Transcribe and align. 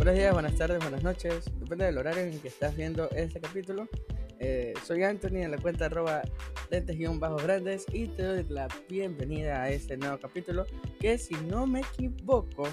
Buenos 0.00 0.14
días, 0.14 0.32
buenas 0.32 0.56
tardes, 0.56 0.78
buenas 0.78 1.02
noches. 1.02 1.44
Depende 1.58 1.84
del 1.84 1.98
horario 1.98 2.22
en 2.22 2.40
que 2.40 2.48
estás 2.48 2.74
viendo 2.74 3.10
este 3.10 3.38
capítulo. 3.38 3.86
Eh, 4.38 4.72
soy 4.86 5.02
Anthony 5.02 5.42
en 5.42 5.50
la 5.50 5.58
cuenta 5.58 5.84
arroba 5.84 6.22
lentes-grandes 6.70 7.84
y 7.92 8.06
te 8.06 8.22
doy 8.22 8.46
la 8.48 8.66
bienvenida 8.88 9.62
a 9.62 9.68
este 9.68 9.98
nuevo 9.98 10.18
capítulo 10.18 10.64
que 10.98 11.18
si 11.18 11.34
no 11.34 11.66
me 11.66 11.80
equivoco, 11.80 12.66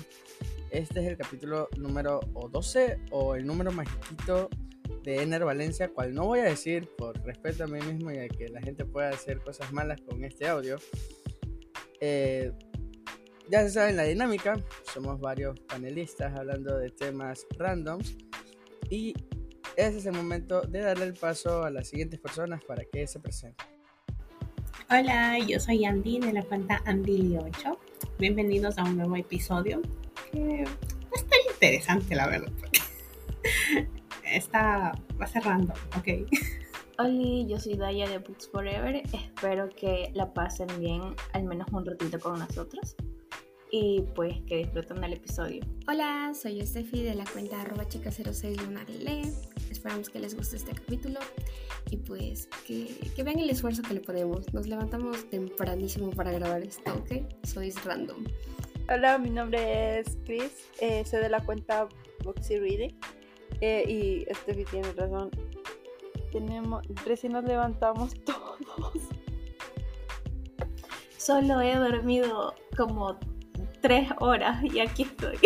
este 0.70 1.02
es 1.02 1.05
el 1.05 1.18
capítulo 1.18 1.68
número 1.75 2.21
12 2.50 2.98
o 3.11 3.36
el 3.36 3.46
número 3.46 3.73
chiquito 4.07 4.50
de 5.04 5.21
Ener 5.21 5.44
Valencia, 5.44 5.89
cual 5.89 6.14
no 6.14 6.28
voy 6.28 6.39
a 6.39 6.46
decir 6.46 6.88
por 6.98 7.21
respeto 7.25 7.66
a 7.66 7.68
mí 7.68 7.82
mismo 7.82 8.09
y 8.09 8.20
a 8.20 8.30
que 8.30 8.48
la 8.48 8.62
gente 8.62 8.86
pueda 8.86 9.09
hacer 9.09 9.41
cosas 9.41 9.73
malas 9.73 10.00
con 10.00 10.23
este 10.23 10.48
audio. 10.48 10.78
Eh, 12.00 12.54
ya 13.50 13.61
se 13.64 13.71
sabe 13.71 13.93
la 13.93 14.04
dinámica, 14.04 14.55
somos 14.93 15.20
varios 15.20 15.60
panelistas 15.61 16.37
hablando 16.37 16.78
de 16.78 16.89
temas 16.89 17.46
randoms 17.57 18.18
y 18.89 19.14
ese 19.75 19.97
es 20.00 20.06
el 20.06 20.14
momento 20.14 20.61
de 20.61 20.82
darle 20.82 21.06
el 21.06 21.14
paso 21.14 21.64
a 21.64 21.70
las 21.70 21.87
siguientes 21.87 22.20
personas 22.20 22.64
para 22.64 22.83
que 22.83 23.07
se 23.07 23.20
presenten. 23.20 23.65
Hola, 24.89 25.37
yo 25.39 25.60
soy 25.60 25.86
Andy 25.86 26.20
de 26.20 26.33
la 26.33 26.43
cuenta 26.43 26.82
Andy8. 26.86 27.78
Bienvenidos 28.20 28.78
a 28.78 28.83
un 28.83 28.97
nuevo 28.97 29.15
episodio 29.15 29.82
que 30.32 30.64
está 31.14 31.36
interesante, 31.51 32.16
la 32.16 32.28
verdad. 32.28 32.52
está 34.23 34.94
va 35.22 35.28
cerrando, 35.28 35.73
ok. 35.98 36.30
Hola, 37.00 37.48
yo 37.48 37.59
soy 37.59 37.75
Daya 37.75 38.09
de 38.09 38.17
Books 38.17 38.50
Forever. 38.50 39.03
Espero 39.14 39.70
que 39.70 40.11
la 40.14 40.34
pasen 40.34 40.67
bien 40.80 41.16
al 41.34 41.44
menos 41.44 41.67
un 41.72 41.86
ratito 41.86 42.20
con 42.20 42.39
nosotros 42.39 42.95
y 43.72 44.02
pues 44.16 44.36
que 44.48 44.58
disfruten 44.58 45.02
del 45.02 45.14
episodio. 45.14 45.62
Hola, 45.88 46.34
soy 46.34 46.66
Steffi 46.66 47.03
de 47.03 47.16
la 47.16 47.26
cuenta 47.26 47.62
arroba 47.62 47.88
chica06 47.88 49.34
Esperamos 49.70 50.09
que 50.09 50.20
les 50.20 50.36
guste 50.36 50.56
este 50.56 50.74
capítulo 50.74 51.20
y 51.90 51.98
pues 51.98 52.48
que, 52.66 52.88
que, 53.16 53.24
vean 53.24 53.40
el 53.40 53.50
esfuerzo 53.50 53.82
que 53.82 53.94
le 53.94 54.00
ponemos. 54.00 54.54
Nos 54.54 54.68
levantamos 54.68 55.30
tempranísimo 55.30 56.09
para 56.12 56.32
grabar 56.32 56.62
esto, 56.64 56.94
¿ok? 56.94 57.24
Sois 57.44 57.84
random. 57.84 58.24
Hola, 58.90 59.18
mi 59.18 59.30
nombre 59.30 60.00
es 60.00 60.18
Chris, 60.26 60.70
eh, 60.80 61.04
soy 61.06 61.20
de 61.20 61.30
la 61.30 61.44
cuenta 61.44 61.90
Boxy 62.24 62.58
Reading 62.58 62.96
eh, 63.59 63.84
y 64.28 64.34
Steffi 64.34 64.64
tiene 64.66 64.92
razón. 64.94 65.30
Tenemos, 66.31 66.84
recién 67.06 67.34
nos 67.34 67.44
levantamos 67.44 68.14
todos. 68.26 68.94
Solo 71.18 71.59
he 71.59 71.76
dormido 71.76 72.56
como 72.78 73.20
tres 73.81 74.09
horas 74.20 74.64
y 74.64 74.80
aquí 74.80 75.03
estoy. 75.03 75.38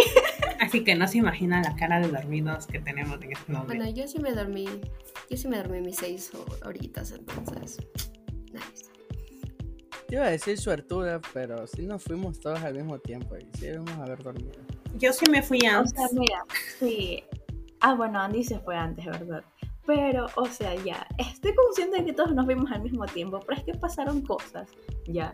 Así 0.60 0.84
que 0.84 0.96
no 0.96 1.08
se 1.08 1.18
imagina 1.18 1.62
la 1.62 1.76
cara 1.76 2.00
de 2.00 2.08
dormidos 2.08 2.68
que 2.68 2.80
tenemos 2.80 3.22
en 3.22 3.32
este 3.32 3.52
momento. 3.52 3.74
Bueno, 3.74 3.90
yo 3.90 4.08
sí 4.08 4.20
me 4.20 4.32
dormí, 4.34 4.68
yo 5.30 5.38
sí 5.38 5.48
me 5.48 5.58
dormí 5.58 5.82
mis 5.82 5.98
seis 5.98 6.32
horitas, 6.64 7.12
entonces, 7.12 7.80
nice. 8.54 8.92
Yo 10.10 10.18
iba 10.18 10.26
a 10.26 10.30
decir 10.32 10.58
suertuda, 10.58 11.22
pero 11.34 11.66
sí 11.68 11.86
nos 11.86 12.04
fuimos 12.04 12.40
todos 12.40 12.62
al 12.62 12.76
mismo 12.76 13.00
tiempo 13.00 13.38
y 13.38 13.48
sí 13.58 13.68
debemos 13.68 13.92
haber 13.94 14.22
dormido. 14.22 14.60
Yo 14.98 15.14
sí 15.14 15.26
me 15.32 15.42
fui 15.42 15.66
antes. 15.66 15.94
O 15.94 15.96
sea, 15.96 16.20
mira, 16.20 16.44
sí. 16.80 17.24
Ah, 17.80 17.96
bueno, 17.96 18.20
Andy 18.20 18.44
se 18.44 18.60
fue 18.60 18.76
antes, 18.76 19.06
¿verdad? 19.06 19.44
Pero, 19.86 20.28
o 20.36 20.46
sea, 20.46 20.76
ya, 20.76 21.08
estoy 21.18 21.56
consciente 21.56 21.98
de 21.98 22.06
que 22.06 22.14
todos 22.14 22.36
nos 22.36 22.46
vimos 22.46 22.72
al 22.72 22.84
mismo 22.84 23.06
tiempo, 23.06 23.40
pero 23.40 23.58
es 23.60 23.66
que 23.66 23.74
pasaron 23.74 24.22
cosas, 24.22 24.70
ya. 25.08 25.34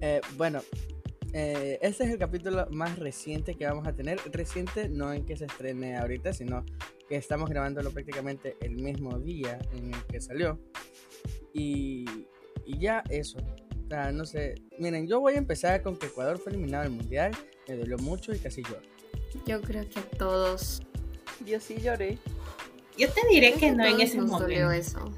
eh, 0.00 0.20
bueno, 0.36 0.60
eh, 1.32 1.78
este 1.80 2.04
es 2.04 2.10
el 2.10 2.18
capítulo 2.18 2.66
más 2.70 2.98
reciente 2.98 3.54
que 3.54 3.66
vamos 3.66 3.86
a 3.86 3.92
tener. 3.94 4.18
Reciente 4.30 4.88
no 4.88 5.12
en 5.12 5.24
que 5.24 5.36
se 5.36 5.46
estrene 5.46 5.96
ahorita, 5.96 6.32
sino 6.32 6.64
que 7.08 7.16
estamos 7.16 7.48
grabándolo 7.48 7.90
prácticamente 7.90 8.56
el 8.60 8.76
mismo 8.76 9.18
día 9.18 9.58
en 9.72 9.94
el 9.94 10.04
que 10.06 10.20
salió. 10.20 10.58
Y, 11.54 12.04
y 12.66 12.78
ya 12.78 13.02
eso. 13.08 13.38
O 13.38 13.88
sea, 13.88 14.12
no 14.12 14.26
sé. 14.26 14.56
Miren, 14.78 15.06
yo 15.06 15.20
voy 15.20 15.34
a 15.34 15.38
empezar 15.38 15.82
con 15.82 15.96
que 15.96 16.06
Ecuador 16.06 16.38
fue 16.38 16.52
eliminado 16.52 16.84
del 16.84 16.92
mundial. 16.92 17.32
Me 17.68 17.76
dolió 17.76 17.96
mucho 17.98 18.34
y 18.34 18.38
casi 18.38 18.62
lloro. 18.62 18.82
Yo 19.46 19.60
creo 19.62 19.88
que 19.88 20.00
a 20.00 20.10
todos. 20.18 20.82
Yo 21.46 21.60
sí 21.60 21.76
lloré. 21.80 22.18
Yo 22.98 23.08
te 23.10 23.26
diré 23.28 23.54
que 23.54 23.72
no 23.72 23.84
en 23.84 24.00
ese 24.00 24.18
momento. 24.18 24.40
dolió 24.40 24.70
eso. 24.70 25.10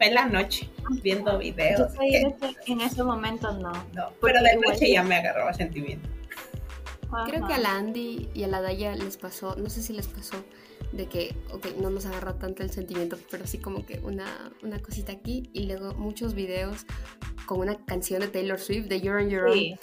Fue 0.00 0.10
la 0.10 0.24
noche 0.26 0.68
viendo 1.02 1.36
videos. 1.38 1.92
Yo 1.94 2.00
en 2.02 2.26
ese, 2.28 2.56
en 2.66 2.80
ese 2.80 3.02
momento 3.04 3.52
no. 3.52 3.70
No, 3.92 4.08
pero 4.22 4.40
de 4.42 4.56
noche 4.56 4.90
ya 4.90 5.02
me 5.02 5.16
agarró 5.16 5.52
sentimiento. 5.52 6.08
Creo 7.26 7.46
que 7.46 7.52
a 7.54 7.58
la 7.58 7.76
Andy 7.76 8.28
y 8.34 8.44
a 8.44 8.46
la 8.48 8.60
Daya 8.62 8.94
les 8.94 9.16
pasó, 9.16 9.56
no 9.56 9.68
sé 9.68 9.82
si 9.82 9.92
les 9.92 10.06
pasó, 10.06 10.36
de 10.92 11.06
que, 11.06 11.34
ok, 11.52 11.66
no 11.80 11.90
nos 11.90 12.06
agarró 12.06 12.34
tanto 12.36 12.62
el 12.62 12.70
sentimiento, 12.70 13.18
pero 13.30 13.46
sí 13.46 13.58
como 13.58 13.84
que 13.84 13.98
una, 13.98 14.52
una 14.62 14.78
cosita 14.80 15.12
aquí 15.12 15.50
y 15.52 15.64
luego 15.66 15.92
muchos 15.94 16.34
videos 16.34 16.86
con 17.46 17.58
una 17.60 17.76
canción 17.84 18.20
de 18.20 18.28
Taylor 18.28 18.58
Swift 18.60 18.86
de 18.86 19.00
You're 19.00 19.24
on 19.24 19.28
Your 19.28 19.52
Sí. 19.52 19.72
Own, 19.72 19.78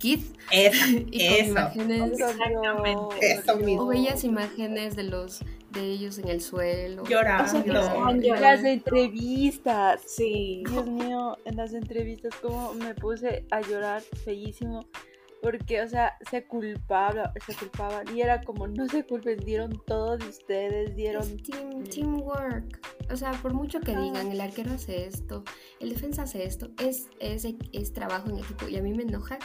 Keith, 0.00 0.36
Eso, 0.50 0.86
y 0.90 1.00
con 1.02 1.12
eso. 1.12 1.50
imágenes, 1.50 2.12
Exactamente. 2.20 3.16
Eso 3.32 3.56
mismo. 3.56 3.82
o 3.82 3.86
veías 3.86 4.24
imágenes 4.24 4.96
de 4.96 5.04
los 5.04 5.40
de 5.74 5.82
ellos 5.82 6.18
en 6.18 6.28
el 6.28 6.40
suelo. 6.40 7.04
Llorando. 7.04 7.80
O 7.80 8.20
sea, 8.22 8.40
Las 8.40 8.64
entrevistas. 8.64 10.02
Sí. 10.06 10.62
Dios 10.68 10.86
mío, 10.86 11.36
en 11.44 11.56
las 11.56 11.74
entrevistas 11.74 12.34
como 12.40 12.74
me 12.74 12.94
puse 12.94 13.46
a 13.50 13.60
llorar 13.60 14.02
feísimo 14.24 14.86
porque, 15.42 15.82
o 15.82 15.88
sea, 15.88 16.16
se 16.30 16.46
culpaba, 16.46 17.34
se 17.46 17.54
culpaban 17.54 18.16
y 18.16 18.22
era 18.22 18.40
como, 18.40 18.66
no 18.66 18.88
se 18.88 19.04
culpen, 19.04 19.36
dieron 19.40 19.78
todo 19.86 20.16
de 20.16 20.26
ustedes, 20.26 20.96
dieron... 20.96 21.22
Es 21.22 21.42
team- 21.42 21.84
teamwork. 21.84 22.80
O 23.12 23.16
sea, 23.16 23.32
por 23.32 23.52
mucho 23.52 23.78
que 23.80 23.94
digan, 23.94 24.32
el 24.32 24.40
arquero 24.40 24.72
hace 24.72 25.04
esto, 25.04 25.44
el 25.80 25.90
defensa 25.90 26.22
hace 26.22 26.44
esto, 26.44 26.70
es, 26.82 27.10
es, 27.20 27.46
es 27.72 27.92
trabajo 27.92 28.30
en 28.30 28.38
equipo. 28.38 28.66
Y 28.68 28.78
a 28.78 28.82
mí 28.82 28.94
me 28.94 29.02
enoja 29.02 29.38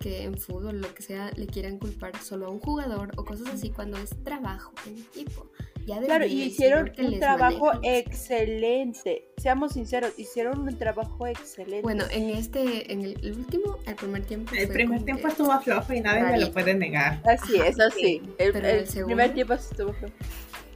que 0.00 0.24
en 0.24 0.36
fútbol, 0.36 0.80
lo 0.80 0.92
que 0.92 1.04
sea, 1.04 1.30
le 1.36 1.46
quieran 1.46 1.78
culpar 1.78 2.16
solo 2.20 2.48
a 2.48 2.50
un 2.50 2.58
jugador 2.58 3.12
o 3.16 3.24
cosas 3.24 3.46
así 3.54 3.70
cuando 3.70 3.96
es 3.98 4.10
trabajo 4.24 4.72
en 4.88 4.98
equipo. 4.98 5.46
Ya 5.86 6.00
Claro, 6.00 6.24
y 6.26 6.42
hicieron 6.44 6.90
un 6.98 7.18
trabajo 7.20 7.66
manejan. 7.74 7.84
excelente. 7.94 9.28
Seamos 9.36 9.72
sinceros, 9.72 10.12
hicieron 10.18 10.60
un 10.60 10.78
trabajo 10.78 11.26
excelente. 11.26 11.82
Bueno, 11.82 12.04
en 12.10 12.30
este, 12.30 12.90
en 12.92 13.02
el, 13.02 13.18
el 13.22 13.32
último, 13.38 13.76
el 13.86 13.94
primer 13.94 14.24
tiempo. 14.24 14.52
El 14.56 14.68
primer 14.68 15.04
tiempo 15.04 15.28
estuvo 15.28 15.60
flojo 15.60 15.92
y 15.92 16.00
nadie 16.00 16.20
me 16.22 16.26
lo 16.28 16.32
rarito. 16.32 16.52
puede 16.52 16.74
negar. 16.74 17.20
Así 17.28 17.56
es, 17.60 17.78
así. 17.78 18.22
El, 18.38 18.52
Pero 18.52 18.68
el 18.68 18.78
el 18.80 18.86
segundo- 18.86 19.06
primer 19.08 19.34
tiempo 19.34 19.56
sí 19.56 19.68
estuvo 19.70 19.92
feo. 19.92 20.10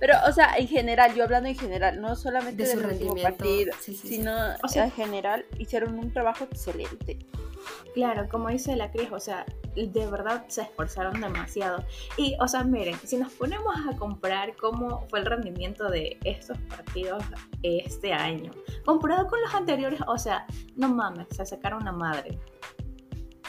Pero, 0.00 0.14
o 0.28 0.32
sea, 0.32 0.56
en 0.58 0.68
general, 0.68 1.14
yo 1.14 1.24
hablando 1.24 1.48
en 1.48 1.56
general, 1.58 2.00
no 2.00 2.14
solamente 2.14 2.62
De 2.62 2.70
su 2.70 2.76
del 2.78 2.86
último 2.86 3.14
rendimiento, 3.14 3.38
partido, 3.44 3.72
sí, 3.80 3.94
sí, 3.94 4.08
sí. 4.08 4.14
sino 4.16 4.32
O 4.62 4.68
sea- 4.68 4.84
en 4.84 4.92
general, 4.92 5.44
hicieron 5.58 5.98
un 5.98 6.12
trabajo 6.12 6.44
excelente. 6.44 7.18
Claro, 7.94 8.28
como 8.28 8.48
dice 8.48 8.76
la 8.76 8.90
Cris, 8.90 9.10
o 9.10 9.20
sea, 9.20 9.44
de 9.74 10.06
verdad 10.06 10.44
se 10.48 10.62
esforzaron 10.62 11.20
demasiado. 11.20 11.84
Y, 12.16 12.36
o 12.40 12.48
sea, 12.48 12.64
miren, 12.64 12.96
si 13.04 13.16
nos 13.16 13.32
ponemos 13.32 13.74
a 13.86 13.96
comparar 13.96 14.56
cómo 14.56 15.06
fue 15.08 15.20
el 15.20 15.26
rendimiento 15.26 15.88
de 15.88 16.18
estos 16.24 16.58
partidos 16.68 17.24
este 17.62 18.12
año, 18.12 18.50
comparado 18.84 19.26
con 19.26 19.40
los 19.40 19.54
anteriores, 19.54 20.00
o 20.06 20.18
sea, 20.18 20.46
no 20.76 20.88
mames, 20.88 21.28
se 21.30 21.44
sacaron 21.44 21.82
una 21.82 21.92
madre. 21.92 22.38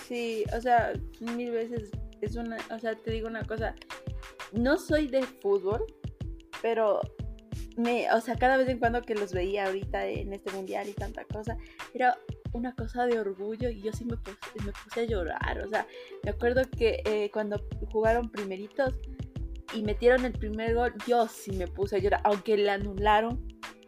Sí, 0.08 0.44
o 0.56 0.62
sea, 0.62 0.94
mil 1.20 1.52
veces 1.52 1.92
es 2.22 2.36
una, 2.36 2.58
o 2.72 2.80
sea, 2.80 2.96
te 2.96 3.12
digo 3.12 3.28
una 3.28 3.44
cosa, 3.44 3.76
no 4.52 4.78
soy 4.78 5.08
de 5.08 5.24
fútbol, 5.24 5.86
pero 6.62 7.00
me, 7.80 8.12
o 8.12 8.20
sea, 8.20 8.36
cada 8.36 8.58
vez 8.58 8.68
en 8.68 8.78
cuando 8.78 9.02
que 9.02 9.16
los 9.16 9.34
veía 9.34 9.66
ahorita 9.66 10.06
en 10.06 10.34
este 10.34 10.52
mundial 10.52 10.90
y 10.90 10.94
tanta 10.94 11.24
cosa, 11.24 11.58
era 11.94 12.18
una 12.52 12.76
cosa 12.76 13.06
de 13.06 13.20
orgullo 13.20 13.70
y 13.70 13.82
yo 13.82 13.94
sí 13.94 14.04
me 14.06 14.18
puse, 14.18 14.38
me 14.66 14.72
puse 14.84 15.02
a 15.02 15.04
llorar, 15.06 15.62
o 15.66 15.70
sea, 15.70 15.88
me 16.24 16.32
acuerdo 16.32 16.64
que 16.70 17.02
eh, 17.06 17.30
cuando 17.32 17.64
jugaron 17.92 18.30
primeritos 18.30 18.96
y 19.74 19.84
metieron 19.84 20.26
el 20.26 20.34
primer 20.34 20.76
gol, 20.76 20.94
yo 21.08 21.28
sí 21.28 21.52
me 21.52 21.68
puse 21.68 21.96
a 21.96 22.00
llorar, 22.00 22.22
aunque 22.26 22.58
le 22.58 22.70
anularon, 22.70 23.40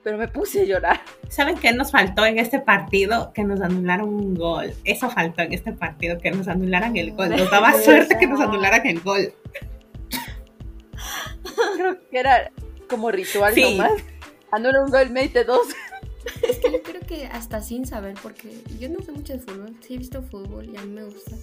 pero 0.03 0.17
me 0.17 0.27
puse 0.29 0.61
a 0.61 0.63
llorar. 0.63 1.01
¿Saben 1.27 1.57
qué 1.57 1.73
nos 1.73 1.91
faltó 1.91 2.25
en 2.25 2.39
este 2.39 2.59
partido? 2.59 3.33
Que 3.33 3.43
nos 3.43 3.61
anularon 3.61 4.09
un 4.09 4.35
gol. 4.35 4.73
Eso 4.83 5.09
faltó 5.09 5.43
en 5.43 5.53
este 5.53 5.73
partido, 5.73 6.17
que 6.17 6.31
nos 6.31 6.47
anularan 6.47 6.97
el 6.97 7.11
gol. 7.11 7.29
Nos 7.29 7.51
daba 7.51 7.73
suerte 7.81 8.17
que 8.17 8.25
nos 8.25 8.39
anularan 8.39 8.85
el 8.87 8.99
gol. 9.01 9.33
Creo 11.75 12.09
que 12.09 12.19
era 12.19 12.51
como 12.91 13.09
ritual 13.09 13.55
Sí. 13.55 13.61
nomás. 13.63 13.93
Anula 14.51 14.83
un 14.83 14.91
gol, 14.91 15.09
mete 15.09 15.43
dos. 15.43 15.67
Es 16.47 16.59
que 16.59 16.71
yo 16.71 16.83
creo 16.83 17.01
que 17.01 17.25
hasta 17.25 17.61
sin 17.61 17.87
saber, 17.87 18.13
porque 18.21 18.61
yo 18.79 18.89
no 18.89 19.01
sé 19.03 19.11
mucho 19.11 19.33
de 19.33 19.39
fútbol, 19.39 19.75
sí 19.81 19.95
he 19.95 19.97
visto 19.97 20.21
fútbol 20.21 20.69
y 20.69 20.77
a 20.77 20.81
mí 20.83 20.91
me 20.91 21.03
gusta, 21.03 21.35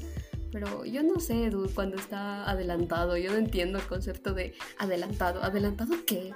pero 0.53 0.85
yo 0.85 1.03
no 1.03 1.19
sé, 1.19 1.47
Edu, 1.47 1.69
cuando 1.75 1.97
está 1.97 2.49
adelantado, 2.49 3.17
yo 3.17 3.33
no 3.33 3.39
entiendo 3.39 3.79
el 3.79 3.87
concepto 3.87 4.35
de 4.35 4.55
adelantado. 4.79 5.43
¿Adelantado 5.43 5.95
qué? 6.06 6.33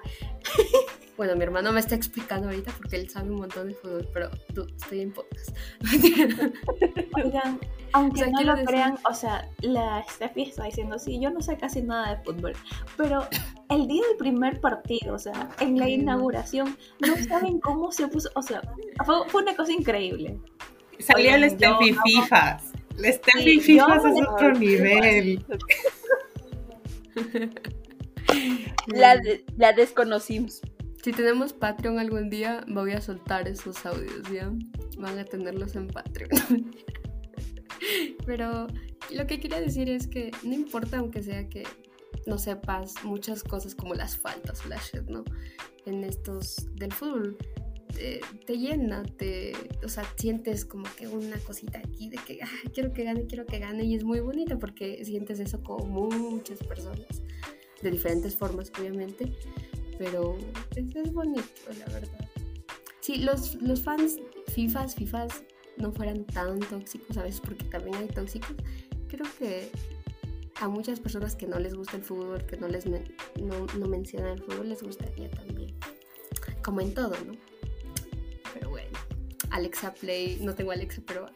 Bueno, 1.16 1.36
mi 1.36 1.42
hermano 1.42 1.72
me 1.72 1.80
está 1.80 1.94
explicando 1.94 2.48
ahorita 2.48 2.72
porque 2.78 2.96
él 2.96 3.08
sabe 3.10 3.30
un 3.30 3.36
montón 3.40 3.68
de 3.68 3.74
fútbol, 3.74 4.08
pero 4.12 4.30
tú, 4.54 4.66
estoy 4.80 5.00
en 5.02 5.12
podcast. 5.12 5.56
Oigan, 7.22 7.60
Aunque 7.92 8.22
O 8.22 8.24
sea, 8.24 8.32
no 8.32 8.42
lo 8.42 8.52
decir- 8.54 8.66
crean, 8.66 8.98
o 9.08 9.14
sea, 9.14 9.48
la 9.60 10.02
Steffi 10.10 10.42
está 10.44 10.64
diciendo, 10.64 10.98
sí, 10.98 11.20
yo 11.20 11.30
no 11.30 11.40
sé 11.42 11.56
casi 11.58 11.82
nada 11.82 12.14
de 12.16 12.22
fútbol, 12.24 12.52
pero 12.96 13.26
el 13.68 13.86
día 13.86 14.02
del 14.08 14.16
primer 14.16 14.60
partido, 14.60 15.14
o 15.14 15.18
sea, 15.18 15.50
en 15.60 15.78
la 15.78 15.88
inauguración, 15.88 16.76
no 17.00 17.14
saben 17.28 17.60
cómo 17.60 17.92
se 17.92 18.08
puso, 18.08 18.30
o 18.34 18.42
sea, 18.42 18.62
fue, 19.04 19.28
fue 19.28 19.42
una 19.42 19.54
cosa 19.54 19.72
increíble. 19.72 20.38
Salió 20.98 21.34
el 21.34 21.50
Steffi 21.50 21.92
no- 21.92 22.02
Fifas. 22.02 22.72
El 22.98 23.12
Steffi 23.12 23.42
Sí, 23.42 23.60
Fifas 23.60 24.04
es 24.04 24.26
otro 24.28 24.52
nivel. 24.54 25.44
La, 28.88 29.16
de- 29.16 29.44
la 29.56 29.72
desconocimos. 29.72 30.60
Si 31.02 31.10
tenemos 31.10 31.52
Patreon 31.52 31.98
algún 31.98 32.30
día, 32.30 32.64
voy 32.68 32.92
a 32.92 33.00
soltar 33.00 33.48
esos 33.48 33.84
audios, 33.84 34.22
¿ya? 34.32 34.52
Van 34.98 35.18
a 35.18 35.24
tenerlos 35.24 35.74
en 35.74 35.88
Patreon. 35.88 36.30
Pero 38.26 38.68
lo 39.10 39.26
que 39.26 39.40
quería 39.40 39.60
decir 39.60 39.90
es 39.90 40.06
que 40.06 40.30
no 40.44 40.54
importa 40.54 40.98
aunque 40.98 41.24
sea 41.24 41.48
que 41.48 41.64
no 42.24 42.38
sepas 42.38 42.94
muchas 43.02 43.42
cosas 43.42 43.74
como 43.74 43.94
las 43.94 44.16
faltas, 44.16 44.62
flashes, 44.62 45.04
¿no? 45.08 45.24
En 45.86 46.04
estos 46.04 46.68
del 46.76 46.92
fútbol. 46.92 47.36
Te, 48.46 48.58
llena, 48.58 49.04
te, 49.04 49.52
o 49.84 49.88
sea, 49.88 50.04
sientes 50.16 50.64
como 50.64 50.84
que 50.96 51.06
una 51.06 51.38
cosita 51.38 51.78
aquí 51.78 52.08
de 52.08 52.16
que 52.16 52.40
"Ay, 52.42 52.70
quiero 52.72 52.92
que 52.92 53.04
gane, 53.04 53.26
quiero 53.26 53.44
que 53.44 53.58
gane 53.58 53.84
y 53.84 53.94
es 53.94 54.02
muy 54.02 54.20
bonito 54.20 54.58
porque 54.58 55.04
sientes 55.04 55.38
eso 55.38 55.62
con 55.62 55.90
muchas 55.90 56.58
personas 56.60 57.22
de 57.80 57.90
diferentes 57.90 58.34
formas, 58.34 58.72
obviamente, 58.78 59.32
pero 59.98 60.36
es, 60.76 60.94
es 60.94 61.12
bonito, 61.12 61.42
la 61.78 61.86
verdad. 61.92 62.28
Si 63.00 63.16
los, 63.18 63.56
los 63.56 63.82
fans 63.82 64.18
FIFAs, 64.54 64.94
FIFAs 64.94 65.42
no 65.76 65.92
fueran 65.92 66.24
tan 66.24 66.60
tóxicos 66.60 67.16
a 67.16 67.22
veces, 67.24 67.40
porque 67.40 67.64
también 67.64 67.96
hay 67.96 68.06
tóxicos, 68.08 68.54
creo 69.08 69.26
que 69.38 69.68
a 70.60 70.68
muchas 70.68 71.00
personas 71.00 71.34
que 71.34 71.46
no 71.46 71.58
les 71.58 71.74
gusta 71.74 71.96
el 71.96 72.02
fútbol, 72.04 72.44
que 72.46 72.56
no 72.56 72.68
les 72.68 72.86
no, 72.86 73.00
no 73.78 73.86
mencionan 73.88 74.32
el 74.38 74.42
fútbol, 74.42 74.68
les 74.68 74.82
gustaría 74.82 75.28
también. 75.30 75.74
Como 76.62 76.80
en 76.80 76.94
todo, 76.94 77.14
¿no? 77.26 77.32
Pero 78.54 78.70
bueno, 78.70 78.90
Alexa 79.50 79.92
Play, 79.94 80.38
no 80.40 80.54
tengo 80.54 80.70
Alexa, 80.70 81.02
pero 81.06 81.26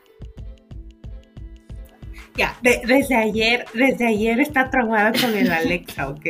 Ya, 2.37 2.57
de- 2.63 2.83
desde 2.87 3.15
ayer, 3.17 3.65
desde 3.75 4.07
ayer 4.07 4.39
está 4.41 4.71
traumada 4.71 5.11
con 5.13 5.35
el 5.35 5.51
Alexa, 5.51 6.11
¿ok? 6.11 6.27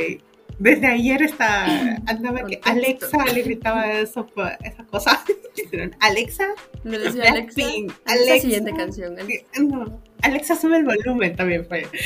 Desde 0.59 0.87
ayer 0.87 1.23
está, 1.23 1.67
andaba 2.07 2.45
que. 2.47 2.61
Alexa 2.65 3.25
le 3.27 3.43
gritaba 3.43 3.93
eso, 3.93 4.27
por 4.27 4.51
esa 4.63 4.85
cosa. 4.85 5.25
Alexa, 6.01 6.49
me 6.85 6.99
decía 6.99 7.31
Alexa, 7.31 7.63
Alexa, 7.63 7.95
Alexa. 8.07 8.41
siguiente 8.41 8.73
canción. 8.75 9.19
Alexa. 9.19 9.47
eh, 9.53 9.61
no, 9.61 10.01
Alexa 10.23 10.57
sube 10.57 10.79
el 10.79 10.85
volumen 10.85 11.37
también 11.37 11.65
fue. 11.67 11.87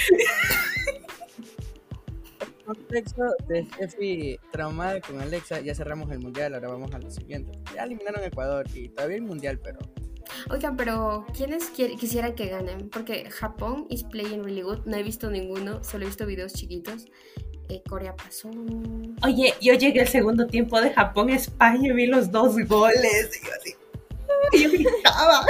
contexto 2.71 3.25
de 3.49 3.65
Steffi 3.65 4.39
traumada 4.53 5.01
con 5.01 5.21
Alexa, 5.21 5.61
ya 5.61 5.75
cerramos 5.75 6.11
el 6.13 6.21
mundial, 6.21 6.55
ahora 6.55 6.69
vamos 6.69 6.95
a 6.95 6.99
lo 6.99 7.11
siguiente. 7.11 7.59
Ya 7.75 7.83
eliminaron 7.83 8.23
Ecuador 8.23 8.67
y 8.75 8.89
todavía 8.91 9.17
el 9.17 9.23
mundial, 9.23 9.59
pero 9.63 9.81
Oigan, 10.51 10.77
pero 10.77 11.27
¿quiénes 11.37 11.73
qui- 11.73 11.97
quisieran 11.99 12.35
que 12.35 12.47
ganen? 12.47 12.89
Porque 12.91 13.29
Japón 13.31 13.87
is 13.91 14.03
playing 14.05 14.43
really 14.43 14.63
good. 14.63 14.79
No 14.87 14.97
he 14.97 15.03
visto 15.03 15.31
ninguno, 15.31 15.83
solo 15.85 16.05
he 16.05 16.07
visto 16.07 16.27
videos 16.27 16.53
chiquitos. 16.53 17.07
Eh, 17.69 17.83
Corea 17.89 18.17
pasó. 18.17 18.51
Oye, 19.23 19.55
yo 19.61 19.75
llegué 19.75 20.01
al 20.01 20.09
segundo 20.09 20.47
tiempo 20.47 20.81
de 20.81 20.91
Japón, 20.93 21.31
España, 21.31 21.93
vi 21.95 22.07
los 22.07 22.31
dos 22.31 22.57
goles. 22.67 23.31
Y 23.41 23.47
yo 23.47 23.53
así, 23.61 23.75
y 24.53 24.63
yo 24.65 24.71
gritaba. 24.71 25.47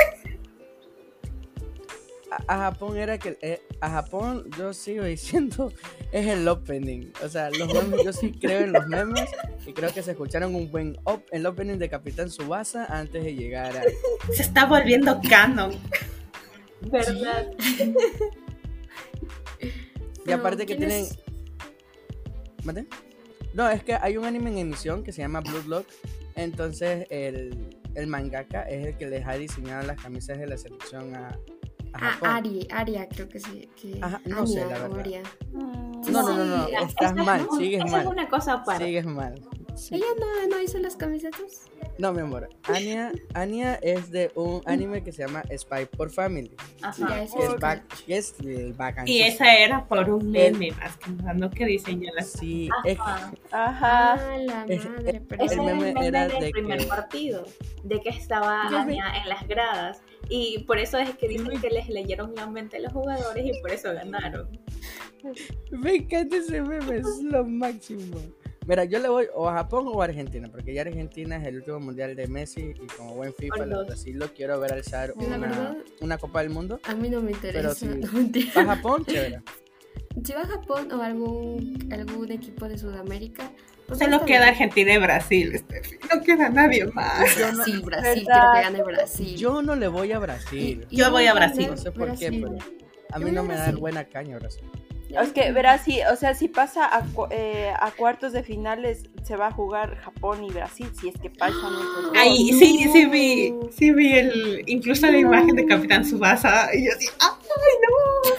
A, 2.31 2.59
Japón 2.59 2.97
era 2.97 3.19
que 3.19 3.38
eh, 3.41 3.62
a 3.81 3.91
Japón 3.91 4.49
yo 4.56 4.73
sigo 4.73 5.05
diciendo 5.17 5.73
es 6.12 6.27
el 6.27 6.47
opening. 6.47 7.12
O 7.23 7.29
sea, 7.29 7.50
los 7.50 7.73
memes, 7.73 8.05
yo 8.05 8.12
sí 8.12 8.32
creo 8.32 8.61
en 8.61 8.73
los 8.73 8.87
memes 8.87 9.31
y 9.67 9.73
creo 9.73 9.93
que 9.93 10.03
se 10.03 10.12
escucharon 10.12 10.55
un 10.55 10.71
buen 10.71 10.99
op, 11.05 11.23
el 11.31 11.47
opening 11.47 11.79
de 11.79 11.88
Capitán 11.88 12.31
Subasa 12.31 12.87
antes 12.87 13.25
de 13.25 13.35
llegar 13.35 13.77
a 13.77 13.82
Se 14.32 14.43
está 14.43 14.67
volviendo 14.67 15.21
canon. 15.29 15.73
¿Verdad? 16.81 17.50
Y 20.26 20.33
aparte 20.33 20.65
que 20.65 20.76
¿quién 20.76 20.88
tienen. 20.88 21.05
es? 21.05 21.19
¿Mate? 22.65 22.87
No, 23.53 23.69
es 23.69 23.83
que 23.83 23.94
hay 23.94 24.17
un 24.17 24.25
anime 24.25 24.50
en 24.50 24.59
emisión 24.59 25.03
que 25.03 25.12
se 25.12 25.23
llama 25.23 25.41
Bloodlock. 25.41 25.87
Entonces 26.37 27.06
el, 27.11 27.76
el 27.94 28.06
mangaka 28.06 28.62
es 28.62 28.87
el 28.87 28.97
que 28.97 29.06
les 29.06 29.26
ha 29.26 29.35
diseñado 29.35 29.87
las 29.87 30.00
camisas 30.00 30.38
de 30.38 30.47
la 30.47 30.56
selección 30.56 31.15
a, 31.17 31.38
a 31.93 31.97
Ah, 31.99 32.11
Japón. 32.13 32.29
Ari, 32.31 32.69
Aria 32.71 33.09
creo 33.09 33.29
que 33.29 33.41
sí. 33.41 33.69
Que 33.81 33.99
Ajá, 34.01 34.21
no 34.27 34.47
sé, 34.47 34.63
Anya 34.63 34.75
la 34.77 34.83
verdad. 34.83 34.99
Aria. 35.01 35.23
No, 35.53 36.23
no, 36.23 36.33
no, 36.37 36.45
no, 36.45 36.67
estás 36.69 37.13
esa 37.13 37.21
es 37.21 37.27
mal, 37.27 37.47
un- 37.51 37.59
sigues 37.59 37.81
esa 37.85 37.91
mal. 37.93 38.01
es 38.03 38.07
una 38.07 38.29
cosa 38.29 38.53
aparte. 38.55 38.85
Sigues 38.85 39.07
mal. 39.07 39.41
Sí. 39.77 39.95
¿Ella 39.95 40.05
no, 40.19 40.49
no 40.57 40.61
hizo 40.63 40.79
las 40.79 40.97
camisetas? 40.97 41.67
No, 41.99 42.13
mi 42.13 42.21
amor. 42.21 42.49
Anya, 42.65 43.13
Anya 43.35 43.75
es 43.77 44.11
de 44.11 44.31
un 44.35 44.61
anime 44.67 45.03
que 45.03 45.13
se 45.13 45.23
llama 45.25 45.43
Spy 45.57 45.87
por 45.87 46.11
Family. 46.11 46.51
Ajá. 46.83 47.07
Que 47.07 47.23
es, 47.23 47.61
back, 47.61 47.87
que 48.05 48.17
es 48.17 48.35
el 48.41 48.73
bacán. 48.73 49.07
Y 49.07 49.23
esa 49.23 49.55
era 49.57 49.85
por 49.87 50.11
un 50.11 50.31
meme 50.31 50.73
más 50.73 50.97
que 50.97 51.11
nada, 51.13 51.35
no 51.35 51.51
que 51.51 51.65
diseñó 51.67 52.11
las 52.15 52.29
Sí, 52.33 52.69
es 52.85 52.99
Ajá. 52.99 53.33
Ajá. 53.53 54.13
Ah, 54.15 54.37
la 54.39 54.65
Es- 54.69 54.89
madre, 54.89 55.23
pero 55.29 55.45
Ese 55.45 55.55
El 55.55 55.61
era 55.61 55.71
el 55.71 55.77
meme 55.79 55.93
meme 55.95 56.07
era 56.07 56.29
del 56.29 56.41
de 56.41 56.51
primer 56.51 56.79
que- 56.81 56.87
partido, 56.87 57.45
de 57.85 58.01
que 58.01 58.09
estaba 58.11 58.63
Anya 58.67 59.13
en 59.23 59.29
las 59.29 59.47
gradas. 59.47 60.03
Y 60.29 60.61
por 60.65 60.79
eso 60.79 60.99
es 60.99 61.15
que 61.17 61.27
dicen 61.29 61.61
que 61.61 61.71
les 61.71 61.89
leyeron 61.89 62.35
la 62.35 62.47
mente 62.47 62.77
a 62.77 62.81
los 62.81 62.93
jugadores 62.93 63.45
y 63.45 63.61
por 63.61 63.71
eso 63.73 63.93
ganaron. 63.93 64.49
Me 65.71 65.97
encanta 65.97 66.37
ese 66.37 66.63
meme, 66.63 66.97
es 66.99 67.23
lo 67.23 67.45
máximo. 67.45 68.17
Mira, 68.67 68.85
yo 68.85 68.99
le 69.01 69.09
voy 69.09 69.27
o 69.35 69.49
a 69.49 69.55
Japón 69.55 69.87
o 69.89 70.01
a 70.01 70.05
Argentina, 70.05 70.49
porque 70.51 70.73
ya 70.75 70.83
Argentina 70.83 71.37
es 71.37 71.47
el 71.47 71.57
último 71.57 71.81
mundial 71.81 72.15
de 72.15 72.29
Messi 72.29 72.73
y 72.81 72.87
como 72.97 73.15
buen 73.17 73.35
FIFA, 73.35 73.57
verdad 73.65 73.97
sí 73.97 74.13
lo 74.13 74.29
quiero 74.33 74.61
ver 74.61 74.73
alzar 74.75 75.13
una, 75.17 75.39
verdad- 75.39 75.77
una 76.01 76.19
Copa 76.19 76.43
del 76.43 76.51
Mundo. 76.51 76.79
a 76.85 76.95
mí 76.95 77.09
no 77.11 77.21
me 77.21 77.33
interesa. 77.33 77.75
sí. 77.75 77.87
no, 77.87 78.13
mentira. 78.13 78.53
Para 78.55 78.77
Japón, 78.77 79.05
chévere. 79.07 79.41
Si 80.25 80.33
va 80.33 80.43
a 80.43 80.47
Japón 80.47 80.93
o 80.93 81.03
algún, 81.03 81.89
algún 81.93 82.31
equipo 82.31 82.69
de 82.69 82.79
Sudamérica, 82.79 83.51
Solo 83.99 84.17
está 84.17 84.27
queda. 84.27 84.49
Argentina 84.49 84.93
y 84.95 84.99
Brasil, 84.99 85.59
Steffi. 85.59 85.99
No 86.15 86.23
queda 86.23 86.49
nadie 86.49 86.87
más. 86.87 87.37
Yo 87.37 87.51
no, 87.53 87.57
Brasil, 87.57 87.81
Brasil, 87.83 88.27
quiero 88.31 88.53
que 88.55 88.61
gane 88.63 88.83
Brasil. 88.83 89.37
yo 89.37 89.63
no 89.63 89.77
le 89.77 89.89
voy 89.89 90.13
a 90.13 90.19
Brasil. 90.19 90.87
Y- 90.91 90.95
y 90.97 90.99
Yo 90.99 91.11
voy 91.11 91.27
a 91.27 91.35
Brasil. 91.35 91.67
No 91.71 91.77
sé 91.77 91.91
por 91.93 92.17
qué, 92.17 92.31
pero 92.31 92.57
a 93.13 93.19
mí 93.19 93.27
Yo 93.27 93.33
no 93.33 93.43
me 93.45 93.55
da 93.55 93.63
Brasil. 93.65 93.77
buena 93.77 94.05
caña 94.05 94.39
Brasil. 94.39 94.63
Es 95.11 95.33
que 95.33 95.50
verás, 95.50 95.83
si, 95.83 96.00
o 96.03 96.14
sea, 96.14 96.35
si 96.35 96.47
pasa 96.47 96.87
a, 96.87 97.03
cu- 97.03 97.26
eh, 97.33 97.73
a 97.81 97.91
cuartos 97.91 98.33
de 98.33 98.45
finales, 98.45 99.03
se 99.25 99.35
va 99.35 99.49
a 99.49 99.50
jugar 99.50 99.97
Japón 99.99 100.45
y 100.45 100.50
Brasil, 100.53 100.88
si 101.00 101.09
es 101.09 101.14
que 101.21 101.29
pasan 101.31 101.57
esos. 101.57 102.12
Ay, 102.17 102.53
sí, 102.53 102.88
sí 102.93 103.07
vi, 103.07 103.53
sí 103.76 103.91
vi 103.91 104.12
el, 104.12 104.62
incluso 104.69 105.09
la 105.09 105.19
imagen 105.19 105.57
de 105.57 105.67
Capitán 105.67 106.05
Subasa 106.05 106.69
y 106.73 106.85
yo 106.87 106.93
así, 106.97 107.09
¡ay, 107.19 107.29
no! 107.83 108.31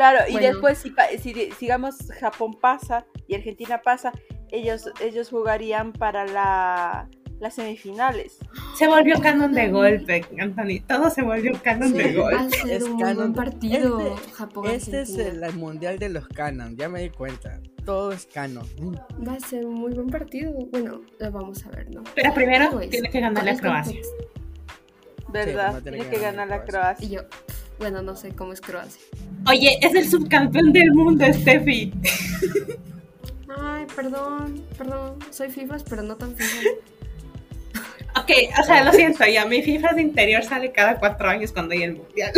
Claro, 0.00 0.24
y 0.30 0.38
después 0.38 0.78
si, 0.78 0.94
si 1.20 1.32
digamos 1.60 1.96
Japón 2.20 2.54
pasa 2.60 3.04
y 3.28 3.34
Argentina 3.34 3.82
pasa, 3.82 4.12
ellos, 4.50 4.90
ellos 5.02 5.28
jugarían 5.28 5.92
para 5.92 6.24
la, 6.26 7.06
las 7.38 7.54
semifinales. 7.54 8.38
Se 8.78 8.86
volvió 8.88 9.20
canon 9.20 9.52
de 9.52 9.68
golpe, 9.68 10.24
Anthony, 10.40 10.80
todo 10.88 11.10
se 11.10 11.20
volvió 11.22 11.52
canon 11.62 11.92
de 11.92 12.10
Sí, 12.12 12.16
va 12.16 12.22
golpe. 12.22 12.36
a 12.36 12.48
ser 12.50 12.70
Es 12.70 12.82
un 12.84 12.92
muy 12.94 13.02
canon. 13.02 13.16
buen 13.16 13.32
partido. 13.34 14.00
Este- 14.14 14.30
Japón 14.32 14.66
Este 14.68 15.00
es 15.02 15.18
el, 15.18 15.44
el 15.44 15.52
mundial 15.54 15.98
de 15.98 16.08
los 16.08 16.26
canon, 16.28 16.76
ya 16.78 16.88
me 16.88 17.02
di 17.02 17.10
cuenta. 17.10 17.60
Todo 17.84 18.12
es 18.12 18.24
canon. 18.26 18.66
Va 19.28 19.34
a 19.34 19.40
ser 19.40 19.66
un 19.66 19.74
muy 19.74 19.92
buen 19.92 20.08
partido. 20.08 20.52
Bueno, 20.70 21.02
lo 21.18 21.30
vamos 21.30 21.64
a 21.66 21.70
ver, 21.70 21.90
¿no? 21.94 22.02
Pero 22.14 22.32
primero 22.34 22.66
Anyways, 22.68 22.90
tiene 22.90 23.10
que 23.10 23.20
ganar 23.20 23.44
la 23.44 23.56
Croacia. 23.56 24.00
¿Verdad? 25.28 25.82
tiene 25.82 26.08
que 26.08 26.18
ganar 26.18 26.48
la 26.48 26.64
Croacia. 26.64 27.06
Croacia. 27.06 27.06
Y 27.06 27.10
yo, 27.10 27.20
bueno, 27.80 28.02
no 28.02 28.14
sé 28.14 28.30
cómo 28.32 28.52
es 28.52 28.60
Croacia. 28.60 29.02
Oye, 29.48 29.78
es 29.80 29.94
el 29.94 30.06
subcampeón 30.08 30.70
del 30.72 30.92
mundo, 30.92 31.24
Steffi. 31.32 31.92
Ay, 33.58 33.86
perdón, 33.96 34.62
perdón. 34.76 35.18
Soy 35.30 35.50
FIFAs, 35.50 35.82
pero 35.84 36.02
no 36.02 36.14
tan 36.16 36.36
FIFAs. 36.36 36.64
Ok, 38.16 38.30
o 38.60 38.64
sea, 38.64 38.84
lo 38.84 38.92
siento, 38.92 39.24
ya 39.24 39.46
mi 39.46 39.62
FIFA 39.62 39.94
de 39.94 40.02
interior 40.02 40.42
sale 40.44 40.72
cada 40.72 40.98
cuatro 40.98 41.28
años 41.28 41.52
cuando 41.52 41.72
hay 41.74 41.84
el 41.84 41.94
mundial. 41.96 42.32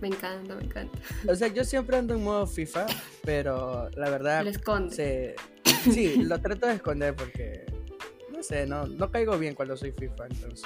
Me 0.00 0.08
encanta, 0.08 0.54
me 0.54 0.64
encanta. 0.64 0.98
O 1.28 1.34
sea, 1.34 1.48
yo 1.48 1.62
siempre 1.64 1.96
ando 1.96 2.14
en 2.14 2.24
modo 2.24 2.46
FIFA, 2.46 2.86
pero 3.22 3.90
la 3.90 4.08
verdad 4.08 4.42
Le 4.42 4.50
esconde. 4.50 4.94
se, 4.94 5.36
sí, 5.92 6.16
lo 6.24 6.40
trato 6.40 6.66
de 6.66 6.74
esconder 6.74 7.14
porque 7.14 7.66
no 8.32 8.42
sé, 8.42 8.66
no, 8.66 8.86
no 8.86 9.10
caigo 9.10 9.38
bien 9.38 9.54
cuando 9.54 9.76
soy 9.76 9.92
FIFA, 9.92 10.26
entonces. 10.30 10.64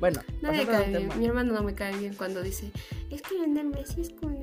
Bueno, 0.00 0.20
No 0.42 0.52
me 0.52 0.58
pasando 0.64 0.72
al 0.76 0.82
cae 0.82 0.88
bien. 0.90 1.02
tema. 1.08 1.14
Mi 1.16 1.26
hermano 1.26 1.52
no 1.52 1.62
me 1.62 1.74
cae 1.74 1.96
bien 1.96 2.14
cuando 2.14 2.42
dice, 2.42 2.70
es 3.10 3.22
que 3.22 3.34
Lionel 3.34 3.66
Messi 3.68 4.00
es 4.02 4.10
como... 4.10 4.38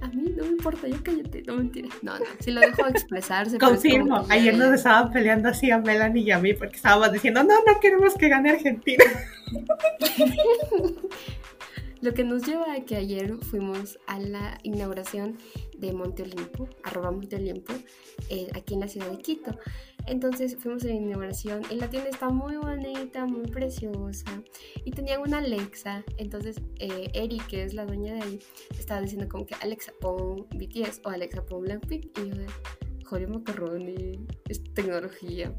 A 0.00 0.08
mí 0.08 0.32
no 0.36 0.44
me 0.44 0.50
importa, 0.50 0.88
ya 0.88 0.96
cállate, 1.02 1.42
no 1.42 1.56
mentira. 1.56 1.88
No, 2.02 2.18
no, 2.18 2.24
si 2.38 2.50
lo 2.52 2.60
dejo 2.60 2.86
expresarse. 2.86 3.58
Confirmo, 3.58 4.26
que 4.26 4.32
ayer 4.32 4.56
nos 4.56 4.72
estaban 4.74 5.12
peleando 5.12 5.48
así 5.48 5.70
a 5.70 5.78
Melanie 5.78 6.22
y 6.22 6.30
a 6.30 6.38
mí 6.38 6.54
porque 6.54 6.76
estábamos 6.76 7.12
diciendo, 7.12 7.42
no, 7.44 7.54
no 7.66 7.80
queremos 7.80 8.14
que 8.14 8.28
gane 8.28 8.50
Argentina. 8.50 9.04
Lo 12.02 12.14
que 12.14 12.24
nos 12.24 12.46
lleva 12.46 12.72
a 12.72 12.80
que 12.86 12.96
ayer 12.96 13.36
fuimos 13.50 13.98
a 14.06 14.18
la 14.18 14.58
inauguración 14.62 15.36
de 15.76 15.92
Monte 15.92 16.22
Olimpo, 16.22 16.66
arroba 16.82 17.10
Monte 17.10 17.36
Olimpo, 17.36 17.74
eh, 18.30 18.48
aquí 18.54 18.72
en 18.72 18.80
la 18.80 18.88
ciudad 18.88 19.10
de 19.10 19.18
Quito. 19.18 19.58
Entonces 20.06 20.56
fuimos 20.58 20.84
a 20.84 20.88
la 20.88 20.94
inauguración 20.94 21.62
y 21.70 21.76
la 21.76 21.88
tienda 21.88 22.10
está 22.10 22.28
muy 22.30 22.56
bonita, 22.56 23.26
muy 23.26 23.46
preciosa. 23.46 24.42
Y 24.84 24.90
tenían 24.90 25.20
una 25.20 25.38
Alexa. 25.38 26.04
Entonces 26.16 26.56
eh, 26.78 27.10
Eri, 27.14 27.38
que 27.48 27.64
es 27.64 27.74
la 27.74 27.86
dueña 27.86 28.14
de 28.14 28.22
ahí, 28.22 28.38
estaba 28.78 29.00
diciendo 29.00 29.28
como 29.28 29.46
que 29.46 29.54
Alexa 29.56 29.92
pon 30.00 30.46
BTS 30.54 31.02
o 31.04 31.10
Alexa 31.10 31.44
pon 31.44 31.62
Blackpink. 31.62 32.18
Y 32.18 32.28
yo 32.28 32.34
de, 32.34 32.46
joder, 33.04 33.28
macarroni, 33.28 34.26
es 34.48 34.62
tecnología. 34.74 35.54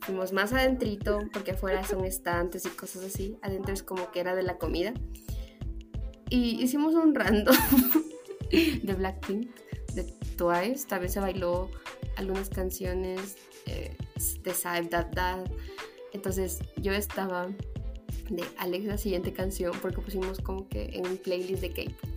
Fuimos 0.00 0.32
más 0.32 0.52
adentrito 0.52 1.20
porque 1.32 1.52
afuera 1.52 1.84
son 1.84 2.04
estantes 2.04 2.66
y 2.66 2.70
cosas 2.70 3.04
así. 3.04 3.36
Adentro 3.42 3.72
es 3.72 3.82
como 3.82 4.10
que 4.10 4.20
era 4.20 4.34
de 4.34 4.42
la 4.42 4.58
comida. 4.58 4.92
Y 6.28 6.62
hicimos 6.62 6.94
un 6.94 7.14
random 7.14 7.54
de 8.50 8.94
Blackpink, 8.94 9.50
de 9.94 10.04
Twice. 10.36 10.98
Vez 10.98 11.12
se 11.12 11.20
bailó 11.20 11.70
algunas 12.16 12.48
canciones 12.48 13.36
eh, 13.66 13.96
de 14.42 14.54
Side 14.54 14.88
That 14.90 15.10
That. 15.14 15.44
Entonces 16.12 16.60
yo 16.76 16.92
estaba 16.92 17.48
de 18.30 18.44
Alexa 18.58 18.98
siguiente 18.98 19.32
canción 19.32 19.72
porque 19.80 20.00
pusimos 20.00 20.40
como 20.40 20.68
que 20.68 20.90
en 20.94 21.06
un 21.06 21.16
playlist 21.16 21.60
de 21.60 21.70
K-pop. 21.70 22.10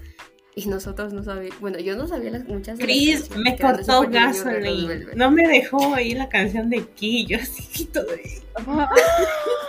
Y 0.57 0.67
nosotros 0.67 1.11
no 1.11 1.21
sabíamos, 1.21 1.59
bueno, 1.59 1.79
yo 1.79 1.97
no 1.97 2.07
sabía 2.07 2.31
las 2.31 2.45
muchas. 2.45 2.77
las 2.77 2.85
Chris 2.85 3.29
me 3.35 3.57
cortó. 3.57 4.09
Velvet. 4.09 5.15
No 5.15 5.29
me 5.29 5.45
dejó 5.49 5.77
oír 5.77 6.17
la 6.17 6.29
canción 6.29 6.69
de 6.69 6.85
Ki. 6.85 7.25
Yo 7.25 7.37
así 7.37 7.85
todo. 7.93 8.05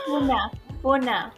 Una, 0.09 0.53
una. 0.85 1.35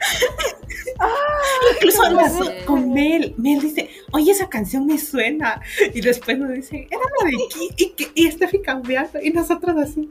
Incluso 1.76 2.11
no 2.11 2.45
sé. 2.45 2.64
con 2.64 2.92
Mel. 2.92 3.35
Mel 3.37 3.61
dice, 3.61 3.90
oye, 4.12 4.33
esa 4.33 4.49
canción 4.49 4.87
me 4.87 4.99
suena. 4.99 5.61
Y 5.95 6.00
después 6.00 6.38
nos 6.38 6.50
dice, 6.52 6.87
era 6.90 7.00
la 7.21 7.30
de 7.30 7.37
Ki. 7.49 7.68
Y, 7.76 7.90
que, 7.90 8.11
y 8.14 8.30
Steffi 8.30 8.61
cambiando. 8.62 9.21
Y 9.23 9.30
nosotros 9.30 9.76
así. 9.76 10.11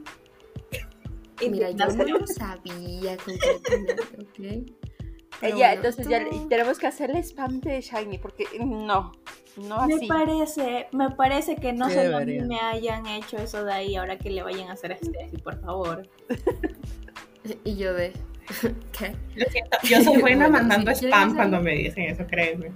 Mira, 1.48 1.70
yo 1.70 1.86
no 1.86 2.04
lo 2.18 2.26
sabía 2.26 3.16
completamente, 3.16 4.02
¿ok? 4.18 4.72
Pero 5.40 5.56
ya, 5.56 5.66
bueno, 5.68 5.74
entonces 5.76 6.08
ya 6.08 6.24
todo- 6.28 6.48
tenemos 6.48 6.78
que 6.78 6.86
hacerle 6.88 7.20
spam 7.22 7.60
de 7.60 7.80
Shiny 7.80 8.18
porque 8.18 8.44
no, 8.58 9.12
no 9.56 9.86
Me 9.86 9.94
así. 9.94 10.06
parece, 10.08 10.88
me 10.90 11.10
parece 11.10 11.54
que 11.54 11.72
no 11.72 11.86
mí 11.86 11.94
deberían. 11.94 12.48
me 12.48 12.58
hayan 12.58 13.06
hecho 13.06 13.36
eso 13.36 13.64
de 13.64 13.72
ahí 13.72 13.94
ahora 13.94 14.18
que 14.18 14.30
le 14.30 14.42
vayan 14.42 14.68
a 14.68 14.72
hacer 14.72 14.92
a 14.94 14.96
Steffi, 14.96 15.36
por 15.38 15.60
favor. 15.60 16.08
Y 17.64 17.76
yo 17.76 17.94
de, 17.94 18.12
¿qué? 18.98 19.14
Lo 19.36 19.46
siento, 19.50 19.78
yo 19.84 20.02
soy 20.02 20.16
buena 20.20 20.48
mandando 20.48 20.94
si 20.94 21.06
spam 21.06 21.34
cuando 21.36 21.60
me 21.60 21.74
dicen 21.74 22.04
eso, 22.04 22.26
créeme. 22.26 22.72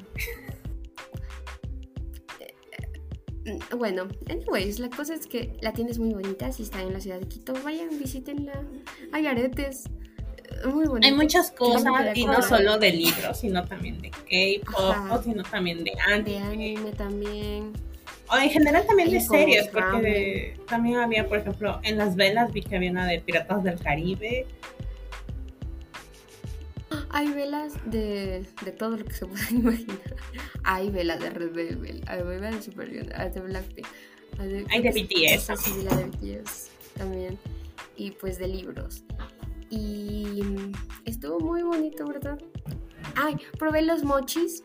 Mm, 3.45 3.77
Bueno, 3.79 4.09
anyways, 4.29 4.79
la 4.79 4.89
cosa 4.91 5.15
es 5.15 5.27
que 5.27 5.53
la 5.61 5.73
tienda 5.73 5.91
es 5.93 5.99
muy 5.99 6.13
bonita, 6.13 6.53
si 6.53 6.63
están 6.63 6.83
en 6.83 6.93
la 6.93 7.01
ciudad 7.01 7.19
de 7.19 7.27
Quito, 7.27 7.55
vayan, 7.65 7.89
visítenla. 7.99 8.53
Hay 9.13 9.27
aretes, 9.27 9.85
eh, 9.87 10.67
muy 10.69 10.87
bonitos. 10.87 11.11
Hay 11.11 11.17
muchas 11.17 11.51
cosas 11.51 12.17
y 12.17 12.25
no 12.27 12.41
solo 12.43 12.79
de 12.79 12.93
libros, 12.93 13.41
sino 13.41 13.65
también 13.65 14.01
de 14.01 14.11
K-pop, 14.11 15.25
sino 15.25 15.43
también 15.43 15.79
de 15.79 15.93
De 16.25 16.39
anime. 16.39 16.39
anime 16.39 16.93
también. 16.93 17.73
O 18.31 18.37
en 18.37 18.49
general 18.51 18.87
también 18.87 19.11
de 19.11 19.17
Hay 19.17 19.23
series, 19.25 19.69
porque 19.69 20.01
de- 20.01 20.57
también 20.69 20.99
había, 20.99 21.27
por 21.29 21.39
ejemplo, 21.39 21.81
en 21.83 21.99
las 21.99 22.15
velas 22.17 22.53
vi 22.53 22.63
que 22.63 22.77
había 22.77 22.91
una 22.93 23.07
de 23.07 23.21
Piratas 23.21 23.63
del 23.65 23.79
Caribe. 23.81 24.47
Hay 27.11 27.31
velas 27.33 27.75
de, 27.87 28.47
de 28.65 28.73
todo 28.73 28.97
lo 28.97 29.05
que 29.05 29.15
se 29.15 29.27
puedan 29.27 29.47
imaginar. 29.57 30.17
Hay 30.65 30.91
velas 30.91 31.21
de 31.21 31.31
Red 31.31 31.53
Velvet, 31.53 32.09
hay 32.09 32.23
velas 32.23 32.57
de 32.57 32.63
Super 32.63 32.89
Junior, 32.89 33.13
hay 33.15 33.31
de 33.31 33.41
Blackpink. 33.41 33.87
Hay 34.39 34.49
de, 34.49 34.67
Hay 34.71 34.83
de 34.83 34.91
BTS. 34.91 35.61
sí 35.61 35.73
vi 35.77 35.83
la 35.85 35.97
de 35.97 36.05
BTS 36.07 36.71
también. 36.97 37.39
Y 37.97 38.13
pues 38.13 38.39
de 38.39 38.49
libros. 38.49 39.05
Y 39.71 40.43
estuvo 41.05 41.41
muy 41.41 41.63
bonito, 41.63 42.07
¿verdad? 42.07 42.39
Ay, 43.17 43.37
probé 43.59 43.83
los 43.83 44.05
mochis. 44.05 44.65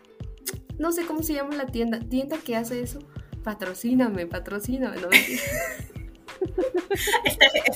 No 0.78 0.92
sé 0.92 1.06
cómo 1.06 1.24
se 1.24 1.34
llama 1.34 1.56
la 1.56 1.66
tienda. 1.66 2.00
Tienda 2.00 2.38
que 2.38 2.56
hace 2.56 2.82
eso. 2.82 3.00
Patrocíname, 3.44 4.28
patrocíname. 4.28 4.98
No, 5.02 5.08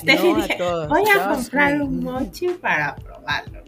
No 0.04 0.12
a 0.12 0.36
dije, 0.42 0.56
todos, 0.58 0.88
voy 0.88 1.02
a 1.08 1.34
comprar 1.34 1.82
un 1.82 2.02
mochi 2.02 2.48
para 2.48 2.96
probarlo. 2.96 3.61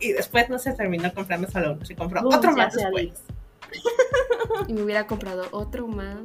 Y 0.00 0.12
después 0.12 0.48
no 0.48 0.58
se 0.58 0.72
terminó 0.72 1.12
comprando 1.12 1.50
solo 1.50 1.74
uno, 1.74 1.84
se 1.84 1.94
compró 1.94 2.22
Boom, 2.22 2.34
otro 2.34 2.52
más 2.52 2.74
después. 2.74 3.22
y 4.68 4.72
me 4.72 4.82
hubiera 4.82 5.06
comprado 5.06 5.46
otro 5.52 5.86
más. 5.86 6.20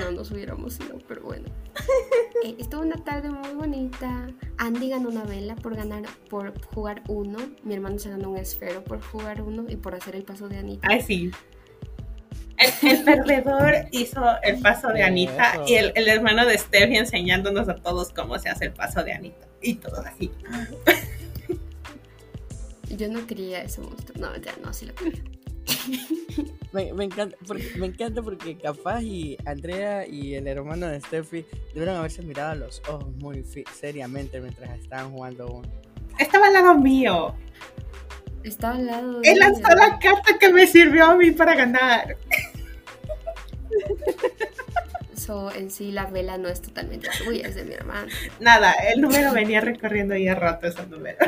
No 0.00 0.10
nos 0.12 0.30
hubiéramos 0.30 0.78
ido, 0.80 0.98
pero 1.08 1.22
bueno. 1.22 1.48
Eh, 2.44 2.56
estuvo 2.58 2.82
una 2.82 3.02
tarde 3.02 3.30
muy 3.30 3.54
bonita. 3.54 4.26
Andy 4.58 4.90
ganó 4.90 5.08
una 5.08 5.24
vela 5.24 5.56
por 5.56 5.74
ganar, 5.74 6.02
por 6.28 6.52
jugar 6.74 7.02
uno. 7.08 7.38
Mi 7.62 7.72
hermano 7.72 7.98
se 7.98 8.10
ganó 8.10 8.32
un 8.32 8.36
esfero 8.36 8.84
por 8.84 9.00
jugar 9.00 9.40
uno 9.40 9.64
y 9.66 9.76
por 9.76 9.94
hacer 9.94 10.14
el 10.14 10.24
paso 10.24 10.46
de 10.50 10.58
Anita. 10.58 10.86
Ay, 10.90 11.00
sí. 11.00 11.30
El, 12.58 12.90
el 12.90 13.04
perdedor 13.04 13.86
hizo 13.92 14.22
el 14.42 14.60
paso 14.60 14.88
de 14.88 15.04
Anita 15.04 15.62
y 15.66 15.76
el, 15.76 15.92
el 15.94 16.06
hermano 16.06 16.44
de 16.44 16.58
Steffi 16.58 16.98
enseñándonos 16.98 17.66
a 17.70 17.76
todos 17.76 18.12
cómo 18.12 18.38
se 18.38 18.50
hace 18.50 18.66
el 18.66 18.72
paso 18.74 19.02
de 19.02 19.14
Anita. 19.14 19.46
Y 19.62 19.76
todo 19.76 20.02
así. 20.02 20.30
Yo 22.96 23.08
no 23.08 23.26
quería 23.26 23.62
ese 23.62 23.80
monstruo. 23.80 24.18
No, 24.20 24.36
ya 24.36 24.54
no, 24.62 24.72
sí 24.72 24.86
lo 24.86 24.94
quería. 24.94 25.22
Me, 26.72 26.92
me 26.92 27.04
encanta 27.04 27.36
porque, 27.46 27.70
me 27.76 27.86
encanta 27.86 28.20
porque 28.20 28.58
capaz 28.58 29.00
y 29.02 29.38
Andrea 29.46 30.04
y 30.08 30.34
el 30.34 30.48
hermano 30.48 30.88
de 30.88 31.00
Steffi 31.00 31.46
debieron 31.72 31.94
haberse 31.96 32.20
mirado 32.22 32.50
a 32.50 32.54
los 32.56 32.82
ojos 32.88 33.14
muy 33.18 33.44
fi- 33.44 33.64
seriamente 33.72 34.40
mientras 34.40 34.76
estaban 34.80 35.12
jugando 35.12 35.46
uno. 35.46 35.68
Estaba 36.18 36.48
al 36.48 36.52
lado 36.54 36.74
mío. 36.76 37.32
Estaba 38.42 38.74
al 38.74 38.86
lado 38.86 39.20
de 39.20 39.30
Él 39.30 39.38
lanzó 39.38 39.60
ella. 39.60 39.76
la 39.88 39.98
carta 40.00 40.36
que 40.38 40.52
me 40.52 40.66
sirvió 40.66 41.04
a 41.06 41.14
mí 41.16 41.30
para 41.30 41.54
ganar. 41.54 42.16
So, 45.16 45.52
en 45.54 45.70
sí, 45.70 45.92
la 45.92 46.06
vela 46.06 46.36
no 46.38 46.48
es 46.48 46.60
totalmente 46.60 47.08
suya, 47.12 47.46
es 47.48 47.54
de 47.54 47.64
mi 47.64 47.74
hermano. 47.74 48.08
Nada, 48.40 48.72
el 48.92 49.00
número 49.00 49.32
venía 49.32 49.60
recorriendo 49.60 50.16
y 50.16 50.26
he 50.26 50.34
roto 50.34 50.66
ese 50.66 50.84
número. 50.86 51.18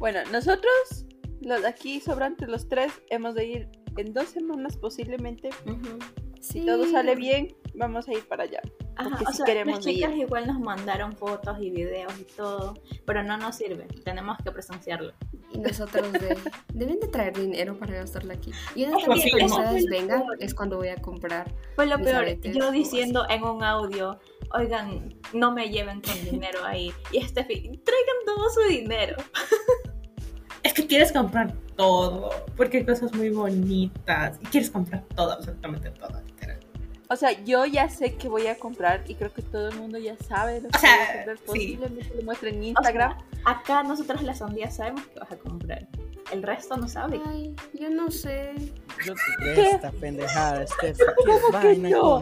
Bueno, 0.00 0.20
nosotros, 0.32 1.04
los 1.42 1.60
de 1.60 1.68
aquí 1.68 2.00
sobrantes, 2.00 2.48
los 2.48 2.68
tres, 2.68 2.90
hemos 3.10 3.34
de 3.34 3.44
ir 3.44 3.68
en 3.98 4.14
dos 4.14 4.30
semanas 4.30 4.78
posiblemente. 4.78 5.50
Ujú. 5.66 5.98
Sí. 6.40 6.64
Todo 6.64 6.86
sale 6.90 7.14
bien, 7.16 7.54
vamos 7.74 8.08
a 8.08 8.14
ir 8.14 8.26
para 8.26 8.44
allá. 8.44 8.62
Ajá, 8.96 9.10
Porque 9.10 9.24
o 9.26 9.30
sí 9.30 9.36
sea, 9.36 9.44
queremos 9.46 9.76
las 9.76 9.84
chicas 9.84 10.12
ir. 10.12 10.20
igual 10.22 10.46
nos 10.46 10.58
mandaron 10.58 11.14
fotos 11.14 11.58
y 11.60 11.70
videos 11.70 12.18
y 12.18 12.24
todo, 12.24 12.74
pero 13.04 13.22
no 13.22 13.36
nos 13.36 13.56
sirve, 13.56 13.86
tenemos 14.02 14.38
que 14.42 14.50
presenciarlo. 14.50 15.12
Y 15.52 15.58
nosotros 15.58 16.10
de, 16.12 16.38
deben 16.72 16.98
de 16.98 17.08
traer 17.08 17.36
dinero 17.38 17.78
para 17.78 17.92
gastarlo 17.92 18.32
aquí. 18.32 18.52
Y 18.74 18.86
cuando 18.86 19.06
no. 19.06 19.46
ustedes 19.46 19.84
vengan 19.86 20.24
es 20.38 20.54
cuando 20.54 20.78
voy 20.78 20.88
a 20.88 20.96
comprar. 20.96 21.54
Fue 21.76 21.86
lo 21.86 21.98
Mis 21.98 22.06
peor, 22.06 22.22
aretes 22.22 22.56
yo 22.56 22.70
diciendo 22.70 23.26
en 23.28 23.44
un 23.44 23.62
audio, 23.62 24.18
oigan, 24.52 25.14
no 25.32 25.52
me 25.52 25.68
lleven 25.70 26.00
con 26.00 26.24
dinero 26.24 26.64
ahí. 26.64 26.92
Y 27.12 27.22
Steffi, 27.22 27.80
traigan 27.84 28.16
todo 28.26 28.50
su 28.50 28.68
dinero. 28.68 29.16
Es 30.62 30.74
que 30.74 30.86
quieres 30.86 31.10
comprar 31.10 31.54
todo, 31.74 32.28
porque 32.54 32.78
hay 32.78 32.84
cosas 32.84 33.14
muy 33.14 33.30
bonitas. 33.30 34.38
Y 34.42 34.46
quieres 34.46 34.68
comprar 34.68 35.02
todo, 35.16 35.32
absolutamente 35.32 35.90
todo. 35.92 36.20
O 37.12 37.16
sea, 37.16 37.32
yo 37.44 37.66
ya 37.66 37.88
sé 37.88 38.14
que 38.14 38.28
voy 38.28 38.46
a 38.46 38.54
comprar 38.56 39.02
y 39.08 39.14
creo 39.16 39.32
que 39.34 39.42
todo 39.42 39.68
el 39.68 39.76
mundo 39.76 39.98
ya 39.98 40.16
sabe 40.28 40.60
lo 40.60 40.68
que 40.68 40.76
O 40.76 40.80
sea, 40.80 40.96
voy 40.96 41.02
a 41.02 41.12
comprar. 41.14 41.36
sí. 41.38 41.42
Posiblemente 41.46 42.14
lo 42.14 42.22
muestre 42.22 42.50
en 42.50 42.56
O 42.56 42.60
sea, 42.60 42.68
Instagram. 42.68 43.18
acá 43.44 43.82
nosotros 43.82 44.22
las 44.22 44.38
sondías 44.38 44.76
sabemos 44.76 45.04
que 45.08 45.18
vas 45.18 45.32
a 45.32 45.36
comprar. 45.36 45.88
El 46.30 46.44
resto 46.44 46.76
no 46.76 46.86
sabe. 46.86 47.20
Ay, 47.26 47.56
yo 47.74 47.90
no 47.90 48.08
sé. 48.12 48.52
Yo 49.04 49.14
te 49.42 49.70
esta 49.70 49.90
pendejada. 49.90 50.64
¿Qué 50.80 50.94
¿Cómo 51.16 51.60
que 51.60 51.74
contigo? 51.74 52.20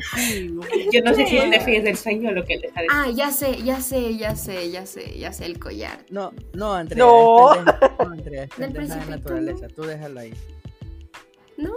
Yo 0.91 1.03
no 1.03 1.13
sé 1.15 1.27
si 1.27 1.37
¿Qué? 1.37 1.47
Steffi 1.49 1.77
es 1.77 1.85
del 1.85 1.97
sueño 1.99 2.31
o 2.31 2.33
lo 2.33 2.45
que 2.47 2.57
les 2.57 2.75
ha 2.75 2.81
Ah, 2.91 3.11
ya 3.15 3.31
sé, 3.31 3.63
ya 3.63 3.83
sé, 3.83 4.17
ya 4.17 4.35
sé, 4.35 4.71
ya 4.71 4.87
sé, 4.87 5.19
ya 5.19 5.35
sé 5.35 5.45
el 5.45 5.59
collar. 5.59 5.99
No, 6.09 6.33
no, 6.55 6.73
Andrea. 6.73 7.05
No. 7.05 7.53
es 7.53 7.59
pendeja- 7.59 7.97
no, 7.99 8.11
Andrea, 8.13 8.45
es 8.45 8.57
Del 8.57 8.73
pendeja 8.73 8.97
de 9.05 9.11
naturaleza. 9.11 9.69
Tú 9.69 9.83
déjalo 9.83 10.21
ahí. 10.21 10.33
¿No? 11.59 11.73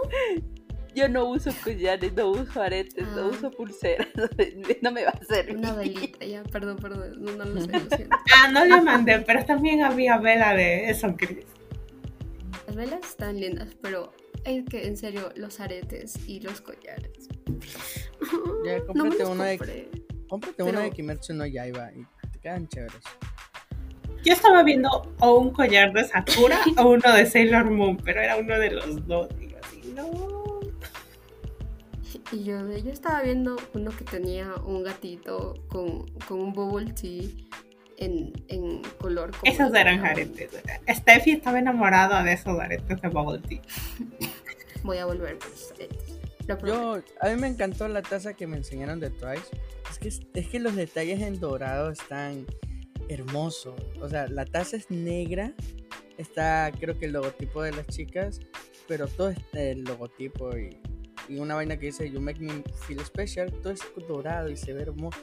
Yo 0.94 1.08
no 1.08 1.24
uso 1.26 1.50
collares, 1.64 2.12
no 2.12 2.28
uso 2.30 2.60
aretes, 2.60 3.06
no 3.08 3.22
Ah. 3.22 3.26
uso 3.28 3.50
pulseras. 3.50 4.08
No 4.82 4.90
me 4.92 5.04
va 5.04 5.10
a 5.10 5.24
servir. 5.24 5.56
Una 5.56 5.72
velita, 5.74 6.24
ya, 6.24 6.42
perdón, 6.44 6.76
perdón. 6.76 7.12
No, 7.22 7.32
no 7.32 7.44
lo 7.44 7.60
sé, 7.60 7.66
lo 7.72 7.96
siento. 7.96 8.16
Ah, 8.34 8.50
no 8.52 8.64
le 8.64 8.80
mandé, 8.82 9.20
pero 9.20 9.44
también 9.44 9.82
había 9.82 10.18
vela 10.18 10.54
de 10.54 10.90
eso, 10.90 11.14
Chris. 11.16 11.46
Las 12.66 12.76
velas 12.76 13.00
están 13.04 13.38
lindas, 13.40 13.68
pero 13.80 14.12
es 14.44 14.64
que 14.66 14.86
en 14.86 14.96
serio, 14.96 15.30
los 15.36 15.60
aretes 15.60 16.16
y 16.28 16.40
los 16.40 16.60
collares. 16.60 17.28
Ya, 18.64 18.84
cómprate 18.86 19.24
uno 19.24 19.44
de-. 19.44 19.88
Cómprate 20.28 20.62
uno 20.62 20.72
de 20.72 20.78
Pero- 20.84 20.94
Kimetsu 20.94 21.34
no 21.34 21.46
Yaiba 21.46 21.90
y 21.92 22.04
te 22.32 22.38
quedan 22.40 22.66
chéveres. 22.68 23.00
Yo 24.24 24.32
estaba 24.32 24.62
viendo 24.62 24.88
o 25.20 25.38
un 25.38 25.50
collar 25.50 25.92
de 25.92 26.04
Sakura 26.04 26.58
o 26.78 26.90
uno 26.90 27.12
de 27.14 27.26
Sailor 27.26 27.70
Moon, 27.70 27.96
pero 27.96 28.20
era 28.20 28.36
uno 28.36 28.58
de 28.58 28.70
los 28.70 29.06
dos. 29.06 29.28
Y 29.40 29.48
yo 29.48 29.56
así, 29.62 29.92
no. 29.96 30.41
Y 32.32 32.44
yo, 32.44 32.66
yo 32.78 32.90
estaba 32.90 33.20
viendo 33.20 33.58
uno 33.74 33.90
que 33.90 34.04
tenía 34.04 34.54
un 34.64 34.82
gatito 34.82 35.54
con, 35.68 36.06
con 36.26 36.40
un 36.40 36.52
bubble 36.54 36.90
tea 36.94 37.28
en, 37.98 38.32
en 38.48 38.80
color. 38.98 39.32
como 39.36 39.52
Esos 39.52 39.74
eran 39.74 40.04
aretes. 40.04 40.50
Steffi 40.88 41.32
estaba 41.32 41.58
enamorada 41.58 42.22
de 42.22 42.32
esos 42.32 42.58
aretes 42.58 43.02
de 43.02 43.08
bubble 43.08 43.40
tea. 43.46 43.60
Voy 44.82 44.96
a 44.96 45.04
volver 45.04 45.38
por 45.38 45.48
esos 45.48 45.72
aretes. 45.72 46.18
Yo, 46.66 47.02
a 47.20 47.28
mí 47.28 47.36
me 47.36 47.48
encantó 47.48 47.86
la 47.86 48.00
taza 48.00 48.32
que 48.32 48.46
me 48.46 48.56
enseñaron 48.56 48.98
de 48.98 49.10
Twice. 49.10 49.50
Es 49.90 49.98
que, 49.98 50.40
es 50.40 50.48
que 50.48 50.58
los 50.58 50.74
detalles 50.74 51.20
en 51.20 51.38
dorado 51.38 51.90
están 51.90 52.46
hermosos. 53.10 53.74
O 54.00 54.08
sea, 54.08 54.26
la 54.26 54.46
taza 54.46 54.76
es 54.76 54.90
negra. 54.90 55.52
Está, 56.16 56.72
creo 56.80 56.98
que 56.98 57.06
el 57.06 57.12
logotipo 57.12 57.62
de 57.62 57.72
las 57.72 57.86
chicas. 57.88 58.40
Pero 58.88 59.06
todo 59.06 59.30
es 59.30 59.38
el 59.52 59.84
logotipo 59.84 60.56
y, 60.56 60.80
y 61.28 61.38
una 61.38 61.54
vaina 61.54 61.76
que 61.78 61.86
dice 61.86 62.10
You 62.10 62.20
make 62.20 62.40
me 62.40 62.62
feel 62.86 63.00
special. 63.04 63.50
Todo 63.62 63.72
es 63.72 63.80
dorado 64.08 64.48
y 64.50 64.56
se 64.56 64.72
ve 64.72 64.82
hermoso. 64.82 65.18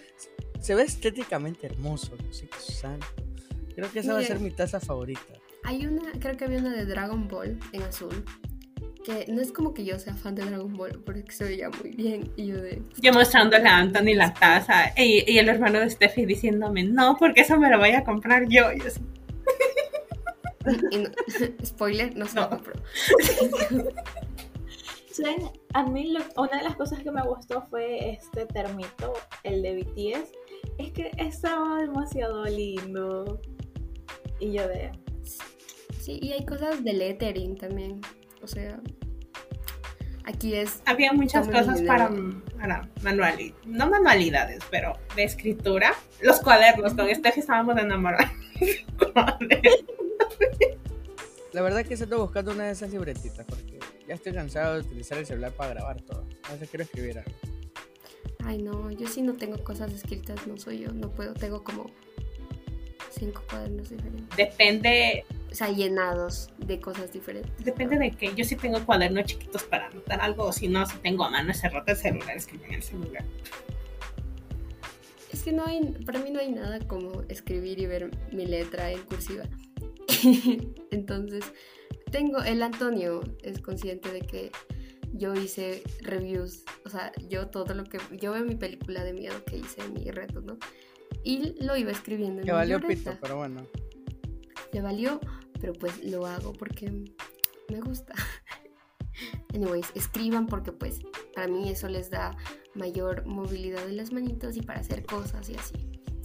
Se 0.59 0.75
ve 0.75 0.83
estéticamente 0.83 1.67
hermoso. 1.67 2.15
Diosito 2.17 2.57
santo. 2.59 3.07
Creo 3.75 3.91
que 3.91 3.99
esa 3.99 4.13
va 4.13 4.19
a 4.19 4.23
ser 4.23 4.39
mi 4.39 4.51
taza 4.51 4.79
favorita. 4.79 5.21
Hay 5.63 5.85
una, 5.85 6.11
creo 6.19 6.35
que 6.37 6.45
había 6.45 6.59
una 6.59 6.73
de 6.75 6.85
Dragon 6.85 7.27
Ball 7.27 7.57
en 7.73 7.81
azul. 7.83 8.23
Que 9.05 9.25
no 9.29 9.41
es 9.41 9.51
como 9.53 9.73
que 9.73 9.85
yo 9.85 9.97
sea 9.97 10.13
fan 10.15 10.35
de 10.35 10.43
Dragon 10.45 10.75
Ball, 10.75 11.01
porque 11.05 11.31
se 11.31 11.45
veía 11.45 11.69
muy 11.69 11.91
bien. 11.91 12.31
Y 12.35 12.47
yo 12.47 12.57
de. 12.61 12.81
Yo 13.01 13.13
mostrándole 13.13 13.67
a 13.67 13.77
Anthony 13.77 14.13
la 14.15 14.33
taza 14.33 14.91
y, 14.97 15.23
y 15.31 15.37
el 15.39 15.47
hermano 15.47 15.79
de 15.79 15.89
Steffi 15.89 16.25
diciéndome, 16.25 16.83
no, 16.83 17.15
porque 17.17 17.41
eso 17.41 17.57
me 17.57 17.69
lo 17.69 17.77
voy 17.79 17.91
a 17.91 18.03
comprar 18.03 18.47
yo. 18.49 18.71
Y 18.73 18.81
así, 18.81 18.99
y 20.91 20.97
no- 20.97 21.09
spoiler, 21.65 22.15
no 22.17 22.25
se 22.27 22.35
lo 22.35 22.41
No. 22.41 22.49
compró. 22.49 22.73
¿Saben? 25.21 25.49
A 25.73 25.83
mí 25.83 26.11
lo- 26.11 26.21
una 26.41 26.57
de 26.57 26.63
las 26.63 26.75
cosas 26.75 26.99
que 26.99 27.11
me 27.11 27.21
gustó 27.23 27.61
fue 27.63 28.11
este 28.11 28.45
termito, 28.45 29.13
el 29.43 29.61
de 29.61 29.75
BTS. 29.75 30.31
Es 30.77 30.91
que 30.91 31.11
estaba 31.17 31.81
demasiado 31.81 32.43
lindo. 32.45 33.41
Y 34.39 34.53
yo 34.53 34.67
de... 34.67 34.91
Sí, 35.99 36.19
y 36.21 36.31
hay 36.31 36.45
cosas 36.45 36.83
de 36.83 36.93
lettering 36.93 37.55
también. 37.57 38.01
O 38.41 38.47
sea, 38.47 38.79
aquí 40.23 40.55
es. 40.55 40.81
Había 40.85 41.11
muchas 41.13 41.47
cosas 41.47 41.81
para, 41.81 42.09
para 42.57 42.89
manualidades, 43.01 43.53
no 43.65 43.89
manualidades, 43.89 44.59
pero 44.71 44.93
de 45.15 45.23
escritura. 45.23 45.93
Los 46.21 46.39
cuadernos, 46.39 46.93
con 46.93 47.13
Steffi 47.13 47.41
estábamos 47.41 47.77
enamorados. 47.77 48.31
La 51.51 51.61
verdad 51.61 51.83
que 51.85 51.97
se 51.97 52.03
estoy 52.03 52.19
buscando 52.19 52.51
una 52.51 52.65
de 52.65 52.71
esas 52.71 52.91
libretitas 52.91 53.45
porque 53.47 53.78
ya 54.09 54.15
estoy 54.15 54.33
cansado 54.33 54.73
de 54.73 54.79
utilizar 54.81 55.19
el 55.19 55.25
celular 55.27 55.51
para 55.51 55.75
grabar 55.75 56.01
todo. 56.01 56.25
A 56.49 56.53
veces 56.53 56.67
quiero 56.67 56.83
escribir 56.83 57.19
algo. 57.19 57.31
Ay, 58.43 58.57
no, 58.57 58.89
yo 58.89 59.07
sí 59.07 59.21
no 59.21 59.35
tengo 59.35 59.63
cosas 59.63 59.93
escritas, 59.93 60.47
no 60.47 60.57
soy 60.57 60.79
yo, 60.79 60.91
no 60.91 61.11
puedo. 61.11 61.35
Tengo 61.35 61.63
como 61.63 61.91
cinco 63.11 63.43
cuadernos 63.47 63.91
diferentes. 63.91 64.35
Depende, 64.35 65.25
O 65.51 65.53
sea, 65.53 65.69
llenados 65.69 66.49
de 66.57 66.79
cosas 66.79 67.13
diferentes. 67.13 67.63
depende 67.63 67.99
de 67.99 68.09
que 68.09 68.33
yo 68.33 68.43
sí 68.43 68.55
tengo 68.55 68.83
cuadernos 68.83 69.25
chiquitos 69.25 69.63
para 69.63 69.87
anotar 69.87 70.19
algo, 70.21 70.45
o 70.45 70.51
si 70.53 70.67
no, 70.67 70.83
si 70.87 70.97
tengo 70.97 71.23
a 71.23 71.29
mano 71.29 71.51
ese 71.51 71.69
rato 71.69 71.91
el 71.91 71.97
celular, 71.97 72.35
escribo 72.35 72.65
en 72.65 72.73
el 72.73 72.83
celular. 72.83 73.23
Es 75.31 75.43
que 75.43 75.51
no 75.51 75.65
hay, 75.65 75.81
para 76.03 76.17
mí 76.17 76.31
no 76.31 76.39
hay 76.39 76.51
nada 76.51 76.79
como 76.87 77.21
escribir 77.29 77.77
y 77.77 77.85
ver 77.85 78.09
mi 78.31 78.47
letra 78.47 78.91
en 78.91 79.03
cursiva. 79.03 79.43
Entonces, 80.91 81.43
tengo, 82.11 82.41
el 82.41 82.61
Antonio 82.61 83.21
es 83.41 83.61
consciente 83.61 84.11
de 84.11 84.21
que 84.21 84.51
yo 85.13 85.33
hice 85.33 85.83
reviews, 86.01 86.63
o 86.85 86.89
sea, 86.89 87.11
yo 87.27 87.47
todo 87.47 87.73
lo 87.73 87.83
que, 87.83 87.99
yo 88.17 88.33
veo 88.33 88.43
mi 88.43 88.55
película 88.55 89.03
de 89.03 89.13
miedo 89.13 89.43
que 89.45 89.57
hice, 89.57 89.87
mi 89.89 90.09
reto, 90.11 90.41
¿no? 90.41 90.57
Y 91.23 91.61
lo 91.63 91.75
iba 91.75 91.91
escribiendo 91.91 92.41
en 92.41 92.45
mi 92.45 92.51
valió 92.51 92.79
libreta. 92.79 93.11
pito, 93.11 93.21
pero 93.21 93.37
bueno. 93.37 93.65
Le 94.71 94.81
valió, 94.81 95.19
pero 95.59 95.73
pues 95.73 96.03
lo 96.03 96.25
hago 96.25 96.53
porque 96.53 96.91
me 97.69 97.81
gusta. 97.81 98.13
Anyways, 99.53 99.87
escriban 99.95 100.47
porque 100.47 100.71
pues 100.71 100.99
para 101.33 101.47
mí 101.47 101.69
eso 101.69 101.89
les 101.89 102.09
da 102.09 102.37
mayor 102.75 103.25
movilidad 103.25 103.85
de 103.85 103.93
las 103.93 104.11
manitos 104.13 104.55
y 104.55 104.61
para 104.61 104.79
hacer 104.79 105.05
cosas 105.05 105.49
y 105.49 105.55
así, 105.55 105.73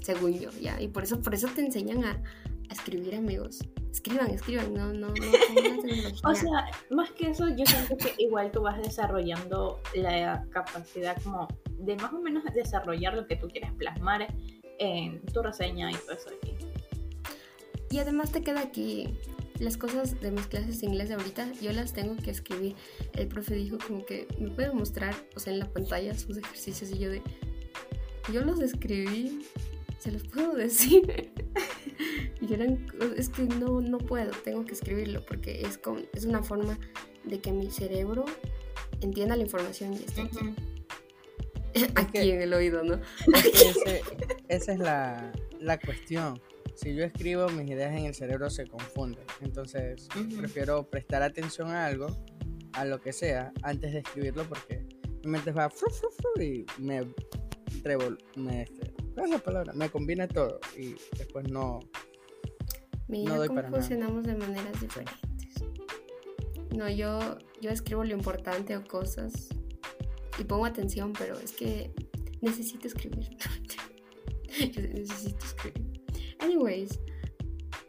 según 0.02 0.38
yo, 0.38 0.50
ya. 0.50 0.80
Y 0.80 0.88
por 0.88 1.04
eso, 1.04 1.20
por 1.20 1.34
eso 1.34 1.48
te 1.48 1.64
enseñan 1.64 2.04
a, 2.04 2.22
a 2.68 2.72
escribir, 2.72 3.14
amigos. 3.14 3.60
Escriban, 4.04 4.30
escriban, 4.32 4.74
no, 4.74 4.92
no, 4.92 5.08
no. 5.08 6.30
O 6.30 6.34
sea, 6.34 6.66
más 6.90 7.10
que 7.12 7.30
eso, 7.30 7.48
yo 7.48 7.64
siento 7.64 7.96
que 7.96 8.14
igual 8.18 8.50
tú 8.50 8.60
vas 8.60 8.76
desarrollando 8.76 9.80
la 9.94 10.44
capacidad 10.50 11.16
como 11.22 11.48
de 11.78 11.96
más 11.96 12.12
o 12.12 12.20
menos 12.20 12.44
desarrollar 12.52 13.14
lo 13.14 13.26
que 13.26 13.36
tú 13.36 13.48
quieres 13.48 13.72
plasmar 13.72 14.26
en 14.78 15.24
tu 15.24 15.42
reseña 15.42 15.90
y 15.90 15.94
todo 15.94 16.12
eso 16.12 16.28
aquí. 16.36 16.54
Y 17.90 17.98
además 17.98 18.30
te 18.30 18.42
queda 18.42 18.60
aquí 18.60 19.18
las 19.58 19.78
cosas 19.78 20.20
de 20.20 20.30
mis 20.30 20.48
clases 20.48 20.82
de 20.82 20.86
inglés 20.86 21.08
de 21.08 21.14
ahorita, 21.14 21.50
yo 21.62 21.72
las 21.72 21.94
tengo 21.94 22.14
que 22.16 22.30
escribir. 22.30 22.76
El 23.14 23.28
profe 23.28 23.54
dijo 23.54 23.78
como 23.86 24.04
que 24.04 24.28
me 24.38 24.50
puede 24.50 24.70
mostrar, 24.72 25.14
o 25.34 25.40
sea, 25.40 25.54
en 25.54 25.60
la 25.60 25.72
pantalla 25.72 26.14
sus 26.14 26.36
ejercicios 26.36 26.90
y 26.90 26.98
yo 26.98 27.10
de, 27.10 27.22
yo 28.30 28.42
los 28.42 28.60
escribí, 28.60 29.46
se 29.98 30.12
los 30.12 30.24
puedo 30.24 30.52
decir. 30.52 31.32
y 32.48 32.54
eran, 32.54 32.86
es 33.16 33.28
que 33.28 33.42
no, 33.44 33.80
no 33.80 33.98
puedo, 33.98 34.30
tengo 34.44 34.64
que 34.64 34.72
escribirlo 34.74 35.24
porque 35.24 35.62
es, 35.62 35.78
con, 35.78 36.04
es 36.12 36.24
una 36.24 36.42
forma 36.42 36.78
de 37.24 37.40
que 37.40 37.52
mi 37.52 37.70
cerebro 37.70 38.24
entienda 39.00 39.36
la 39.36 39.42
información 39.42 39.92
y 39.94 39.96
esté 40.04 40.22
aquí, 40.22 40.54
aquí 41.96 42.12
que- 42.12 42.34
en 42.34 42.42
el 42.42 42.52
oído, 42.54 42.82
¿no? 42.84 43.00
Es 43.34 43.42
que 43.42 43.68
ese- 43.70 44.02
esa 44.48 44.72
es 44.72 44.78
la, 44.78 45.32
la 45.60 45.78
cuestión. 45.78 46.40
Si 46.74 46.94
yo 46.94 47.04
escribo, 47.04 47.48
mis 47.50 47.70
ideas 47.70 47.92
en 47.96 48.06
el 48.06 48.14
cerebro 48.14 48.50
se 48.50 48.66
confunden. 48.66 49.24
Entonces, 49.42 50.08
prefiero 50.36 50.88
prestar 50.90 51.22
atención 51.22 51.68
a 51.70 51.86
algo, 51.86 52.08
a 52.72 52.84
lo 52.84 53.00
que 53.00 53.12
sea, 53.12 53.52
antes 53.62 53.92
de 53.92 54.00
escribirlo 54.00 54.44
porque 54.48 54.84
mi 55.22 55.30
mente 55.30 55.52
va 55.52 55.70
fru, 55.70 55.88
fru, 55.90 56.08
fru, 56.10 56.42
y 56.42 56.66
me 56.78 57.06
revol... 57.84 58.18
Me, 58.36 58.62
este, 58.62 58.92
¿Cuál 59.14 59.26
es 59.26 59.30
la 59.30 59.38
palabra? 59.38 59.72
Me 59.72 59.88
combina 59.88 60.26
todo 60.26 60.58
y 60.76 60.96
después 61.16 61.48
no... 61.48 61.78
Mira 63.08 63.36
No 63.36 63.46
cómo 63.46 63.62
nada. 63.62 63.70
funcionamos 63.70 64.24
de 64.24 64.34
maneras 64.34 64.80
diferentes. 64.80 65.18
No, 66.74 66.88
yo, 66.90 67.38
yo 67.60 67.70
escribo 67.70 68.04
lo 68.04 68.14
importante 68.14 68.76
o 68.76 68.84
cosas 68.84 69.48
y 70.38 70.44
pongo 70.44 70.66
atención, 70.66 71.12
pero 71.16 71.38
es 71.38 71.52
que 71.52 71.92
necesito 72.40 72.86
escribir. 72.86 73.30
Yo 74.72 74.82
necesito 74.82 75.44
escribir. 75.44 76.00
Anyways, 76.38 77.00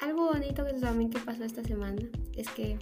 algo 0.01 0.31
bonito 0.31 0.65
que 0.65 0.73
también 0.73 1.11
que 1.11 1.19
pasó 1.19 1.43
esta 1.43 1.63
semana 1.63 2.01
es 2.33 2.49
que 2.49 2.79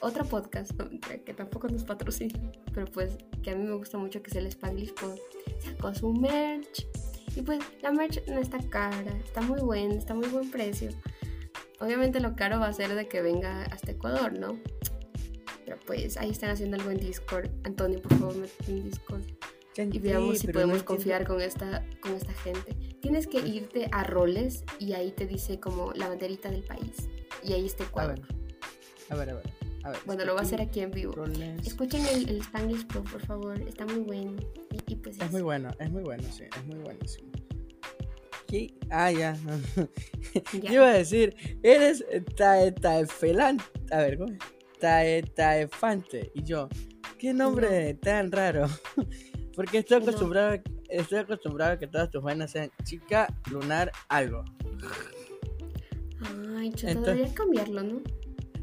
otro 0.00 0.24
podcast, 0.24 0.72
no, 0.78 0.88
que 0.90 1.34
tampoco 1.34 1.68
nos 1.68 1.84
patrocina, 1.84 2.38
pero 2.72 2.86
pues 2.86 3.16
que 3.42 3.50
a 3.50 3.56
mí 3.56 3.64
me 3.64 3.74
gusta 3.74 3.98
mucho 3.98 4.22
que 4.22 4.30
es 4.30 4.36
el 4.36 4.46
Spanglish 4.46 4.94
Pod, 4.94 5.18
sacó 5.60 5.94
su 5.94 6.12
merch. 6.12 6.86
Y 7.38 7.42
pues 7.42 7.60
la 7.82 7.92
merch 7.92 8.26
no 8.26 8.40
está 8.40 8.58
cara, 8.68 9.16
está 9.24 9.40
muy 9.42 9.60
buena, 9.60 9.94
está 9.94 10.12
muy 10.12 10.26
buen 10.26 10.50
precio. 10.50 10.90
Obviamente 11.78 12.18
lo 12.18 12.34
caro 12.34 12.58
va 12.58 12.66
a 12.66 12.72
ser 12.72 12.92
de 12.96 13.06
que 13.06 13.22
venga 13.22 13.62
hasta 13.66 13.92
Ecuador, 13.92 14.36
¿no? 14.36 14.58
Pero 15.64 15.78
pues 15.86 16.16
ahí 16.16 16.30
están 16.30 16.50
haciendo 16.50 16.76
algo 16.78 16.90
en 16.90 16.98
Discord. 16.98 17.48
Antonio, 17.62 18.02
por 18.02 18.18
favor, 18.18 18.36
métete 18.36 18.72
en 18.72 18.84
Discord. 18.90 19.22
Y 19.76 19.98
veamos 20.00 20.38
si 20.40 20.46
pero 20.48 20.58
no 20.58 20.66
podemos 20.66 20.80
entiendo- 20.80 20.84
confiar 20.86 21.26
con 21.28 21.40
esta, 21.40 21.86
con 22.00 22.14
esta 22.14 22.32
gente. 22.32 22.72
Tienes 23.00 23.28
que 23.28 23.38
irte 23.38 23.88
a 23.92 24.02
roles 24.02 24.64
y 24.80 24.94
ahí 24.94 25.12
te 25.12 25.24
dice 25.28 25.60
como 25.60 25.92
la 25.92 26.08
banderita 26.08 26.50
del 26.50 26.64
país. 26.64 27.08
Y 27.44 27.52
ahí 27.52 27.66
está 27.66 27.84
A 27.84 27.86
Ecuador. 27.86 28.18
ver, 28.20 28.36
a 29.10 29.14
ver, 29.14 29.30
a 29.30 29.34
ver. 29.34 29.52
A 29.88 29.92
ver, 29.92 30.00
Bueno, 30.06 30.24
lo 30.24 30.34
va 30.34 30.40
a 30.40 30.42
hacer 30.42 30.60
aquí 30.60 30.80
en 30.80 30.90
vivo. 30.90 31.12
Roles. 31.12 31.66
Escuchen 31.66 32.04
el, 32.06 32.28
el 32.28 32.40
Spanglish 32.40 32.86
Pro, 32.86 33.02
por 33.04 33.24
favor. 33.26 33.60
Está 33.62 33.84
muy 33.86 34.00
bueno. 34.00 34.36
Y, 34.72 34.92
y 34.92 34.96
pues 34.96 35.16
Es 35.16 35.22
eso. 35.22 35.32
muy 35.32 35.42
bueno, 35.42 35.70
es 35.78 35.90
muy 35.90 36.02
bueno, 36.02 36.22
sí, 36.30 36.44
es 36.44 36.66
muy 36.66 36.78
buenísimo. 36.78 37.30
¿Qué? 38.46 38.74
Ah, 38.90 39.10
ya. 39.12 39.36
Ya. 40.52 40.60
Yo 40.70 40.72
iba 40.74 40.88
a 40.88 40.92
decir, 40.92 41.34
eres 41.62 42.04
tae 42.36 42.72
taefelante. 42.72 43.64
A 43.90 43.98
ver, 43.98 44.18
¿cómo 44.18 44.32
es? 44.32 44.38
Tae 44.78 45.22
taefante. 45.22 46.30
Y 46.34 46.42
yo, 46.42 46.68
¿qué 47.18 47.32
nombre 47.32 47.94
tan 47.94 48.30
raro? 48.30 48.66
Porque 49.56 49.78
estoy 49.78 49.98
No. 50.00 50.04
acostumbrado, 50.04 50.56
estoy 50.88 51.18
acostumbrado 51.18 51.72
a 51.72 51.78
que 51.78 51.86
todas 51.86 52.10
tus 52.10 52.22
vainas 52.22 52.50
sean 52.52 52.70
chica, 52.84 53.26
lunar, 53.50 53.90
algo. 54.08 54.44
Ay, 56.56 56.70
chuta, 56.72 56.90
Entonces- 56.90 57.04
deberías 57.14 57.32
cambiarlo, 57.32 57.82
¿no? 57.82 58.02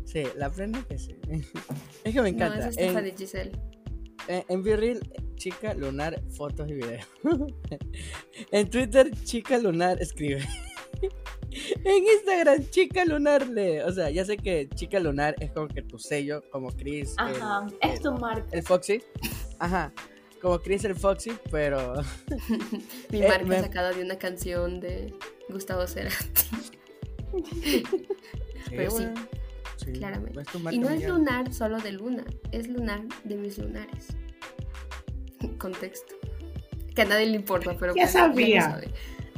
Sí, 0.05 0.23
la 0.37 0.49
plena 0.51 0.83
que 0.87 0.97
sí. 0.97 1.15
Es 2.03 2.13
que 2.13 2.21
me 2.21 2.29
encanta. 2.29 2.59
No, 2.59 2.65
es 2.69 2.77
en, 2.77 3.17
Giselle. 3.17 3.51
en, 4.27 4.43
en 4.47 4.63
Virreel, 4.63 4.99
chica, 5.35 5.73
lunar, 5.73 6.21
fotos 6.31 6.69
y 6.69 6.73
videos. 6.75 7.05
en 8.51 8.69
Twitter, 8.69 9.11
chica, 9.23 9.57
lunar, 9.57 10.01
escribe. 10.01 10.43
En 11.85 12.03
Instagram, 12.03 12.69
chica 12.69 13.05
lunar 13.05 13.47
le. 13.47 13.81
O 13.83 13.91
sea, 13.93 14.09
ya 14.09 14.25
sé 14.25 14.35
que 14.35 14.67
chica 14.75 14.99
lunar 14.99 15.35
es 15.39 15.51
como 15.51 15.67
que 15.69 15.81
tu 15.81 15.97
sello, 15.97 16.43
como 16.51 16.69
Chris. 16.75 17.13
Ajá, 17.17 17.65
el, 17.81 17.91
es 17.91 18.01
tu 18.01 18.11
marca. 18.13 18.45
el 18.51 18.61
Foxy. 18.63 19.01
Ajá. 19.59 19.93
Como 20.41 20.59
Chris 20.59 20.83
el 20.83 20.95
Foxy, 20.95 21.31
pero. 21.51 21.93
Mi 23.09 23.21
Eh, 23.21 23.27
marca 23.27 23.45
me- 23.45 23.59
sacada 23.61 23.93
de 23.93 24.03
una 24.03 24.17
canción 24.17 24.81
de 24.81 25.13
Gustavo 25.49 25.87
Cerati. 25.87 26.15
Pero 28.69 28.91
bueno, 28.91 29.13
sí, 29.15 29.21
claramente. 29.83 30.41
es 30.41 30.47
tu 30.47 30.57
Y 30.69 30.77
no 30.79 30.89
es 30.89 31.07
lunar 31.07 31.53
solo 31.53 31.77
de 31.79 31.91
luna, 31.91 32.23
es 32.51 32.67
lunar 32.67 33.01
de 33.23 33.35
mis 33.35 33.57
lunares. 33.57 34.07
Contexto. 35.57 36.15
Que 36.95 37.01
a 37.01 37.05
nadie 37.05 37.25
le 37.27 37.35
importa, 37.35 37.75
pero 37.79 37.93
Ya 37.95 38.03
pues, 38.03 38.13
ya 38.13 38.19
sabía. 38.19 38.61
sabe. 38.61 38.87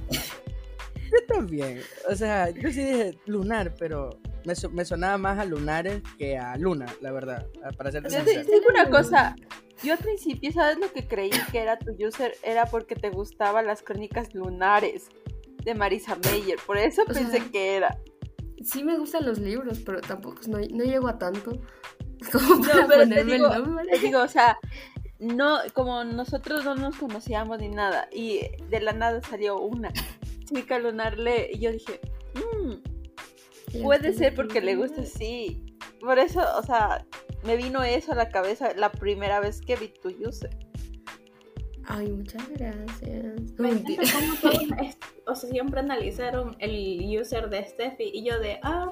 Yo 1.12 1.26
también. 1.34 1.82
O 2.10 2.16
sea, 2.16 2.50
yo 2.50 2.70
sí 2.70 2.84
dije 2.84 3.18
lunar, 3.26 3.74
pero 3.80 4.20
me, 4.44 4.56
su- 4.56 4.70
me 4.72 4.84
sonaba 4.84 5.18
más 5.18 5.40
a 5.40 5.46
lunares 5.46 6.02
que 6.18 6.38
a 6.38 6.58
luna, 6.58 6.86
la 7.02 7.12
verdad. 7.14 7.48
Para 7.78 7.92
ser 7.94 8.04
Yo 8.04 8.10
sincero. 8.10 8.46
te 8.46 8.52
digo 8.52 8.66
una 8.70 8.90
cosa. 8.90 9.36
Yo 9.84 9.94
al 9.94 10.00
principio, 10.00 10.52
¿sabes 10.52 10.78
lo 10.80 10.92
que 10.92 11.08
creí 11.08 11.30
que 11.52 11.60
era 11.60 11.80
tu 11.80 11.92
user? 12.06 12.36
Era 12.44 12.66
porque 12.66 12.96
te 12.96 13.10
gustaban 13.10 13.68
las 13.68 13.84
crónicas 13.84 14.34
lunares 14.34 15.08
de 15.64 15.76
Marisa 15.76 16.18
Meyer. 16.30 16.58
Por 16.68 16.78
eso 16.78 17.04
O 17.08 17.14
sea, 17.14 17.24
pensé 17.24 17.50
que 17.52 17.78
era. 17.78 17.98
Sí 18.68 18.84
me 18.84 18.98
gustan 18.98 19.26
los 19.26 19.40
libros, 19.40 19.80
pero 19.86 20.02
tampoco 20.02 20.42
no, 20.48 20.58
no 20.58 20.84
llego 20.84 21.08
a 21.08 21.18
tanto. 21.18 21.52
Como 22.32 22.62
para 22.62 22.82
No, 22.82 22.88
pero 22.88 23.00
ponerme 23.04 23.34
digo, 23.34 23.54
el 23.54 23.64
nombre. 23.64 23.86
te 23.92 24.00
digo, 24.00 24.22
o 24.22 24.28
sea, 24.28 24.58
no, 25.20 25.60
como 25.74 26.04
nosotros 26.04 26.66
no 26.66 26.76
nos 26.76 26.96
conocíamos 26.98 27.60
ni 27.60 27.70
nada, 27.70 28.08
y 28.12 28.42
de 28.70 28.80
la 28.82 28.92
nada 28.94 29.22
salió 29.22 29.60
una 29.60 29.92
chica 30.46 30.80
lunar 30.80 31.18
le, 31.18 31.52
y 31.54 31.60
yo 31.60 31.72
dije, 31.72 32.00
"Mm, 32.36 33.82
puede 33.84 34.14
ser 34.14 34.36
porque 34.36 34.62
le 34.62 34.76
gusta 34.76 35.02
así. 35.02 35.64
Por 36.00 36.20
eso, 36.20 36.42
o 36.58 36.64
sea, 36.64 37.06
me 37.44 37.56
vino 37.56 37.84
eso 37.84 38.12
a 38.12 38.16
la 38.16 38.30
cabeza 38.30 38.74
la 38.76 38.92
primera 38.92 39.40
vez 39.40 39.62
que 39.62 39.76
vi 39.76 39.88
tu 39.90 40.10
user. 40.10 40.50
Ay, 41.88 42.12
muchas 42.12 42.48
gracias. 42.50 43.52
Me 43.58 43.70
encanta 43.72 44.94
o 45.26 45.36
sea, 45.36 45.50
siempre 45.50 45.80
analizaron 45.80 46.56
el 46.60 47.04
user 47.20 47.50
de 47.50 47.66
Steffi 47.66 48.12
y 48.14 48.24
yo 48.24 48.40
de, 48.40 48.60
ah, 48.64 48.92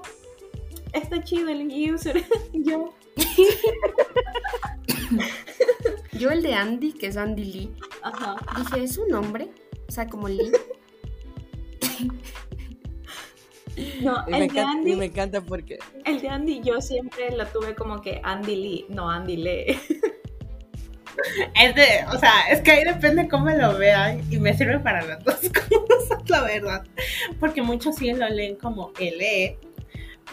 está 0.94 1.24
chido 1.24 1.50
el 1.50 1.68
user. 1.94 2.24
yo, 2.54 2.94
Yo 6.14 6.32
el 6.32 6.42
de 6.42 6.54
Andy, 6.54 6.94
que 6.94 7.08
es 7.08 7.18
Andy 7.18 7.44
Lee, 7.44 7.74
ajá. 8.02 8.36
dije, 8.58 8.84
¿es 8.84 8.98
un 8.98 9.10
nombre? 9.10 9.50
O 9.88 9.92
sea, 9.92 10.08
como 10.08 10.28
Lee. 10.30 10.52
No, 14.02 14.24
Y 14.28 14.32
me, 14.32 14.38
el 14.38 14.40
de, 14.40 14.46
encanta, 14.46 14.62
y 14.62 14.78
Andy, 14.78 14.96
me 14.96 15.06
encanta 15.06 15.42
porque. 15.42 15.80
el 16.06 16.22
de 16.22 16.30
Andy 16.30 16.62
yo 16.64 16.80
siempre 16.80 17.36
lo 17.36 17.46
tuve 17.48 17.76
como 17.76 18.02
que 18.02 18.22
Andy 18.24 18.56
Lee, 18.56 18.86
no 18.90 19.10
Andy 19.10 19.36
Lee. 19.38 19.78
Es 21.62 21.76
de, 21.76 22.06
o 22.14 22.20
sea, 22.20 22.32
es 22.52 22.62
que 22.62 22.72
ahí 22.72 22.84
depende 22.84 23.28
cómo 23.28 23.50
lo 23.50 23.78
vean 23.78 24.22
y 24.32 24.38
me 24.38 24.56
sirve 24.56 24.80
para 24.80 25.02
las 25.02 25.24
dos 25.24 25.36
cosas, 25.70 26.30
la 26.30 26.44
verdad. 26.44 26.86
Porque 27.40 27.62
muchos 27.62 27.96
sí 27.96 28.12
lo 28.14 28.28
leen 28.30 28.56
como 28.56 28.92
LE, 29.00 29.58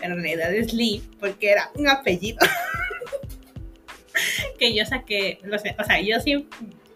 pero 0.00 0.14
en 0.14 0.22
realidad 0.22 0.54
es 0.54 0.72
Lee, 0.72 1.02
porque 1.20 1.50
era 1.50 1.70
un 1.74 1.88
apellido 1.88 2.38
que 4.58 4.74
yo 4.74 4.84
saqué, 4.84 5.38
o 5.78 5.84
sea, 5.84 6.00
yo 6.00 6.20
sí 6.20 6.46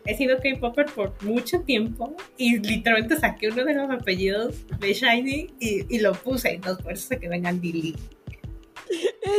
he 0.06 0.16
sido 0.16 0.38
K-Popper 0.38 0.86
por 0.86 1.22
mucho 1.22 1.60
tiempo 1.60 2.14
y 2.36 2.58
literalmente 2.58 3.16
saqué 3.16 3.48
uno 3.48 3.64
de 3.64 3.74
los 3.74 3.90
apellidos 3.90 4.54
de 4.78 4.92
Shiny 4.92 5.50
y, 5.58 5.98
lo 5.98 6.12
puse, 6.12 6.58
no, 6.58 6.76
por 6.78 6.92
eso 6.92 7.08
se 7.08 7.18
quedó 7.18 7.32
en 7.32 7.46
Andy 7.46 7.72
Lee. 7.72 7.96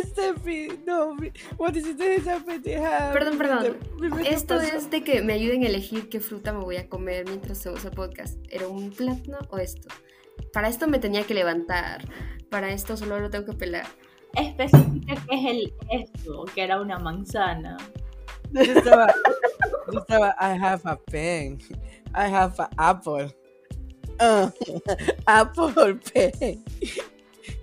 Steffi, 0.05 0.79
no, 0.85 1.15
is 1.21 1.87
it, 1.87 2.01
esa 2.01 2.39
pendejada? 2.43 3.13
Perdón, 3.13 3.37
perdón. 3.37 3.77
Mi 3.99 4.09
mente 4.09 4.33
Esto 4.33 4.55
pasó. 4.55 4.77
es 4.77 4.89
de 4.89 5.03
que 5.03 5.21
me 5.21 5.33
ayuden 5.33 5.63
a 5.63 5.67
elegir 5.67 6.09
qué 6.09 6.19
fruta 6.19 6.53
me 6.53 6.59
voy 6.59 6.77
a 6.77 6.89
comer 6.89 7.25
mientras 7.25 7.59
hacemos 7.59 7.83
el 7.85 7.91
podcast. 7.91 8.37
¿Era 8.49 8.67
un 8.67 8.91
plátano 8.91 9.39
o 9.49 9.57
esto? 9.57 9.87
Para 10.53 10.67
esto 10.67 10.87
me 10.87 10.99
tenía 10.99 11.23
que 11.23 11.33
levantar. 11.33 12.05
Para 12.49 12.71
esto 12.71 12.97
solo 12.97 13.19
lo 13.19 13.29
tengo 13.29 13.45
que 13.45 13.53
pelar. 13.53 13.85
Especifica 14.35 15.15
que 15.15 15.35
es 15.35 15.45
el 15.45 15.73
esto, 15.91 16.45
que 16.53 16.63
era 16.63 16.81
una 16.81 16.99
manzana. 16.99 17.77
Yo 18.51 18.61
estaba, 18.61 19.13
yo 19.91 19.99
estaba, 19.99 20.35
I 20.39 20.57
have 20.57 20.81
a 20.85 20.97
pen, 20.97 21.59
I 22.13 22.33
have 22.33 22.55
a 22.59 22.69
apple. 22.77 23.35
Ah, 24.19 24.51
apple 25.25 25.95
pen. 26.13 26.63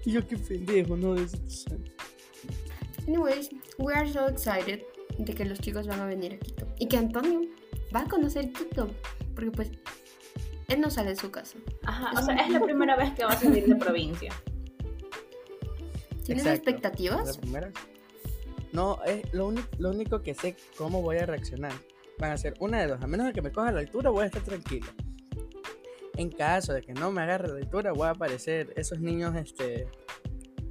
Y 0.04 0.12
yo 0.12 0.26
qué 0.26 0.36
pendejo, 0.36 0.96
no 0.96 1.14
de 1.14 1.26
Anyways, 3.06 3.50
we 3.78 3.92
are 3.92 4.10
so 4.10 4.28
excited 4.28 4.82
de 5.18 5.34
que 5.34 5.44
los 5.44 5.60
chicos 5.60 5.86
van 5.86 6.00
a 6.00 6.06
venir 6.06 6.34
a 6.34 6.38
Quito. 6.38 6.66
Y 6.78 6.88
que 6.88 6.96
Antonio 6.96 7.42
va 7.94 8.00
a 8.00 8.08
conocer 8.08 8.52
Quito. 8.52 8.88
Porque 9.34 9.50
pues 9.50 9.70
él 10.68 10.80
no 10.80 10.90
sale 10.90 11.10
de 11.10 11.16
su 11.16 11.30
casa. 11.30 11.58
Ajá, 11.84 12.10
Es 12.12 12.20
o 12.20 12.22
sea, 12.22 12.36
es 12.36 12.50
la 12.50 12.60
primera 12.60 12.96
vez 12.96 13.12
que 13.12 13.24
va 13.24 13.32
a 13.32 13.36
salir 13.38 13.66
de 13.66 13.76
provincia. 13.76 14.32
¿Tienes 16.24 16.44
Exacto. 16.46 16.70
expectativas? 16.70 17.36
¿La 17.36 17.40
primera? 17.40 17.72
No, 18.72 18.98
es 19.04 19.32
lo, 19.34 19.48
único, 19.48 19.68
lo 19.78 19.90
único 19.90 20.22
que 20.22 20.34
sé 20.34 20.56
cómo 20.76 21.02
voy 21.02 21.18
a 21.18 21.26
reaccionar. 21.26 21.72
Van 22.18 22.30
a 22.30 22.36
ser 22.38 22.54
una 22.60 22.80
de 22.80 22.88
dos. 22.88 23.02
A 23.02 23.06
menos 23.06 23.26
de 23.26 23.32
que 23.32 23.42
me 23.42 23.52
coja 23.52 23.70
la 23.70 23.80
altura, 23.80 24.10
voy 24.10 24.24
a 24.24 24.26
estar 24.26 24.42
tranquilo. 24.42 24.86
En 26.16 26.30
caso 26.30 26.72
de 26.72 26.82
que 26.82 26.92
no 26.92 27.10
me 27.10 27.22
agarre 27.22 27.48
la 27.48 27.56
altura, 27.58 27.92
voy 27.92 28.06
a 28.06 28.10
aparecer 28.10 28.72
esos 28.76 29.00
niños 29.00 29.34
este, 29.36 29.88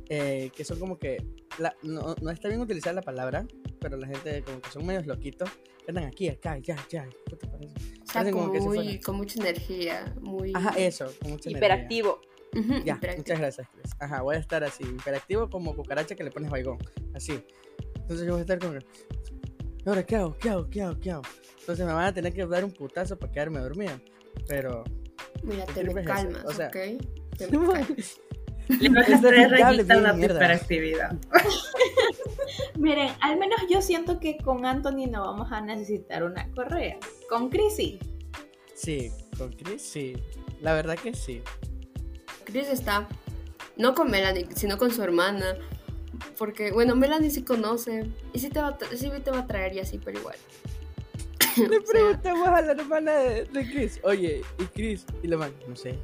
eh, 0.10 0.49
que 0.56 0.63
son 0.63 0.79
como 0.79 0.97
que. 0.97 1.17
la- 1.60 1.75
no, 1.84 2.15
no 2.21 2.32
está 2.32 2.47
bien 2.47 2.62
utilizar 2.62 2.95
la 2.95 3.01
palabra, 3.01 3.45
pero 3.79 3.97
la 3.97 4.08
gente 4.08 4.41
como 4.43 4.62
que 4.62 4.69
son 4.71 4.86
medios 4.86 5.06
loquitos. 5.06 5.49
Andan 5.88 6.06
aquí, 6.06 6.29
acá, 6.29 6.58
ya, 6.60 6.77
ya. 6.89 7.08
¿Qué 7.27 7.36
te 7.36 7.47
parece? 7.47 7.73
Parecen 8.13 8.34
como 8.34 8.45
como 8.45 8.53
que 8.53 8.62
si 8.62 8.67
muy, 8.67 8.99
con 9.01 9.15
mucha 9.17 9.39
energía. 9.41 10.15
Muy... 10.21 10.53
Ajá, 10.56 10.73
eso, 10.77 11.06
con 11.21 11.32
mucha 11.32 11.49
energía. 11.49 11.67
Hiperactivo. 11.67 12.21
Ujú, 12.56 12.73
Ya, 12.86 12.95
hiperactivo. 12.95 13.17
muchas 13.17 13.39
gracias, 13.39 13.67
Chris. 13.73 13.93
Ajá, 13.99 14.21
voy 14.21 14.36
a 14.36 14.39
estar 14.39 14.63
así, 14.63 14.84
hiperactivo 14.84 15.49
como 15.49 15.75
cucaracha 15.75 16.15
que 16.15 16.23
le 16.23 16.32
pones 16.32 16.49
baigón. 16.49 16.77
Así. 17.13 17.43
Entonces 17.95 18.25
yo 18.25 18.32
voy 18.34 18.39
a 18.39 18.41
estar 18.43 18.60
como 18.60 18.73
que. 18.73 18.79
"¿Y 19.86 19.89
Ahora, 19.89 20.06
¿qué 20.06 20.15
hago? 20.15 20.38
¿Qué 20.38 20.49
hago? 20.49 20.69
¿Qué 20.69 20.82
hago? 20.82 20.99
¿Qué 20.99 21.12
hago? 21.12 21.23
Entonces 21.60 21.86
me 21.86 21.91
van 21.93 22.06
a 22.06 22.13
tener 22.13 22.34
que 22.34 22.45
dar 22.45 22.63
un 22.63 22.71
putazo 22.71 23.17
para 23.19 23.32
quedarme 23.32 23.60
dormido. 23.60 23.99
Pero. 24.47 24.84
Mira, 25.43 25.65
¿Qué 25.67 25.84
te 25.84 25.93
me 25.93 26.04
calmas, 26.04 26.43
O 26.45 26.52
sea- 26.54 26.67
¿ok? 26.67 26.78
Te 27.38 27.47
me 27.58 27.67
calmas. 27.73 28.19
Le 28.69 28.89
bien 29.84 30.06
a 30.06 30.13
mierda. 30.13 30.36
hiperactividad. 30.36 31.15
Miren, 32.78 33.12
al 33.21 33.38
menos 33.38 33.60
yo 33.69 33.82
siento 33.82 34.19
que 34.19 34.38
con 34.38 34.65
Anthony 34.65 35.08
no 35.10 35.21
vamos 35.21 35.52
a 35.52 35.62
necesitar 35.62 36.23
una 36.23 36.49
correa. 36.52 36.97
Con 37.30 37.49
Chrissy. 37.49 37.99
Sí, 38.73 39.12
con 39.38 39.52
Chris 39.54 39.82
sí. 39.82 40.15
La 40.62 40.73
verdad 40.73 40.97
que 40.97 41.13
sí. 41.13 41.41
Chris 42.45 42.67
está, 42.69 43.08
no 43.78 43.93
con 43.95 44.10
Melanie, 44.12 44.47
sino 44.56 44.78
con 44.78 44.91
su 44.91 45.02
hermana. 45.04 45.56
Porque, 46.38 46.71
bueno, 46.71 46.95
Melanie 46.95 47.30
sí 47.32 47.43
conoce. 47.43 48.10
Y 48.34 48.39
sí 48.39 48.49
te 48.49 48.60
va 48.62 48.69
a, 48.69 48.78
tra- 48.78 48.95
sí 48.95 49.10
te 49.23 49.32
va 49.32 49.39
a 49.39 49.47
traer 49.47 49.73
y 49.73 49.80
así, 49.80 49.97
pero 50.04 50.19
igual. 50.19 50.36
Le 51.69 51.81
preguntamos 51.81 52.47
a 52.47 52.61
la 52.61 52.71
hermana 52.71 53.13
de, 53.13 53.45
de 53.45 53.71
Chris. 53.71 53.99
Oye, 54.03 54.41
¿y 54.59 54.63
Chris? 54.65 55.05
Y 55.21 55.27
la 55.27 55.37
man, 55.37 55.53
no 55.67 55.75
sé. 55.75 55.97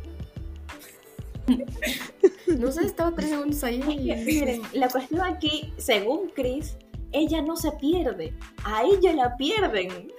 no 2.47 2.71
sé, 2.71 2.85
estaba 2.85 3.15
tres 3.15 3.29
segundos 3.29 3.63
ahí. 3.63 3.81
Miren, 4.25 4.61
la 4.73 4.89
cuestión 4.89 5.21
aquí, 5.21 5.73
según 5.77 6.29
Chris, 6.29 6.77
ella 7.11 7.41
no 7.41 7.55
se 7.55 7.71
pierde. 7.73 8.33
A 8.63 8.83
ella 8.83 9.13
la 9.13 9.37
pierden. 9.37 10.11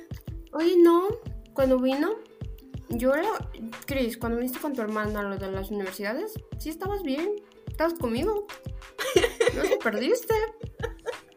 Oye, 0.52 0.76
no, 0.78 1.08
cuando 1.52 1.78
vino, 1.78 2.14
yo 2.88 3.14
era. 3.14 3.28
Chris, 3.86 4.16
cuando 4.16 4.38
viniste 4.38 4.60
con 4.60 4.72
tu 4.72 4.80
hermana 4.80 5.20
a 5.20 5.22
lo 5.24 5.36
de 5.36 5.50
las 5.50 5.70
universidades, 5.70 6.34
sí 6.58 6.70
estabas 6.70 7.02
bien. 7.02 7.36
Estabas 7.66 7.94
conmigo. 7.94 8.46
No 9.54 9.62
te 9.62 9.76
perdiste. 9.76 10.34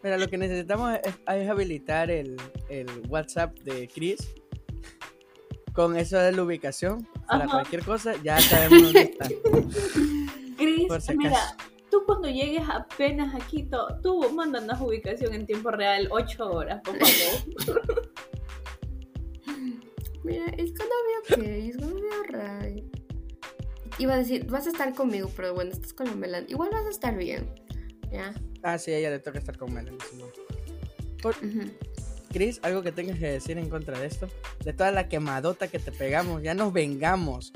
Mira, 0.04 0.18
lo 0.18 0.28
que 0.28 0.38
necesitamos 0.38 0.98
es, 1.04 1.14
es 1.28 1.50
habilitar 1.50 2.10
el, 2.10 2.38
el 2.70 2.88
WhatsApp 3.08 3.58
de 3.60 3.88
Chris. 3.88 4.34
Con 5.74 5.96
eso 5.96 6.18
de 6.18 6.32
la 6.34 6.44
ubicación. 6.44 7.08
Para 7.28 7.46
Ajá. 7.46 7.52
cualquier 7.54 7.84
cosa, 7.86 8.14
ya 8.24 8.40
sabemos 8.40 8.84
dónde 8.84 9.02
está. 9.20 9.28
Chris, 10.58 10.88
si 11.06 11.16
mira, 11.18 11.56
tú 11.90 12.04
cuando 12.06 12.28
llegues 12.30 12.64
apenas 12.68 13.34
a 13.34 13.40
Quito, 13.46 14.00
tú 14.04 14.32
mándanos 14.32 14.82
ubicación 14.82 15.34
en 15.34 15.46
tiempo 15.46 15.72
real, 15.72 16.08
8 16.12 16.50
horas, 16.50 16.82
por 16.84 16.98
favor. 16.98 18.12
Mira, 20.24 20.46
it's 20.58 20.72
gonna 20.78 20.90
be 21.08 21.36
okay, 21.36 21.68
it's 21.68 21.78
gonna 21.78 21.96
be 21.96 22.36
alright. 22.36 22.84
Iba 23.98 24.14
a 24.14 24.18
decir, 24.18 24.46
vas 24.46 24.68
a 24.68 24.70
estar 24.70 24.94
conmigo, 24.94 25.30
pero 25.36 25.54
bueno, 25.54 25.72
estás 25.72 25.94
con 25.94 26.08
la 26.08 26.16
Melan. 26.16 26.46
Igual 26.48 26.70
vas 26.72 26.86
a 26.86 26.90
estar 26.90 27.16
bien. 27.18 27.50
¿Ya? 28.12 28.34
Ah, 28.64 28.78
sí, 28.78 28.92
a 28.92 28.98
ella 28.98 29.10
le 29.10 29.20
toca 29.20 29.40
estar 29.40 29.58
con 29.58 29.74
Melanie. 29.74 30.00
Simón. 30.10 30.30
Por- 31.22 31.36
Ujú. 31.38 31.70
Chris, 32.32 32.60
algo 32.64 32.82
que 32.82 32.92
tengas 32.92 33.20
que 33.20 33.28
decir 33.28 33.58
en 33.58 33.70
contra 33.70 34.00
de 34.00 34.08
esto. 34.08 34.28
De 34.64 34.72
toda 34.74 34.92
la 34.92 35.08
quemadota 35.10 35.68
que 35.68 35.80
te 35.80 35.92
pegamos, 35.92 36.42
ya 36.42 36.54
nos 36.54 36.72
vengamos. 36.72 37.52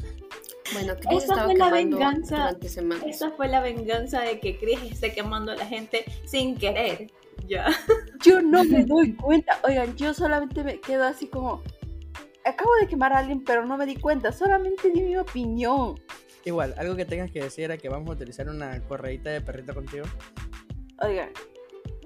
Bueno, 0.74 0.96
Chris 0.96 1.24
Esa 1.24 1.34
estaba 1.34 1.46
fue 1.46 1.56
la 1.58 1.70
venganza. 1.72 2.36
durante 2.38 2.70
semanas. 2.70 3.06
Esa 3.08 3.32
fue 3.32 3.48
la 3.48 3.62
venganza 3.62 4.22
de 4.22 4.40
que 4.40 4.58
Chris 4.58 4.80
esté 4.92 5.14
quemando 5.14 5.52
a 5.52 5.56
la 5.56 5.66
gente 5.66 6.04
sin 6.26 6.58
querer. 6.58 7.12
Ya. 7.48 7.68
Yo 8.26 8.42
no 8.42 8.64
me 8.66 8.84
doy 8.84 9.14
cuenta. 9.14 9.60
Oigan, 9.64 9.96
yo 9.96 10.14
solamente 10.14 10.64
me 10.64 10.80
quedo 10.80 11.04
así 11.06 11.28
como. 11.28 11.62
Acabo 12.44 12.72
de 12.82 12.88
quemar 12.88 13.14
a 13.14 13.20
alguien, 13.20 13.44
pero 13.44 13.66
no 13.66 13.78
me 13.78 13.86
di 13.86 13.96
cuenta. 13.96 14.32
Solamente 14.32 14.90
di 14.92 15.02
mi 15.02 15.16
opinión. 15.18 16.00
Igual, 16.44 16.76
algo 16.78 16.96
que 16.96 17.06
tengas 17.06 17.32
que 17.32 17.42
decir 17.42 17.64
era 17.66 17.78
que 17.78 17.90
vamos 17.90 18.10
a 18.10 18.14
utilizar 18.14 18.48
una 18.50 18.80
correíta 18.82 19.30
de 19.32 19.42
perrito 19.42 19.74
contigo. 19.74 20.06
Oigan, 21.06 21.30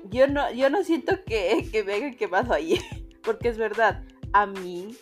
yo 0.10 0.28
no, 0.28 0.52
yo 0.52 0.70
no 0.70 0.84
siento 0.84 1.24
que, 1.26 1.68
que 1.72 1.84
me 1.84 1.94
hayan 1.94 2.16
quemado 2.16 2.54
ahí. 2.54 2.80
Porque 3.24 3.50
es 3.50 3.58
verdad. 3.58 4.04
A 4.34 4.46
mí, 4.46 4.96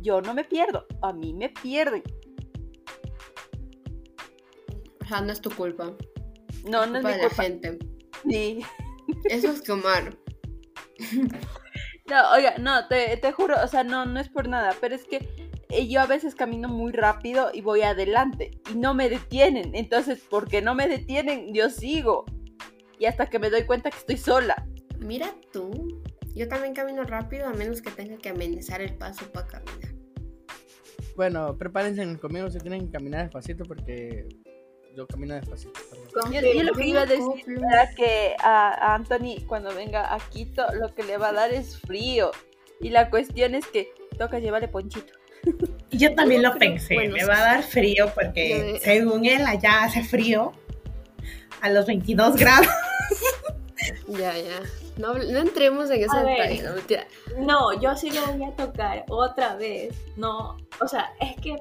yo 0.00 0.20
no 0.20 0.34
me 0.34 0.44
pierdo. 0.44 0.86
A 1.02 1.12
mí 1.12 1.34
me 1.34 1.48
pierden. 1.50 2.02
O 5.02 5.08
sea, 5.08 5.20
no 5.20 5.32
es 5.32 5.40
tu 5.40 5.50
culpa. 5.50 5.94
No, 6.64 6.86
no 6.86 6.98
es 6.98 7.04
culpa 7.04 7.08
mi 7.08 7.14
de 7.14 7.22
la 7.22 7.28
culpa. 7.28 7.42
gente. 7.42 7.78
Sí. 8.28 8.60
Eso 9.24 9.50
es 9.50 9.62
quemar. 9.62 10.16
No, 12.08 12.30
oiga, 12.34 12.54
no, 12.58 12.86
te, 12.86 13.16
te 13.16 13.32
juro, 13.32 13.56
o 13.60 13.66
sea, 13.66 13.82
no, 13.82 14.06
no 14.06 14.20
es 14.20 14.28
por 14.28 14.48
nada, 14.48 14.76
pero 14.80 14.94
es 14.94 15.02
que 15.02 15.28
eh, 15.70 15.88
yo 15.88 16.00
a 16.00 16.06
veces 16.06 16.36
camino 16.36 16.68
muy 16.68 16.92
rápido 16.92 17.50
y 17.52 17.62
voy 17.62 17.82
adelante 17.82 18.60
y 18.70 18.76
no 18.76 18.94
me 18.94 19.08
detienen. 19.08 19.74
Entonces, 19.74 20.22
porque 20.30 20.62
no 20.62 20.74
me 20.74 20.86
detienen, 20.86 21.52
yo 21.52 21.68
sigo. 21.68 22.24
Y 22.98 23.06
hasta 23.06 23.26
que 23.26 23.38
me 23.38 23.50
doy 23.50 23.64
cuenta 23.64 23.90
que 23.90 23.98
estoy 23.98 24.16
sola. 24.16 24.66
Mira 24.98 25.34
tú. 25.52 26.02
Yo 26.34 26.48
también 26.48 26.74
camino 26.74 27.02
rápido 27.04 27.46
a 27.46 27.52
menos 27.52 27.80
que 27.80 27.90
tenga 27.90 28.16
que 28.18 28.28
amenizar 28.28 28.80
el 28.82 28.94
paso 28.96 29.24
para 29.32 29.46
caminar. 29.46 29.94
Bueno, 31.16 31.56
prepárense 31.56 32.18
conmigo 32.18 32.50
si 32.50 32.58
tienen 32.58 32.86
que 32.86 32.92
caminar 32.92 33.22
despacito 33.22 33.64
porque 33.64 34.28
yo 34.94 35.06
camino 35.06 35.34
despacito. 35.34 35.72
Yo, 36.30 36.40
yo 36.40 36.62
lo 36.62 36.72
que 36.74 36.86
iba 36.86 37.02
a 37.02 37.06
decir 37.06 37.44
era 37.48 37.90
que 37.94 38.34
a, 38.42 38.94
Anthony 38.94 39.44
cuando 39.46 39.74
venga 39.74 40.14
a 40.14 40.18
Quito 40.30 40.66
lo 40.74 40.94
que 40.94 41.04
le 41.04 41.16
va 41.16 41.28
a 41.28 41.32
dar 41.32 41.52
es 41.52 41.78
frío. 41.80 42.30
Y 42.80 42.90
la 42.90 43.08
cuestión 43.08 43.54
es 43.54 43.66
que 43.66 43.88
toca 44.18 44.38
llevarle 44.38 44.68
ponchito. 44.68 45.12
Yo 45.90 46.14
también 46.14 46.42
lo 46.42 46.58
pensé, 46.58 46.94
bueno, 46.94 47.14
me 47.14 47.24
va 47.24 47.38
a 47.38 47.54
dar 47.54 47.62
frío 47.62 48.10
porque 48.14 48.78
según 48.82 49.24
él 49.24 49.46
allá 49.46 49.84
hace 49.84 50.02
frío 50.02 50.52
a 51.60 51.70
los 51.70 51.86
22 51.86 52.36
grados. 52.36 52.66
Ya, 54.08 54.38
ya. 54.38 54.60
No, 54.96 55.14
no 55.14 55.38
entremos 55.38 55.90
en 55.90 56.04
ese 56.04 56.16
detalle, 56.16 56.62
no, 56.62 56.74
mentira. 56.74 57.06
No, 57.38 57.80
yo 57.80 57.94
sí 57.96 58.10
lo 58.10 58.24
voy 58.26 58.44
a 58.44 58.54
tocar 58.54 59.04
otra 59.08 59.56
vez. 59.56 59.94
No, 60.16 60.56
o 60.80 60.88
sea, 60.88 61.12
es 61.20 61.34
que. 61.40 61.56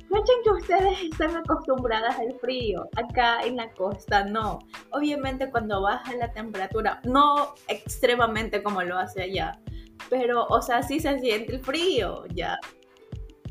Escuchen 0.00 0.36
que 0.42 0.50
ustedes 0.50 1.02
están 1.12 1.36
acostumbradas 1.36 2.18
al 2.18 2.34
frío. 2.40 2.88
Acá 2.96 3.42
en 3.42 3.56
la 3.56 3.70
costa 3.74 4.24
no. 4.24 4.58
Obviamente 4.90 5.48
cuando 5.52 5.82
baja 5.82 6.16
la 6.16 6.32
temperatura, 6.32 7.00
no 7.04 7.54
extremadamente 7.68 8.60
como 8.60 8.82
lo 8.82 8.98
hace 8.98 9.22
allá. 9.22 9.60
Pero, 10.08 10.46
o 10.46 10.60
sea, 10.62 10.82
sí 10.82 10.98
se 10.98 11.16
siente 11.20 11.54
el 11.54 11.60
frío, 11.60 12.24
ya. 12.34 12.58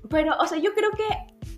Pero, 0.09 0.35
o 0.37 0.45
sea, 0.45 0.57
yo 0.57 0.73
creo 0.73 0.91
que 0.91 1.05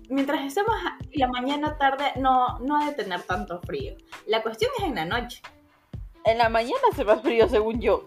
mientras 0.08 0.44
estemos 0.44 0.76
la 1.14 1.26
mañana 1.26 1.76
tarde, 1.78 2.12
no, 2.20 2.60
no 2.60 2.76
ha 2.76 2.86
de 2.86 2.92
tener 2.92 3.22
tanto 3.22 3.60
frío. 3.62 3.96
La 4.26 4.42
cuestión 4.42 4.70
es 4.78 4.84
en 4.84 4.94
la 4.94 5.04
noche. 5.04 5.42
En 6.24 6.38
la 6.38 6.48
mañana 6.48 6.80
hace 6.92 7.04
más 7.04 7.22
frío 7.22 7.48
según 7.48 7.80
yo. 7.80 8.04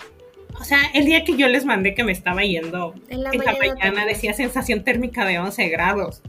O 0.59 0.63
sea, 0.63 0.79
el 0.93 1.05
día 1.05 1.23
que 1.23 1.35
yo 1.35 1.47
les 1.47 1.65
mandé 1.65 1.93
que 1.93 2.03
me 2.03 2.13
estaba 2.13 2.43
yendo 2.43 2.93
En 3.09 3.23
la 3.23 3.31
en 3.31 3.39
la 3.39 3.53
mañana, 3.53 4.05
decía 4.05 4.33
sensación 4.33 4.83
térmica 4.83 5.25
de 5.25 5.39
11 5.39 5.69
grados. 5.69 6.21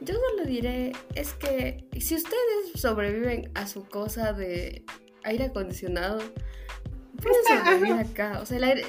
Yo 0.00 0.14
solo 0.14 0.44
diré, 0.46 0.92
es 1.14 1.32
que 1.32 1.84
si 1.98 2.14
ustedes 2.14 2.72
sobreviven 2.74 3.50
a 3.54 3.66
su 3.66 3.86
cosa 3.86 4.32
de 4.32 4.84
aire 5.24 5.44
acondicionado, 5.44 6.20
pueden 7.20 7.44
sobrevivir 7.44 7.92
acá. 7.94 8.40
O 8.40 8.46
sea, 8.46 8.58
el 8.58 8.64
aire, 8.64 8.82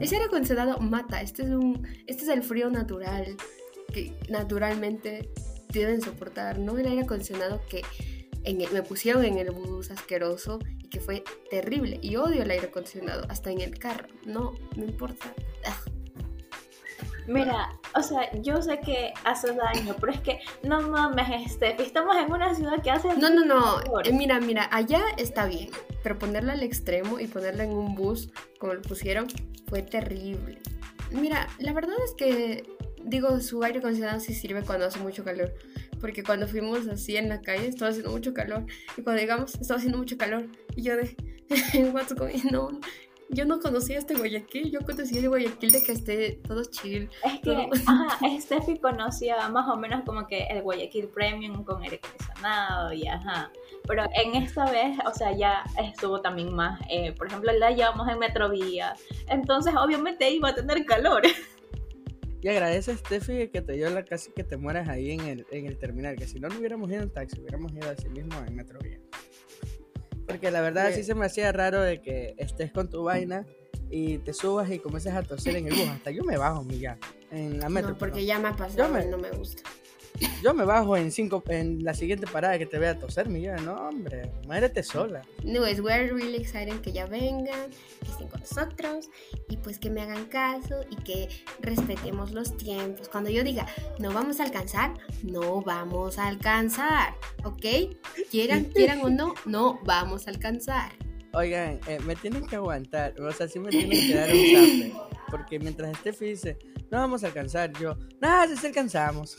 ese 0.00 0.16
aire 0.16 0.26
acondicionado 0.26 0.78
mata. 0.78 1.22
Este 1.22 1.42
es 1.42 1.50
un, 1.50 1.86
este 2.06 2.24
es 2.24 2.28
el 2.28 2.42
frío 2.42 2.70
natural 2.70 3.36
que 3.92 4.12
naturalmente 4.28 5.30
deben 5.72 6.00
soportar, 6.00 6.58
no 6.58 6.76
el 6.78 6.86
aire 6.86 7.02
acondicionado 7.02 7.60
que 7.68 7.82
en 8.44 8.60
el- 8.60 8.70
me 8.72 8.82
pusieron 8.82 9.24
en 9.24 9.38
el 9.38 9.50
bus 9.50 9.90
asqueroso 9.90 10.58
y 10.78 10.88
que 10.88 11.00
fue 11.00 11.22
terrible. 11.50 11.98
Y 12.02 12.16
odio 12.16 12.42
el 12.42 12.50
aire 12.50 12.66
acondicionado, 12.68 13.24
hasta 13.28 13.50
en 13.50 13.60
el 13.60 13.78
carro. 13.78 14.08
No, 14.24 14.54
no 14.76 14.84
importa. 14.84 15.32
Ah, 15.66 15.76
Mira, 17.26 17.68
o 17.94 18.02
sea, 18.02 18.28
yo 18.40 18.60
sé 18.60 18.80
que 18.80 19.12
hace 19.24 19.54
daño, 19.54 19.94
pero 20.00 20.10
es 20.10 20.20
que 20.20 20.40
no 20.64 20.80
mames, 20.80 21.52
Steffi, 21.52 21.82
estamos 21.84 22.16
en 22.16 22.32
una 22.32 22.54
ciudad 22.54 22.82
que 22.82 22.90
hace. 22.90 23.08
No, 23.16 23.30
no, 23.30 23.44
no. 23.44 23.80
Eh, 24.02 24.12
mira, 24.12 24.40
mira, 24.40 24.68
allá 24.72 25.02
está 25.16 25.46
bien. 25.46 25.70
Pero 26.02 26.18
ponerlo 26.18 26.50
al 26.50 26.62
extremo 26.64 27.20
y 27.20 27.28
ponerlo 27.28 27.62
en 27.62 27.70
un 27.70 27.94
bus, 27.94 28.30
como 28.58 28.74
lo 28.74 28.82
pusieron, 28.82 29.28
fue 29.68 29.82
terrible. 29.82 30.58
Mira, 31.12 31.46
la 31.58 31.72
verdad 31.72 31.94
es 32.04 32.14
que, 32.16 32.64
digo, 33.04 33.40
su 33.40 33.62
aire 33.62 33.78
acondicionado 33.78 34.20
sí 34.20 34.34
sirve 34.34 34.62
cuando 34.62 34.86
hace 34.86 34.98
mucho 35.00 35.24
calor. 35.24 35.52
Porque 36.00 36.22
cuando 36.22 36.48
fuimos 36.48 36.86
así 36.88 37.16
en 37.16 37.28
la 37.28 37.40
calle, 37.42 37.66
estaba 37.68 37.90
haciendo 37.90 38.10
mucho 38.10 38.32
calor. 38.32 38.64
Y 38.96 39.02
cuando 39.02 39.20
llegamos, 39.20 39.54
estaba 39.56 39.78
haciendo 39.78 39.98
mucho 39.98 40.16
calor. 40.16 40.46
Y 40.74 40.82
yo 40.82 40.96
de, 40.96 41.14
on? 42.58 42.80
Yo 43.32 43.44
no 43.44 43.60
conocía 43.60 43.98
este 43.98 44.14
Guayaquil. 44.16 44.72
Yo 44.72 44.80
conocía 44.80 45.20
el 45.20 45.28
Guayaquil 45.28 45.70
de 45.70 45.82
que 45.82 45.92
esté 45.92 46.40
todo 46.46 46.64
chill. 46.64 47.08
Es 47.24 47.34
que, 47.40 47.52
todo- 47.52 47.68
ajá, 47.86 48.18
Steffi 48.40 48.78
conocía 48.78 49.48
más 49.50 49.68
o 49.68 49.76
menos 49.76 50.02
como 50.04 50.26
que 50.26 50.44
el 50.44 50.62
Guayaquil 50.62 51.08
Premium 51.08 51.62
con 51.64 51.82
aire 51.82 52.00
acondicionado 52.02 52.92
y 52.92 53.06
ajá. 53.06 53.52
Pero 53.86 54.04
en 54.14 54.34
esta 54.42 54.70
vez, 54.70 54.98
o 55.06 55.14
sea, 55.14 55.32
ya 55.32 55.64
estuvo 55.78 56.20
también 56.20 56.52
más, 56.54 56.80
eh, 56.90 57.12
por 57.12 57.28
ejemplo, 57.28 57.52
la 57.52 57.70
llevamos 57.70 58.08
en 58.08 58.18
Metrovía. 58.18 58.94
Entonces, 59.28 59.74
obviamente 59.76 60.28
iba 60.30 60.48
a 60.48 60.54
tener 60.54 60.84
calor. 60.84 61.22
Y 62.42 62.48
agradece 62.48 62.92
a 62.92 62.96
Steffi 62.96 63.48
que 63.48 63.60
te 63.60 63.72
dio 63.74 63.90
la 63.90 64.04
casi 64.04 64.30
que 64.32 64.44
te 64.44 64.56
mueras 64.56 64.88
ahí 64.88 65.10
en 65.10 65.20
el, 65.20 65.46
en 65.50 65.66
el 65.66 65.76
terminal, 65.78 66.16
que 66.16 66.26
si 66.26 66.40
no, 66.40 66.48
no 66.48 66.58
hubiéramos 66.58 66.90
ido 66.90 67.02
en 67.02 67.10
taxi, 67.10 67.38
hubiéramos 67.40 67.72
ido 67.72 67.90
así 67.90 68.08
mismo 68.08 68.32
en 68.46 68.54
Metrovía. 68.56 68.98
Porque 70.26 70.50
la 70.50 70.60
verdad 70.60 70.92
sí 70.94 71.02
se 71.02 71.14
me 71.14 71.26
hacía 71.26 71.52
raro 71.52 71.80
de 71.82 72.00
que 72.00 72.34
estés 72.38 72.70
con 72.72 72.88
tu 72.88 73.02
vaina 73.02 73.46
y 73.90 74.18
te 74.18 74.32
subas 74.32 74.70
y 74.70 74.78
comiences 74.78 75.12
a 75.12 75.22
toser 75.22 75.56
en 75.56 75.66
el 75.66 75.74
bus. 75.74 75.88
Hasta 75.88 76.12
yo 76.12 76.22
me 76.24 76.36
bajo, 76.38 76.62
milla, 76.62 76.96
en 77.30 77.58
la 77.60 77.68
metro. 77.68 77.90
no, 77.90 77.98
porque 77.98 78.12
perdón. 78.14 78.26
ya 78.26 78.38
me 78.38 78.48
ha 78.48 78.56
pasado 78.56 78.78
Yo 78.86 78.88
me- 78.94 79.04
y 79.04 79.08
no 79.08 79.18
me 79.18 79.30
gusta. 79.32 79.62
Yo 80.42 80.54
me 80.54 80.64
bajo 80.64 80.96
en 80.96 81.10
cinco, 81.12 81.42
en 81.48 81.84
la 81.84 81.94
siguiente 81.94 82.26
parada 82.26 82.58
que 82.58 82.66
te 82.66 82.78
vea 82.78 82.98
toser, 82.98 83.28
milla. 83.28 83.56
No, 83.56 83.74
hombre, 83.74 84.30
muérete 84.46 84.82
sola. 84.82 85.22
Anyways, 85.42 85.80
we're 85.80 86.12
really 86.12 86.36
excited 86.36 86.80
que 86.80 86.92
ya 86.92 87.06
vengan, 87.06 87.70
que 88.00 88.10
estén 88.10 88.28
con 88.28 88.40
nosotros 88.40 89.10
y 89.48 89.56
pues 89.58 89.78
que 89.78 89.90
me 89.90 90.02
hagan 90.02 90.26
caso 90.26 90.84
y 90.90 90.96
que 90.96 91.28
respetemos 91.60 92.32
los 92.32 92.56
tiempos. 92.56 93.08
Cuando 93.08 93.30
yo 93.30 93.44
diga, 93.44 93.66
no 93.98 94.12
vamos 94.12 94.40
a 94.40 94.44
alcanzar, 94.44 94.94
no 95.22 95.62
vamos 95.62 96.18
a 96.18 96.26
alcanzar, 96.26 97.14
¿ok? 97.44 97.96
Quieran, 98.30 98.64
quieran 98.64 99.00
o 99.02 99.10
no, 99.10 99.34
no 99.44 99.80
vamos 99.84 100.26
a 100.26 100.30
alcanzar. 100.30 100.92
Oigan, 101.32 101.78
eh, 101.86 102.00
me 102.04 102.16
tienen 102.16 102.46
que 102.46 102.56
aguantar, 102.56 103.18
o 103.20 103.30
sea, 103.32 103.46
sí 103.46 103.60
me 103.60 103.70
tienen 103.70 103.90
que 103.90 104.14
dar 104.14 104.30
un 104.30 104.90
zape. 104.90 105.10
Porque 105.30 105.60
mientras 105.60 105.96
Steffi 105.98 106.24
dice, 106.24 106.58
no 106.90 106.98
vamos 106.98 107.22
a 107.22 107.28
alcanzar, 107.28 107.72
yo, 107.78 107.96
nada, 108.20 108.56
sí 108.56 108.66
alcanzamos. 108.66 109.36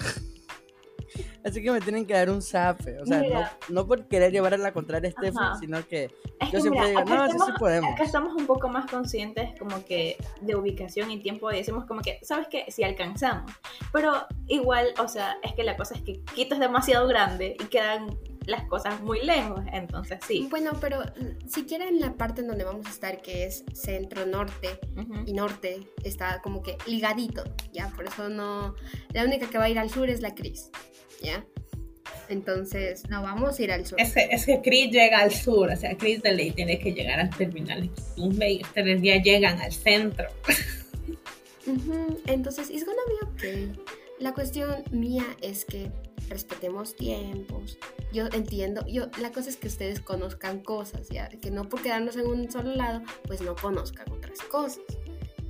Así 1.43 1.61
que 1.63 1.71
me 1.71 1.81
tienen 1.81 2.05
que 2.05 2.13
dar 2.13 2.29
un 2.29 2.41
zape. 2.41 2.99
O 2.99 3.05
sea, 3.05 3.17
no, 3.17 3.23
Mira. 3.23 3.57
no 3.69 3.87
por 3.87 4.07
querer 4.07 4.31
llevar 4.31 4.53
a 4.53 4.57
la 4.57 4.71
contraria 4.73 5.11
a 5.15 5.27
Ajá. 5.27 5.57
sino 5.59 5.85
que 5.87 6.03
Es 6.39 6.47
yo 6.47 6.51
que 6.51 6.61
siempre 6.61 6.87
mira, 6.89 7.01
digo, 7.03 7.15
no, 7.15 7.25
sí, 7.25 7.31
sí 7.31 7.37
estamos- 7.37 7.59
podemos. 7.59 7.93
Acá 7.93 8.03
estamos 8.03 8.33
un 8.35 8.45
poco 8.45 8.69
más 8.69 8.89
conscientes 8.89 9.49
como 9.59 9.83
que 9.85 10.17
de 10.41 10.55
ubicación 10.55 11.09
y 11.11 11.19
tiempo 11.19 11.51
y 11.51 11.55
decimos 11.57 11.85
como 11.85 12.01
que, 12.01 12.19
¿sabes 12.23 12.47
qué? 12.49 12.65
Si 12.69 12.83
alcanzamos. 12.83 13.51
Pero 13.91 14.13
igual, 14.47 14.87
o 14.99 15.07
sea, 15.07 15.37
es 15.43 15.53
que 15.53 15.63
la 15.63 15.75
cosa 15.77 15.95
es 15.95 16.01
que 16.01 16.21
Quito 16.35 16.53
es 16.55 16.59
demasiado 16.59 17.07
grande 17.07 17.55
y 17.59 17.65
quedan 17.65 18.17
las 18.47 18.67
cosas 18.67 18.99
muy 19.01 19.21
lejos, 19.23 19.61
entonces 19.71 20.19
sí. 20.27 20.47
Bueno, 20.49 20.71
pero 20.81 21.03
siquiera 21.47 21.87
en 21.87 21.99
la 21.99 22.13
parte 22.15 22.41
en 22.41 22.47
donde 22.47 22.63
vamos 22.63 22.87
a 22.87 22.89
estar, 22.89 23.21
que 23.21 23.45
es 23.45 23.63
centro-norte 23.73 24.79
Ujú. 24.97 25.13
y 25.27 25.33
norte, 25.33 25.87
está 26.03 26.41
como 26.41 26.63
que 26.63 26.75
ligadito, 26.87 27.43
¿ya? 27.71 27.89
Por 27.89 28.05
eso 28.05 28.29
no... 28.29 28.73
La 29.13 29.23
única 29.25 29.47
que 29.47 29.59
va 29.59 29.65
a 29.65 29.69
ir 29.69 29.77
al 29.77 29.91
sur 29.91 30.09
es 30.09 30.21
la 30.21 30.33
Cris, 30.33 30.71
¿ya? 31.21 31.45
Entonces, 32.29 33.09
no, 33.09 33.21
vamos 33.21 33.59
a 33.59 33.63
ir 33.63 33.71
al 33.71 33.85
sur. 33.85 33.99
Es 33.99 34.13
que, 34.13 34.29
es 34.31 34.45
que 34.45 34.61
Chris 34.61 34.91
llega 34.91 35.19
al 35.19 35.31
sur, 35.31 35.69
o 35.69 35.75
sea, 35.75 35.97
Chris 35.97 36.21
de 36.21 36.33
ley 36.33 36.51
tiene 36.51 36.79
que 36.79 36.93
llegar 36.93 37.19
al 37.19 37.29
terminal 37.29 37.81
de 37.81 37.89
Quitumbe 37.89 38.51
y 38.53 38.61
ustedes 38.61 39.01
ya 39.01 39.21
llegan 39.21 39.59
al 39.59 39.71
centro. 39.71 40.27
Entonces, 42.25 42.69
it's 42.69 42.85
gonna 42.85 43.01
be 43.07 43.33
okay. 43.33 43.73
La 44.19 44.33
cuestión 44.33 44.83
mía 44.91 45.25
es 45.41 45.65
que 45.65 45.91
respetemos 46.29 46.95
tiempos. 46.95 47.77
Yo 48.13 48.27
entiendo, 48.33 48.85
yo 48.87 49.09
la 49.19 49.31
cosa 49.31 49.49
es 49.49 49.57
que 49.57 49.67
ustedes 49.67 49.99
conozcan 49.99 50.59
cosas, 50.61 51.09
ya, 51.09 51.27
que 51.27 51.51
no 51.51 51.67
por 51.67 51.81
quedarnos 51.81 52.15
en 52.15 52.27
un 52.27 52.49
solo 52.51 52.73
lado, 52.75 53.01
pues 53.27 53.41
no 53.41 53.55
conozcan 53.55 54.09
otras 54.11 54.39
cosas. 54.41 54.79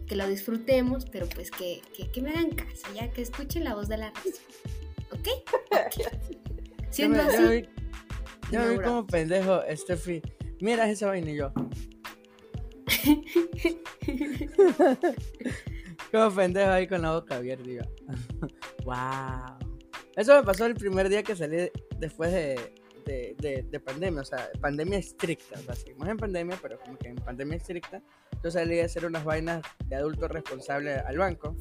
que 0.07 0.15
lo 0.15 0.27
disfrutemos, 0.27 1.05
pero 1.05 1.27
pues 1.29 1.51
que, 1.51 1.81
que, 1.95 2.10
que 2.12 2.21
me 2.21 2.31
hagan 2.31 2.49
caso, 2.49 2.88
ya 2.93 3.10
que 3.12 3.21
escuchen 3.21 3.63
la 3.63 3.75
voz 3.75 3.88
de 3.88 3.97
la 3.97 4.10
razón. 4.12 4.34
¿Ok? 5.12 5.28
Yo 5.97 6.06
Siendo 6.89 7.17
me, 7.17 7.24
yo 7.24 7.30
así, 7.30 7.41
me 7.43 7.50
vi, 7.62 7.69
yo 8.52 8.60
me 8.60 8.67
vi 8.69 8.74
Laura. 8.76 8.88
como 8.88 9.08
pendejo, 9.08 9.62
Steffi. 9.71 10.21
Mira 10.60 10.89
esa 10.89 11.08
vaina 11.08 11.32
y 11.32 11.38
yo. 11.38 11.54
como 16.12 16.36
pendejo 16.36 16.69
ahí 16.71 16.88
con 16.88 17.02
la 17.02 17.13
boca 17.13 17.38
abierta. 17.38 17.88
wow. 18.84 18.95
Eso 20.15 20.36
me 20.36 20.43
pasó 20.43 20.65
el 20.65 20.76
primer 20.76 21.08
día 21.08 21.24
que 21.24 21.36
salí 21.38 21.71
después 21.97 22.34
de, 22.34 22.74
de, 23.06 23.34
de- 23.39 23.63
de 23.63 23.80
pandemia. 23.80 24.21
O 24.21 24.26
sea, 24.26 24.50
pandemia 24.60 25.00
estricta. 25.00 25.58
O 25.58 25.62
sea, 25.63 25.74
seguimos 25.76 26.10
en 26.10 26.17
pandemia, 26.17 26.60
pero 26.62 26.78
como 26.80 26.97
que 26.97 27.08
en 27.08 27.15
pandemia 27.15 27.56
estricta. 27.58 28.02
Yo 28.43 28.52
salí 28.52 28.80
a 28.82 28.86
hacer 28.86 29.06
unas 29.06 29.24
vainas 29.24 29.62
de 29.86 29.95
adulto 29.95 30.28
responsable 30.28 30.95
al 30.95 31.17
banco. 31.17 31.56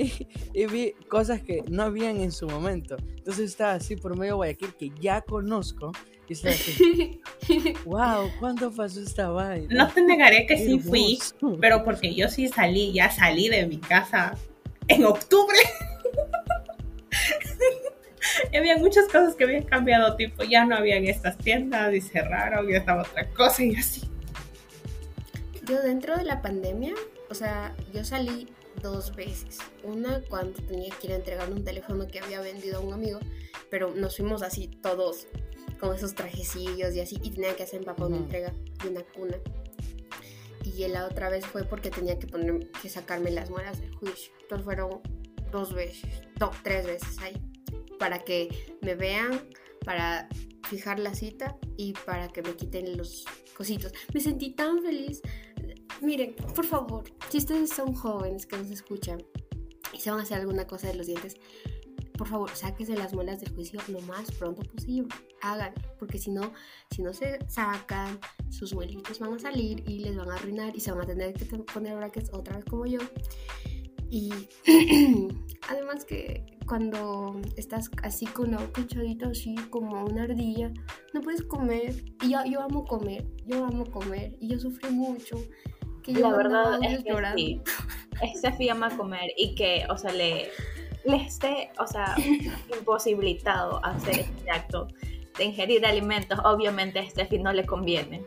Y, 0.00 0.28
y 0.54 0.66
vi 0.66 0.92
cosas 1.08 1.42
que 1.42 1.62
no 1.68 1.84
habían 1.84 2.20
en 2.20 2.32
su 2.32 2.46
momento. 2.46 2.96
Entonces 3.16 3.50
estaba 3.50 3.72
así 3.72 3.96
por 3.96 4.16
medio 4.16 4.32
de 4.32 4.36
Guayaquil 4.36 4.74
que 4.74 4.90
ya 5.00 5.20
conozco. 5.20 5.92
Y 6.28 6.32
estaba 6.34 6.54
así, 6.54 7.20
wow, 7.84 8.30
¿cuándo 8.38 8.70
pasó 8.70 9.00
esta 9.00 9.30
vaina? 9.30 9.66
No 9.68 9.92
te 9.92 10.00
negaré 10.02 10.46
que 10.46 10.56
sí 10.56 10.78
fui, 10.78 11.18
hermoso". 11.40 11.58
pero 11.60 11.82
porque 11.82 12.14
yo 12.14 12.28
sí 12.28 12.46
salí, 12.46 12.92
ya 12.92 13.10
salí 13.10 13.48
de 13.48 13.66
mi 13.66 13.78
casa 13.78 14.36
en 14.88 15.04
octubre. 15.04 15.58
Y 18.52 18.56
había 18.56 18.76
muchas 18.76 19.06
cosas 19.06 19.34
que 19.34 19.44
habían 19.44 19.62
cambiado, 19.62 20.16
tipo, 20.16 20.42
ya 20.44 20.64
no 20.64 20.76
habían 20.76 21.04
estas 21.04 21.36
tiendas 21.38 21.94
y 21.94 22.00
cerraron 22.00 22.68
y 22.68 22.74
estaba 22.74 23.02
otra 23.02 23.28
cosa 23.30 23.64
y 23.64 23.74
así. 23.76 24.08
Yo 25.66 25.80
dentro 25.82 26.16
de 26.16 26.24
la 26.24 26.42
pandemia, 26.42 26.94
o 27.28 27.34
sea, 27.34 27.74
yo 27.92 28.04
salí 28.04 28.48
dos 28.82 29.14
veces. 29.14 29.58
Una 29.84 30.22
cuando 30.28 30.60
tenía 30.62 30.94
que 30.96 31.08
ir 31.08 31.12
a 31.12 31.16
entregar 31.16 31.50
un 31.50 31.64
teléfono 31.64 32.06
que 32.06 32.20
había 32.20 32.40
vendido 32.40 32.78
a 32.78 32.80
un 32.80 32.92
amigo, 32.92 33.20
pero 33.70 33.94
nos 33.94 34.16
fuimos 34.16 34.42
así 34.42 34.68
todos 34.68 35.26
con 35.78 35.94
esos 35.94 36.14
trajecillos 36.14 36.94
y 36.94 37.00
así, 37.00 37.18
y 37.22 37.30
tenía 37.30 37.56
que 37.56 37.62
hacer 37.62 37.84
papá 37.84 38.06
una 38.06 38.16
Ujú. 38.16 38.24
entrega 38.24 38.52
de 38.82 38.90
una 38.90 39.02
cuna. 39.02 39.38
Y 40.64 40.86
la 40.88 41.06
otra 41.06 41.28
vez 41.28 41.46
fue 41.46 41.64
porque 41.64 41.90
tenía 41.90 42.18
que 42.18 42.26
poner, 42.26 42.70
que 42.82 42.88
sacarme 42.88 43.30
las 43.30 43.50
muelas 43.50 43.80
del 43.80 43.94
juicio. 43.96 44.32
Entonces 44.42 44.64
fueron 44.64 45.00
dos 45.50 45.74
veces, 45.74 46.08
no, 46.38 46.50
tres 46.62 46.86
veces 46.86 47.18
ahí, 47.18 47.34
para 47.98 48.20
que 48.20 48.76
me 48.80 48.94
vean, 48.94 49.48
para 49.84 50.28
fijar 50.68 50.98
la 50.98 51.14
cita 51.14 51.56
y 51.76 51.92
para 52.06 52.28
que 52.28 52.42
me 52.42 52.54
quiten 52.54 52.96
los 52.96 53.24
cositos. 53.54 53.92
Me 54.14 54.20
sentí 54.20 54.50
tan 54.54 54.82
feliz. 54.82 55.20
Miren, 56.00 56.34
por 56.54 56.64
favor, 56.64 57.04
si 57.28 57.38
ustedes 57.38 57.70
son 57.70 57.92
jóvenes 57.94 58.46
que 58.46 58.56
nos 58.56 58.70
escuchan 58.70 59.22
y 59.92 60.00
se 60.00 60.10
van 60.10 60.20
a 60.20 60.22
hacer 60.22 60.38
alguna 60.38 60.66
cosa 60.66 60.88
de 60.88 60.94
los 60.94 61.06
dientes, 61.06 61.36
por 62.20 62.28
favor, 62.28 62.50
sáquense 62.50 62.94
las 62.96 63.14
muelas 63.14 63.40
del 63.40 63.54
juicio 63.54 63.80
lo 63.88 64.00
más 64.02 64.30
pronto 64.32 64.60
posible. 64.62 65.08
Háganlo, 65.40 65.80
porque 65.98 66.18
si 66.18 66.30
no, 66.30 66.52
si 66.90 67.00
no 67.00 67.14
se 67.14 67.38
sacan, 67.48 68.20
sus 68.50 68.74
muelitos 68.74 69.18
van 69.20 69.32
a 69.32 69.38
salir 69.38 69.82
y 69.88 70.00
les 70.00 70.16
van 70.16 70.30
a 70.30 70.34
arruinar 70.34 70.76
y 70.76 70.80
se 70.80 70.92
van 70.92 71.00
a 71.00 71.06
tener 71.06 71.32
que 71.32 71.46
poner 71.46 71.96
brackets 71.96 72.30
otra 72.34 72.56
vez 72.56 72.66
como 72.66 72.84
yo. 72.84 73.00
Y 74.10 74.30
además 75.70 76.04
que 76.04 76.44
cuando 76.66 77.40
estás 77.56 77.90
así 78.02 78.26
con 78.26 78.50
la 78.50 78.58
boca 78.58 78.82
echadita 78.82 79.28
así 79.28 79.54
como 79.70 80.04
una 80.04 80.24
ardilla, 80.24 80.70
no 81.14 81.22
puedes 81.22 81.42
comer. 81.42 82.04
Y 82.22 82.32
yo, 82.32 82.44
yo 82.44 82.60
amo 82.60 82.84
comer, 82.84 83.26
yo 83.46 83.64
amo 83.64 83.86
comer 83.86 84.36
y 84.40 84.48
yo 84.48 84.58
sufrí 84.58 84.90
mucho. 84.90 85.36
Que 86.02 86.12
La 86.12 86.32
verdad 86.32 86.78
es 86.82 87.02
que 87.04 87.10
llorando. 87.10 87.38
sí. 87.38 87.60
Steffi 88.36 88.68
ama 88.68 88.94
comer 88.96 89.30
y 89.36 89.54
que, 89.54 89.86
o 89.88 89.96
sea, 89.96 90.12
le, 90.12 90.50
le 91.04 91.16
esté, 91.16 91.70
o 91.78 91.86
sea, 91.86 92.14
imposibilitado 92.78 93.84
a 93.84 93.90
hacer 93.90 94.20
este 94.20 94.50
acto 94.50 94.88
de 95.38 95.44
ingerir 95.44 95.86
alimentos. 95.86 96.38
Obviamente 96.44 96.98
a 96.98 97.08
Steffi 97.08 97.38
no 97.38 97.52
le 97.52 97.64
conviene. 97.64 98.22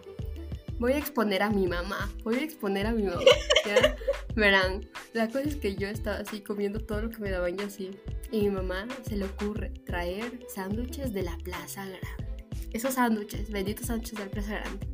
Voy 0.80 0.94
a 0.94 0.98
exponer 0.98 1.44
a 1.44 1.50
mi 1.50 1.68
mamá, 1.68 2.12
voy 2.24 2.36
a 2.40 2.44
exponer 2.44 2.88
a 2.88 2.92
mi 2.92 3.04
mamá, 3.04 3.22
¿ya? 3.66 3.96
Verán, 4.36 4.90
la 5.14 5.28
cosa 5.28 5.42
es 5.42 5.56
que 5.56 5.76
yo 5.76 5.88
estaba 5.88 6.18
así 6.18 6.42
comiendo 6.42 6.80
todo 6.80 7.04
lo 7.04 7.10
que 7.10 7.20
me 7.20 7.30
daban 7.30 7.56
yo 7.56 7.68
así. 7.68 7.92
Y 8.32 8.42
mi 8.42 8.50
mamá 8.50 8.88
se 9.04 9.16
le 9.16 9.26
ocurre 9.26 9.70
traer 9.86 10.40
sándwiches 10.54 11.14
de 11.14 11.22
la 11.22 11.38
Plaza 11.38 11.86
Grande. 11.86 12.58
Esos 12.74 12.96
sándwiches, 12.96 13.52
benditos 13.52 13.86
sándwiches 13.86 14.18
de 14.18 14.26
la 14.26 14.32
Plaza 14.32 14.56
Grande. 14.56 14.88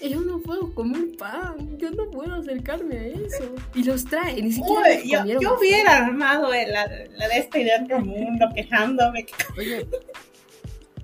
Yo 0.00 0.20
no 0.20 0.38
puedo 0.38 0.72
comer 0.74 1.16
pan, 1.18 1.76
yo 1.78 1.90
no 1.90 2.08
puedo 2.10 2.34
acercarme 2.34 2.96
a 2.98 3.06
eso. 3.06 3.52
Y 3.74 3.82
los 3.82 4.04
trae, 4.04 4.40
ni 4.40 4.52
siquiera 4.52 4.82
los 4.94 5.40
yo, 5.42 5.56
hubiera 5.58 6.06
armado 6.06 6.52
el- 6.54 6.72
la, 6.72 6.86
la 6.86 7.28
de 7.28 7.38
esta 7.38 7.58
idea 7.58 7.78
del 7.80 8.04
mundo 8.04 8.46
quejándome. 8.54 9.26
Oye, 9.56 9.86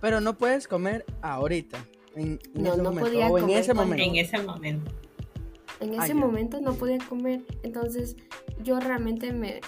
pero 0.00 0.20
no 0.20 0.36
puedes 0.38 0.68
comer 0.68 1.04
ahorita. 1.22 1.84
En, 2.14 2.38
en 2.54 2.62
No, 2.62 2.68
ese 2.74 2.76
no 2.78 2.84
momento, 2.84 3.10
podía 3.10 3.28
o 3.28 3.38
en 3.38 3.44
comer 3.44 3.58
ese 3.58 3.74
momento. 3.74 4.04
En 4.04 4.16
ese 4.16 4.38
momento. 4.38 4.92
En 5.80 5.94
Ah, 6.00 6.04
ese 6.04 6.08
ya. 6.14 6.20
momento 6.20 6.60
no 6.60 6.74
podía 6.74 6.98
comer, 6.98 7.40
entonces 7.64 8.14
yo 8.62 8.78
realmente 8.78 9.32
me, 9.32 9.60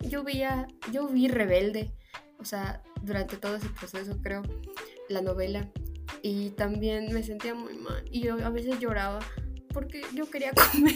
yo 0.00 0.24
veía, 0.24 0.66
yo 0.90 1.06
vi 1.06 1.28
Rebelde, 1.28 1.92
o 2.40 2.44
sea, 2.44 2.82
durante 3.00 3.36
todo 3.36 3.54
ese 3.56 3.68
proceso 3.68 4.18
creo, 4.20 4.42
la 5.08 5.22
novela, 5.22 5.68
y 6.22 6.50
también 6.50 7.12
me 7.12 7.22
sentía 7.22 7.54
muy 7.54 7.76
mal, 7.76 8.04
y 8.10 8.22
yo 8.22 8.34
a 8.44 8.50
veces 8.50 8.78
lloraba 8.78 9.20
porque 9.72 10.02
yo 10.14 10.30
quería 10.30 10.52
comer 10.72 10.94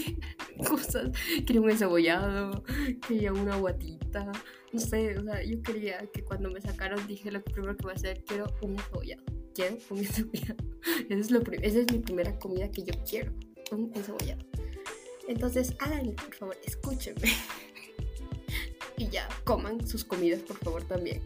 cosas, 0.67 1.11
quería 1.45 1.61
un 1.61 1.69
encebollado, 1.69 2.63
quería 3.07 3.33
una 3.33 3.57
guatita, 3.57 4.31
no 4.71 4.79
sé, 4.79 5.17
o 5.17 5.23
sea, 5.23 5.43
yo 5.43 5.61
quería 5.61 6.05
que 6.13 6.23
cuando 6.23 6.49
me 6.49 6.61
sacaron 6.61 7.05
dije 7.07 7.31
lo 7.31 7.43
primero 7.43 7.75
que 7.75 7.83
voy 7.83 7.91
a 7.93 7.95
hacer, 7.95 8.23
quiero 8.23 8.47
un 8.61 8.73
encebollado, 8.73 9.23
quiero 9.53 9.77
un 9.89 9.97
encebollado, 9.99 10.55
Eso 11.09 11.19
es 11.19 11.31
lo 11.31 11.41
esa 11.51 11.79
es 11.79 11.91
mi 11.91 11.99
primera 11.99 12.37
comida 12.39 12.71
que 12.71 12.83
yo 12.83 12.93
quiero, 13.09 13.33
un 13.71 13.91
encebollado. 13.95 14.45
Entonces, 15.27 15.75
háganlo, 15.79 16.15
por 16.15 16.33
favor, 16.33 16.57
escúchenme. 16.65 17.29
y 18.97 19.09
ya, 19.09 19.27
coman 19.43 19.85
sus 19.85 20.05
comidas, 20.05 20.41
por 20.41 20.57
favor, 20.57 20.83
también. 20.83 21.21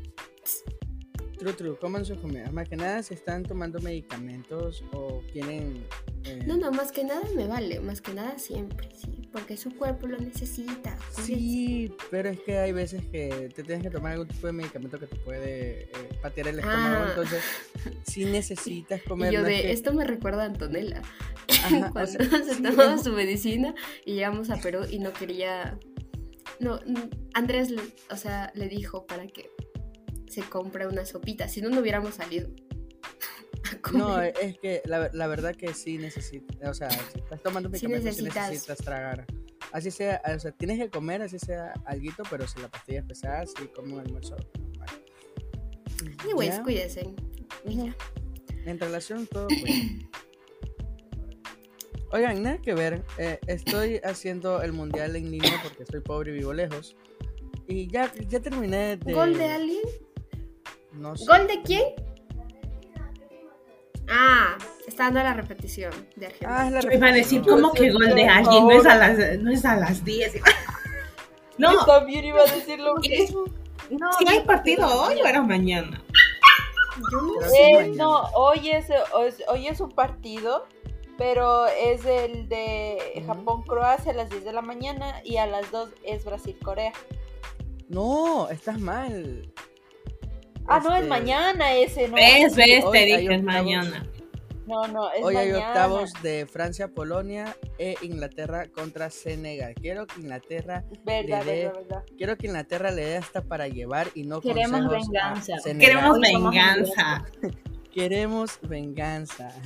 True, 1.41 1.53
true, 1.53 1.75
coman 1.79 2.05
sus 2.05 2.19
comidas. 2.19 2.53
Más 2.53 2.69
que 2.69 2.75
nada, 2.75 3.01
si 3.01 3.15
están 3.15 3.41
tomando 3.41 3.79
medicamentos 3.79 4.83
o 4.93 5.23
tienen. 5.33 5.83
eh, 6.23 6.43
No, 6.45 6.55
no, 6.55 6.71
más 6.71 6.91
que 6.91 7.03
nada 7.03 7.21
me 7.35 7.47
vale, 7.47 7.79
más 7.79 7.99
que 7.99 8.13
nada 8.13 8.37
siempre, 8.37 8.87
sí, 8.95 9.27
porque 9.33 9.57
su 9.57 9.75
cuerpo 9.75 10.05
lo 10.05 10.19
necesita. 10.19 10.95
Sí, 11.23 11.91
pero 12.11 12.29
es 12.29 12.39
que 12.41 12.59
hay 12.59 12.73
veces 12.73 13.03
que 13.11 13.51
te 13.55 13.63
tienes 13.63 13.81
que 13.81 13.89
tomar 13.89 14.11
algún 14.11 14.27
tipo 14.27 14.45
de 14.45 14.53
medicamento 14.53 14.99
que 14.99 15.07
te 15.07 15.15
puede 15.15 15.85
eh, 15.85 15.89
patear 16.21 16.49
el 16.49 16.59
estómago. 16.59 17.05
Ah. 17.05 17.07
Entonces, 17.09 17.43
si 18.03 18.25
necesitas 18.25 19.01
Y 19.03 19.09
comer. 19.09 19.33
yo 19.33 19.41
no 19.41 19.47
es 19.47 19.55
de, 19.57 19.61
que- 19.63 19.71
esto 19.71 19.93
me 19.93 20.05
recuerda 20.05 20.43
a 20.43 20.45
Antonella, 20.45 21.01
Ajá, 21.65 21.87
o 21.87 21.91
cuando 21.91 22.05
sea, 22.11 22.19
se 22.45 22.53
sí, 22.53 22.61
tomaba 22.61 22.99
su 22.99 23.13
medicina 23.13 23.73
y 24.05 24.13
llegamos 24.13 24.51
a 24.51 24.57
Perú 24.57 24.81
y 24.87 24.99
no 24.99 25.11
quería... 25.11 25.79
No, 26.59 26.79
Andrés, 27.33 27.73
o 28.11 28.15
sea, 28.15 28.51
le 28.53 28.67
dijo 28.69 29.07
para 29.07 29.25
que 29.25 29.49
se 30.31 30.41
compre 30.43 30.87
una 30.87 31.05
sopita, 31.05 31.47
si 31.47 31.61
no, 31.61 31.69
no 31.69 31.81
hubiéramos 31.81 32.15
salido. 32.15 32.49
No, 33.93 34.21
es 34.21 34.57
que 34.59 34.81
la, 34.85 35.09
la 35.13 35.27
verdad 35.27 35.55
que 35.55 35.73
sí 35.73 35.97
necesitas, 35.97 36.69
o 36.69 36.73
sea, 36.73 36.89
si 36.89 37.19
estás 37.19 37.41
tomando 37.41 37.69
Sí 37.69 37.87
medicamentos, 37.87 38.15
sí 38.15 38.23
necesitas. 38.23 38.49
necesitas 38.49 38.77
tragar. 38.79 39.25
Así 39.71 39.91
sea, 39.91 40.21
o 40.35 40.39
sea, 40.39 40.51
tienes 40.51 40.77
que 40.79 40.89
comer, 40.89 41.21
así 41.21 41.39
sea 41.39 41.73
alguito, 41.85 42.23
pero 42.29 42.47
si 42.47 42.59
la 42.59 42.67
pastilla 42.69 42.99
es 42.99 43.05
pesada, 43.05 43.45
sí 43.45 43.67
como 43.73 43.95
un 43.95 44.01
almuerzo 44.01 44.35
normal. 44.59 44.89
Anyways, 46.23 46.57
Ya, 46.57 46.63
cuídense. 46.63 47.13
En 48.65 48.79
relación 48.79 49.27
todo 49.27 49.47
pues. 49.47 49.63
Oigan, 52.11 52.43
nada 52.43 52.57
que 52.57 52.73
ver, 52.73 53.05
eh, 53.17 53.39
estoy 53.47 54.01
haciendo 54.03 54.61
el 54.61 54.73
mundial 54.73 55.15
en 55.15 55.31
línea 55.31 55.53
porque 55.63 55.85
soy 55.85 56.01
pobre 56.01 56.31
y 56.31 56.39
vivo 56.39 56.51
lejos. 56.51 56.97
Y 57.67 57.87
ya, 57.87 58.11
ya 58.27 58.41
terminé 58.41 58.97
de... 58.97 59.13
¿Gol 59.13 59.37
de 59.37 59.45
alguien? 59.45 59.81
No 61.01 61.15
sé. 61.17 61.25
¿Gol 61.25 61.47
de 61.47 61.61
quién? 61.63 61.83
Ah, 64.09 64.57
está 64.87 65.05
dando 65.05 65.23
la 65.23 65.33
repetición 65.33 65.91
de 66.15 66.27
Argentina. 66.27 66.61
Ah, 66.61 66.69
la 66.69 66.79
Yo 66.81 66.91
iba 66.91 67.07
a 67.07 67.11
decir, 67.11 67.39
repetición. 67.41 67.61
¿cómo 67.61 67.73
que 67.73 67.91
gol 67.91 68.13
de 68.13 68.27
alguien? 68.27 68.63
No 68.67 68.71
es 68.71 68.85
a 68.85 68.95
las, 68.95 69.39
no 69.39 69.51
es 69.51 69.65
a 69.65 69.75
las 69.77 70.03
10. 70.05 70.41
No, 71.57 71.71
Yo 71.73 71.85
también 71.85 72.25
iba 72.25 72.41
a 72.41 72.45
decir 72.45 72.79
lo 72.79 72.95
mismo. 72.95 73.45
No, 73.89 74.11
si 74.13 74.27
hay 74.27 74.41
partido 74.41 74.87
hoy 75.03 75.21
o 75.21 75.25
era 75.25 75.41
mañana. 75.41 76.01
Yo 77.11 77.21
no 77.21 77.41
sé. 77.47 77.55
Eh, 77.69 77.73
mañana. 77.75 77.95
no, 78.03 78.21
hoy 78.35 78.69
es, 78.69 78.87
hoy- 79.47 79.67
es 79.67 79.79
un 79.79 79.91
partido, 79.91 80.65
pero 81.17 81.67
es 81.67 82.05
el 82.05 82.47
de. 82.49 83.23
Japón-Croacia 83.25 84.11
a 84.11 84.15
las 84.15 84.29
10 84.29 84.43
de 84.45 84.53
la 84.53 84.61
mañana 84.61 85.21
y 85.23 85.37
a 85.37 85.45
las 85.45 85.71
2 85.71 85.89
es 86.03 86.25
Brasil-Corea. 86.25 86.93
No, 87.89 88.49
estás 88.49 88.79
mal. 88.79 89.51
Ah, 90.71 90.79
no, 90.83 90.91
es 90.95 90.97
Este, 90.97 91.09
mañana 91.09 91.73
ese, 91.73 92.07
no. 92.07 92.15
Ves, 92.15 92.55
ves, 92.55 92.83
hoy 92.85 92.91
te 92.91 92.97
hay 92.99 93.05
dije 93.21 93.33
es 93.33 93.39
octavos. 93.41 93.45
mañana. 93.45 94.07
No, 94.67 94.87
no, 94.87 95.11
es 95.11 95.23
Hoy 95.23 95.35
hay 95.35 95.51
octavos 95.51 96.13
de 96.23 96.45
Francia, 96.45 96.87
Polonia 96.87 97.57
e 97.77 97.95
Inglaterra 98.03 98.67
contra 98.69 99.09
Senegal. 99.09 99.73
Quiero 99.75 100.07
que 100.07 100.21
Inglaterra 100.21 100.85
Verdad, 101.03 101.43
le 101.45 101.51
dé- 101.51 101.63
verdad, 101.65 101.79
verdad. 101.81 102.03
quiero 102.15 102.37
que 102.37 102.47
Inglaterra 102.47 102.91
le 102.91 103.05
dé 103.05 103.17
hasta 103.17 103.41
para 103.41 103.67
llevar 103.67 104.07
y 104.15 104.23
no 104.23 104.39
Queremos 104.39 104.87
venganza. 104.89 105.57
Senegal. 105.57 105.79
Queremos 105.79 106.19
venganza. 106.21 107.25
Queremos 107.91 108.59
venganza. 108.61 109.49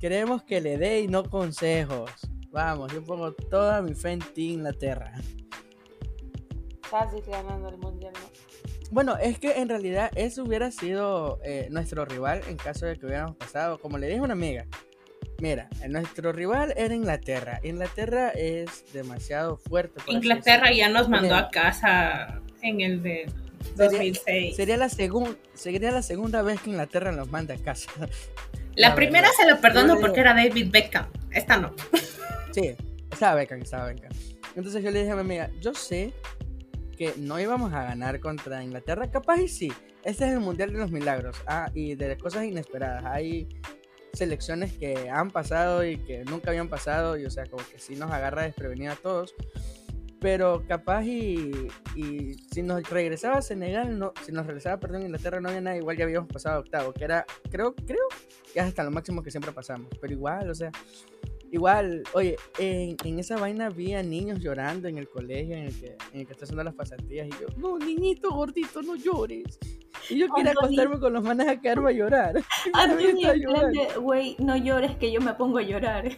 Queremos 0.00 0.42
que 0.42 0.60
le 0.60 0.78
dé 0.78 1.00
y 1.00 1.08
no 1.08 1.24
consejos. 1.28 2.10
Vamos, 2.50 2.92
yo 2.92 3.02
pongo 3.04 3.32
toda 3.32 3.82
mi 3.82 3.94
fe 3.94 4.12
en 4.12 4.20
ti, 4.20 4.52
Inglaterra. 4.52 5.12
Fácil 6.82 7.22
ganando 7.26 7.68
el 7.68 7.78
mundial, 7.78 8.12
¿no? 8.14 8.33
Bueno, 8.90 9.16
es 9.16 9.38
que 9.38 9.52
en 9.60 9.68
realidad 9.68 10.10
eso 10.14 10.44
hubiera 10.44 10.70
sido 10.70 11.40
eh, 11.44 11.68
nuestro 11.70 12.04
rival 12.04 12.42
en 12.48 12.56
caso 12.56 12.86
de 12.86 12.96
que 12.96 13.06
hubiéramos 13.06 13.36
pasado. 13.36 13.78
Como 13.80 13.98
le 13.98 14.06
dije 14.06 14.20
a 14.20 14.22
una 14.22 14.34
amiga, 14.34 14.66
mira, 15.40 15.68
nuestro 15.88 16.32
rival 16.32 16.72
era 16.76 16.94
Inglaterra. 16.94 17.60
Inglaterra 17.64 18.28
es 18.30 18.84
demasiado 18.92 19.56
fuerte. 19.56 20.00
Inglaterra 20.06 20.72
ya 20.72 20.88
nos 20.88 21.08
mandó 21.08 21.34
a 21.34 21.50
casa 21.50 22.40
en 22.62 22.80
el 22.82 23.02
de 23.02 23.26
Sería- 23.76 23.86
2006. 23.90 24.56
Sería 24.56 24.76
la, 24.76 24.88
segun- 24.88 25.38
sería 25.54 25.90
la 25.90 26.02
segunda 26.02 26.42
vez 26.42 26.60
que 26.60 26.70
Inglaterra 26.70 27.10
nos 27.12 27.28
manda 27.30 27.54
a 27.54 27.58
casa. 27.58 27.90
La 28.76 28.88
La 28.88 28.94
primera 28.96 29.28
verdad. 29.28 29.36
se 29.40 29.48
lo 29.50 29.60
perdono 29.60 30.00
porque 30.00 30.18
era 30.20 30.34
David 30.34 30.68
Beckham. 30.72 31.06
Esta 31.30 31.56
no. 31.58 31.72
Sí, 32.50 32.74
estaba 33.10 33.36
beca, 33.36 33.54
estaba 33.56 33.86
beca. 33.86 34.08
Entonces 34.56 34.82
yo 34.82 34.90
le 34.90 34.98
dije 35.00 35.12
a 35.12 35.14
mi 35.14 35.20
amiga, 35.20 35.48
yo 35.60 35.72
sé 35.74 36.12
que 36.96 37.14
no 37.18 37.38
íbamos 37.38 37.72
a 37.72 37.82
ganar 37.84 38.20
contra 38.20 38.62
Inglaterra, 38.62 39.10
capaz 39.10 39.40
y 39.40 39.48
sí. 39.48 39.72
Este 40.02 40.26
es 40.26 40.32
el 40.32 40.40
Mundial 40.40 40.72
de 40.72 40.78
los 40.78 40.90
Milagros 40.90 41.36
ah, 41.46 41.70
y 41.74 41.94
de 41.94 42.16
cosas 42.18 42.44
inesperadas. 42.44 43.04
Hay 43.06 43.48
selecciones 44.12 44.72
que 44.72 45.10
han 45.10 45.30
pasado 45.30 45.84
y 45.84 45.98
que 45.98 46.24
nunca 46.24 46.50
habían 46.50 46.68
pasado 46.68 47.16
y 47.18 47.24
o 47.26 47.30
sea, 47.30 47.46
como 47.46 47.64
que 47.66 47.78
sí 47.78 47.96
nos 47.96 48.10
agarra 48.10 48.42
desprevenido 48.42 48.92
a 48.92 48.96
todos. 48.96 49.34
Pero 50.20 50.64
capaz 50.66 51.04
y, 51.04 51.68
y 51.94 52.34
si 52.50 52.62
nos 52.62 52.88
regresaba 52.88 53.38
a 53.38 53.42
Senegal, 53.42 53.98
no, 53.98 54.14
si 54.24 54.32
nos 54.32 54.46
regresaba, 54.46 54.80
perdón, 54.80 55.02
Inglaterra 55.02 55.38
no 55.38 55.50
había 55.50 55.60
nada, 55.60 55.76
igual 55.76 55.98
ya 55.98 56.04
habíamos 56.04 56.30
pasado 56.30 56.56
a 56.56 56.58
octavo, 56.60 56.94
que 56.94 57.04
era, 57.04 57.26
creo, 57.50 57.74
creo, 57.74 58.06
que 58.54 58.60
hasta 58.60 58.84
lo 58.84 58.90
máximo 58.90 59.22
que 59.22 59.30
siempre 59.30 59.52
pasamos. 59.52 59.88
Pero 60.00 60.14
igual, 60.14 60.48
o 60.48 60.54
sea, 60.54 60.70
Igual, 61.54 62.02
oye, 62.14 62.36
en, 62.58 62.96
en 63.04 63.20
esa 63.20 63.36
vaina 63.36 63.70
vi 63.70 63.94
a 63.94 64.02
niños 64.02 64.40
llorando 64.40 64.88
en 64.88 64.98
el 64.98 65.08
colegio 65.08 65.54
en 65.54 65.66
el 65.66 65.80
que, 65.80 65.96
en 66.12 66.20
el 66.20 66.26
que 66.26 66.32
está 66.32 66.46
haciendo 66.46 66.64
las 66.64 66.74
pasantías 66.74 67.28
y 67.28 67.30
yo, 67.30 67.46
no, 67.56 67.78
niñito 67.78 68.32
gordito, 68.32 68.82
no 68.82 68.96
llores. 68.96 69.56
Y 70.10 70.18
yo 70.18 70.26
Anthony. 70.34 70.50
acostarme 70.50 70.98
con 70.98 71.12
los 71.12 71.22
manes 71.22 71.46
a 71.46 71.60
quedarme 71.60 71.90
a 71.90 71.92
llorar. 71.92 72.42
Güey, 74.00 74.34
no 74.40 74.56
llores 74.56 74.96
que 74.96 75.12
yo 75.12 75.20
me 75.20 75.32
pongo 75.34 75.58
a 75.58 75.62
llorar. 75.62 76.10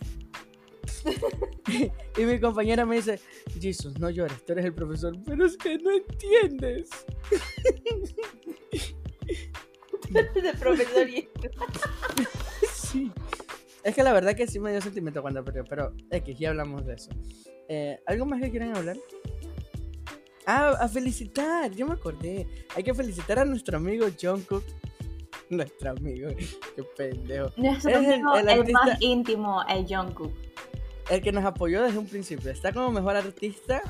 Y 2.17 2.25
mi 2.25 2.41
compañera 2.41 2.87
me 2.87 2.97
dice, 2.97 3.21
Jesus, 3.61 3.99
no 3.99 4.09
llores, 4.09 4.43
tú 4.47 4.55
eres 4.55 4.65
el 4.65 4.73
profesor, 4.73 5.15
pero 5.27 5.45
es 5.45 5.59
que 5.59 5.77
no 5.77 5.91
entiendes. 5.91 6.89
de 10.09 10.55
profesor 10.55 11.11
y 11.11 11.29
Sí. 12.73 13.13
Es 13.87 13.95
que 13.95 14.03
la 14.03 14.13
verdad 14.13 14.35
que 14.35 14.49
sí 14.49 14.59
me 14.59 14.73
dio 14.73 14.81
sentimiento 14.81 15.23
cuando 15.23 15.45
perdió, 15.45 15.63
pero 15.65 15.93
X, 16.11 16.37
ya 16.39 16.49
hablamos 16.51 16.85
de 16.85 16.95
eso. 16.95 17.11
Eh, 17.69 18.01
¿Algo 18.07 18.27
más 18.27 18.41
que 18.43 18.51
quieran 18.51 18.77
hablar? 18.77 18.97
Ah, 20.45 20.71
a 20.81 20.89
felicitar, 20.89 21.71
yo 21.71 21.87
me 21.87 21.95
acordé. 21.95 22.49
Hay 22.75 22.83
que 22.83 22.93
felicitar 22.95 23.39
a 23.39 23.45
nuestro 23.45 23.77
amigo 23.77 24.07
John 24.21 24.43
Cook. 24.43 24.65
Nuestro 25.51 25.91
amigo, 25.91 26.31
qué 26.77 26.83
pendejo. 26.97 27.51
Nuestro 27.57 27.91
Es 27.93 27.97
el- 28.09 28.15
amigo, 28.15 28.35
el 28.37 28.73
más 28.73 29.01
íntimo, 29.01 29.63
el 29.69 29.87
Jungkook. 29.87 30.33
El 31.09 31.23
que 31.23 31.31
nos 31.31 31.45
apoyó 31.45 31.83
desde 31.85 31.99
un 31.99 32.07
principio. 32.09 32.51
Está 32.51 32.73
como 32.73 32.91
mejor 32.91 33.15
artista 33.15 33.81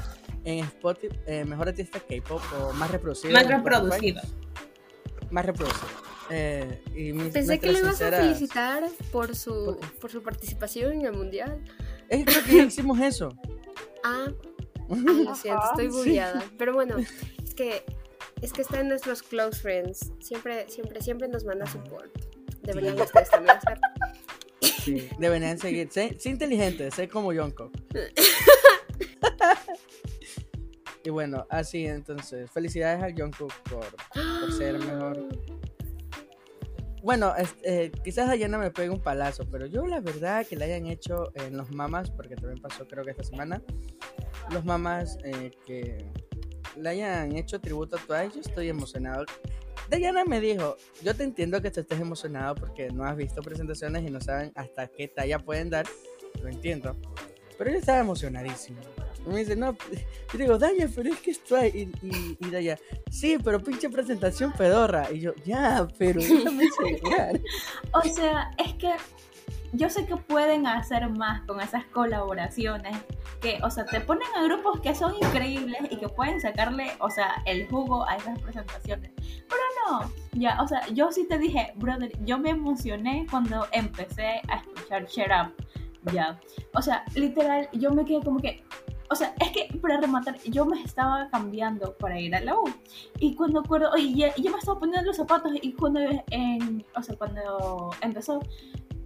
en 0.45 0.59
Spotify, 0.65 1.17
eh, 1.27 1.47
mejor 1.47 1.69
artista 1.69 1.99
K-pop 2.01 2.43
o 2.61 2.75
más 2.75 2.91
reproducido. 2.91 3.33
Más 3.33 3.45
Spotify. 3.45 3.65
reproducido. 3.71 4.23
Más 5.31 5.47
reproducido. 5.47 6.06
Eh, 6.31 6.83
y 6.95 7.13
Pensé 7.13 7.59
que 7.59 7.73
lo 7.73 7.79
ibas 7.79 8.01
a 8.03 8.11
felicitar 8.11 8.85
por 9.13 9.35
su, 9.37 9.79
¿Por 10.01 10.11
su 10.11 10.23
participación 10.23 10.93
en 10.95 11.07
el 11.07 11.13
mundial. 11.13 11.63
Es 12.09 12.25
que 12.25 12.57
hicimos 12.67 13.01
eso. 13.01 13.29
Ah, 14.05 14.27
ay, 14.91 15.03
lo 15.25 15.35
siento, 15.35 15.63
estoy 15.71 15.87
sí. 15.87 15.93
bugueada. 15.97 16.45
Pero 16.59 16.75
bueno, 16.75 16.97
es 16.99 17.55
que 17.55 17.85
es 18.43 18.53
que 18.53 18.63
está 18.63 18.81
en 18.81 18.89
nuestros 18.89 19.23
close 19.23 19.61
friends. 19.61 20.13
Siempre, 20.21 20.69
siempre, 20.69 21.01
siempre 21.01 21.29
nos 21.29 21.45
manda 21.45 21.67
support. 21.67 22.11
Deberían 22.63 22.97
Sí. 22.97 23.03
ustedes 23.03 23.31
también 23.31 23.57
hacer. 23.57 23.79
Sí, 24.61 25.09
deberían 25.19 25.59
seguir. 25.59 25.89
Sé, 25.91 26.17
sé 26.19 26.29
inteligente, 26.31 26.91
sé 26.91 27.09
como 27.09 27.33
Yonko. 27.33 27.71
y 31.05 31.11
bueno, 31.11 31.47
así 31.51 31.87
entonces, 31.87 32.51
felicidades 32.51 33.03
al 33.03 33.15
Jungkook 33.15 33.53
por, 33.71 33.87
por 34.13 34.53
ser 34.53 34.79
mejor. 34.79 35.29
Bueno, 37.07 37.37
es- 37.37 37.55
eh, 37.63 37.93
quizás 38.03 38.27
Dayana 38.27 38.59
me 38.59 38.73
pegue 38.73 38.91
un 38.91 39.01
palazo, 39.01 39.45
pero 39.49 39.67
yo 39.67 39.87
la 39.87 40.01
verdad 40.01 40.45
que 40.45 40.57
le 40.57 40.65
hayan 40.65 40.87
hecho 40.87 41.31
en 41.37 41.57
los 41.57 41.71
mamás, 41.71 42.11
porque 42.11 42.35
también 42.35 42.61
pasó 42.61 42.89
creo 42.89 43.05
que 43.05 43.13
esta 43.13 43.23
semana, 43.23 43.63
los 44.51 44.65
mamás 44.65 45.17
eh, 45.23 45.53
que 45.65 46.05
le 46.77 46.89
hayan 46.89 47.37
hecho 47.37 47.61
tributo 47.61 47.95
a 47.95 48.01
Twice, 48.01 48.35
yo 48.35 48.41
estoy 48.41 48.69
emocionado. 48.71 49.25
Dayana 49.89 50.25
me 50.25 50.41
dijo, 50.41 50.77
yo 51.05 51.15
te 51.15 51.23
entiendo 51.23 51.63
que 51.63 51.71
tú 51.71 51.79
estés 51.79 52.01
emocionado 52.01 52.57
porque 52.57 52.89
no 52.91 53.05
has 53.05 53.17
visto 53.17 53.41
presentaciones 53.41 54.03
y 54.03 54.11
no 54.11 54.21
saben 54.21 54.51
hasta 54.57 54.89
qué 54.89 55.07
talla 55.07 55.39
pueden 55.39 55.71
dar, 55.71 55.87
lo 56.43 56.49
entiendo, 56.49 56.97
pero 57.57 57.71
yo 57.71 57.77
estaba 57.79 58.01
emocionadísimo. 58.01 58.81
Me 59.27 59.41
dice, 59.41 59.57
no, 59.57 59.77
yo 60.33 60.39
digo, 60.39 60.59
Daya, 60.59 60.89
pero 60.95 61.11
es 61.11 61.21
que 61.21 61.33
es 61.33 61.43
Twice, 61.43 61.77
y, 61.77 61.91
y, 62.03 62.37
y 62.41 62.51
Daya, 62.51 62.79
sí, 63.11 63.39
pero 63.43 63.63
pinche 63.63 63.91
presentación 63.91 64.53
pedorra, 64.53 65.11
y 65.13 65.21
yo, 65.21 65.35
ya, 65.45 65.87
pero 65.99 66.21
déjame 66.23 66.69
asegurar. 66.69 67.41
O 67.93 68.03
sea, 68.03 68.51
es 68.59 68.75
que 68.75 68.93
yo 69.73 69.91
sé 69.91 70.07
que 70.07 70.17
pueden 70.17 70.67
hacer 70.67 71.09
más 71.11 71.43
con 71.43 71.61
esas 71.61 71.85
colaboraciones. 71.87 72.97
Que, 73.41 73.59
o 73.63 73.71
sea, 73.71 73.85
te 73.85 74.01
ponen 74.01 74.29
a 74.35 74.43
grupos 74.45 74.81
que 74.81 74.95
son 74.95 75.15
increíbles 75.15 75.79
y 75.91 75.97
que 75.99 76.09
pueden 76.09 76.41
sacarle, 76.41 76.93
o 77.01 77.11
sea, 77.11 77.43
el 77.45 77.69
jugo 77.69 78.09
a 78.09 78.17
esas 78.17 78.41
presentaciones. 78.41 79.11
Pero 79.17 79.63
no, 79.87 80.11
ya, 80.33 80.61
o 80.63 80.67
sea, 80.67 80.87
yo 80.89 81.13
sí 81.13 81.27
te 81.29 81.39
dije, 81.39 81.73
brother, 81.77 82.13
yo 82.25 82.39
me 82.39 82.51
emocioné 82.51 83.27
cuando 83.31 83.67
empecé 83.73 84.41
a 84.49 84.57
escuchar 84.57 85.07
Shut 85.07 85.27
Up. 85.27 85.55
Ya, 86.13 86.41
o 86.73 86.81
sea, 86.81 87.05
literal, 87.15 87.69
yo 87.73 87.91
me 87.91 88.05
quedé 88.05 88.23
como 88.23 88.39
que, 88.39 88.65
o 89.11 89.15
sea, 89.15 89.35
es 89.41 89.51
que 89.51 89.79
para 89.79 90.01
rematar, 90.01 90.39
yo 90.45 90.65
me 90.65 90.83
estaba 90.83 91.29
cambiando 91.31 91.95
para 91.99 92.21
ir 92.21 92.35
a 92.35 92.41
la 92.41 92.57
U. 92.57 92.65
Y 93.19 93.35
cuando 93.35 93.61
acuerdo, 93.61 93.91
oye, 93.93 94.13
ya, 94.15 94.35
ya 94.37 94.51
me 94.51 94.59
estaba 94.59 94.79
poniendo 94.79 95.07
los 95.07 95.17
zapatos 95.17 95.53
y 95.61 95.73
cuando, 95.73 96.01
en, 96.31 96.85
o 96.95 97.03
sea, 97.03 97.17
cuando 97.17 97.91
empezó, 98.01 98.41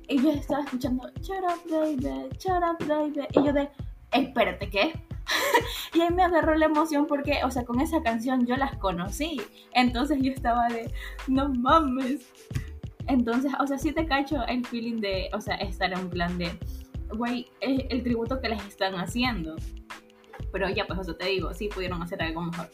y 0.09 0.21
yo 0.23 0.31
estaba 0.31 0.65
escuchando, 0.65 1.09
shut 1.21 1.45
up, 1.45 1.71
baby, 1.71 2.29
shut 2.39 2.63
up, 2.63 2.87
baby. 2.87 3.27
Y 3.33 3.45
yo 3.45 3.53
de, 3.53 3.69
espérate, 4.13 4.69
¿qué? 4.69 4.93
y 5.95 6.01
ahí 6.01 6.11
me 6.13 6.25
agarró 6.25 6.57
la 6.57 6.67
emoción 6.67 7.07
porque, 7.07 7.41
o 7.45 7.51
sea, 7.51 7.65
con 7.65 7.81
esa 7.81 8.03
canción 8.03 8.47
yo 8.47 8.57
las 8.57 8.77
conocí. 8.77 9.41
Entonces 9.73 10.19
yo 10.21 10.33
estaba 10.33 10.69
de, 10.69 10.93
no 11.29 11.49
mames. 11.49 12.29
Entonces, 13.07 13.53
o 13.59 13.67
sea, 13.67 13.79
sí 13.79 13.93
te 13.93 14.07
cacho 14.07 14.45
el 14.47 14.65
feeling 14.67 15.01
de, 15.01 15.31
o 15.33 15.41
sea, 15.41 15.57
estar 15.57 15.93
en 15.93 16.11
plan 16.11 16.39
de, 16.39 16.59
güey, 17.17 17.47
es 17.61 17.85
el 17.91 18.03
tributo 18.03 18.41
que 18.41 18.49
les 18.49 18.65
están 18.67 18.95
haciendo. 18.95 19.57
Pero 20.53 20.69
ya, 20.69 20.87
pues, 20.87 21.01
eso 21.01 21.15
te 21.17 21.27
digo, 21.27 21.53
sí 21.55 21.69
pudieron 21.69 22.03
hacer 22.03 22.23
algo 22.23 22.43
mejor. 22.43 22.71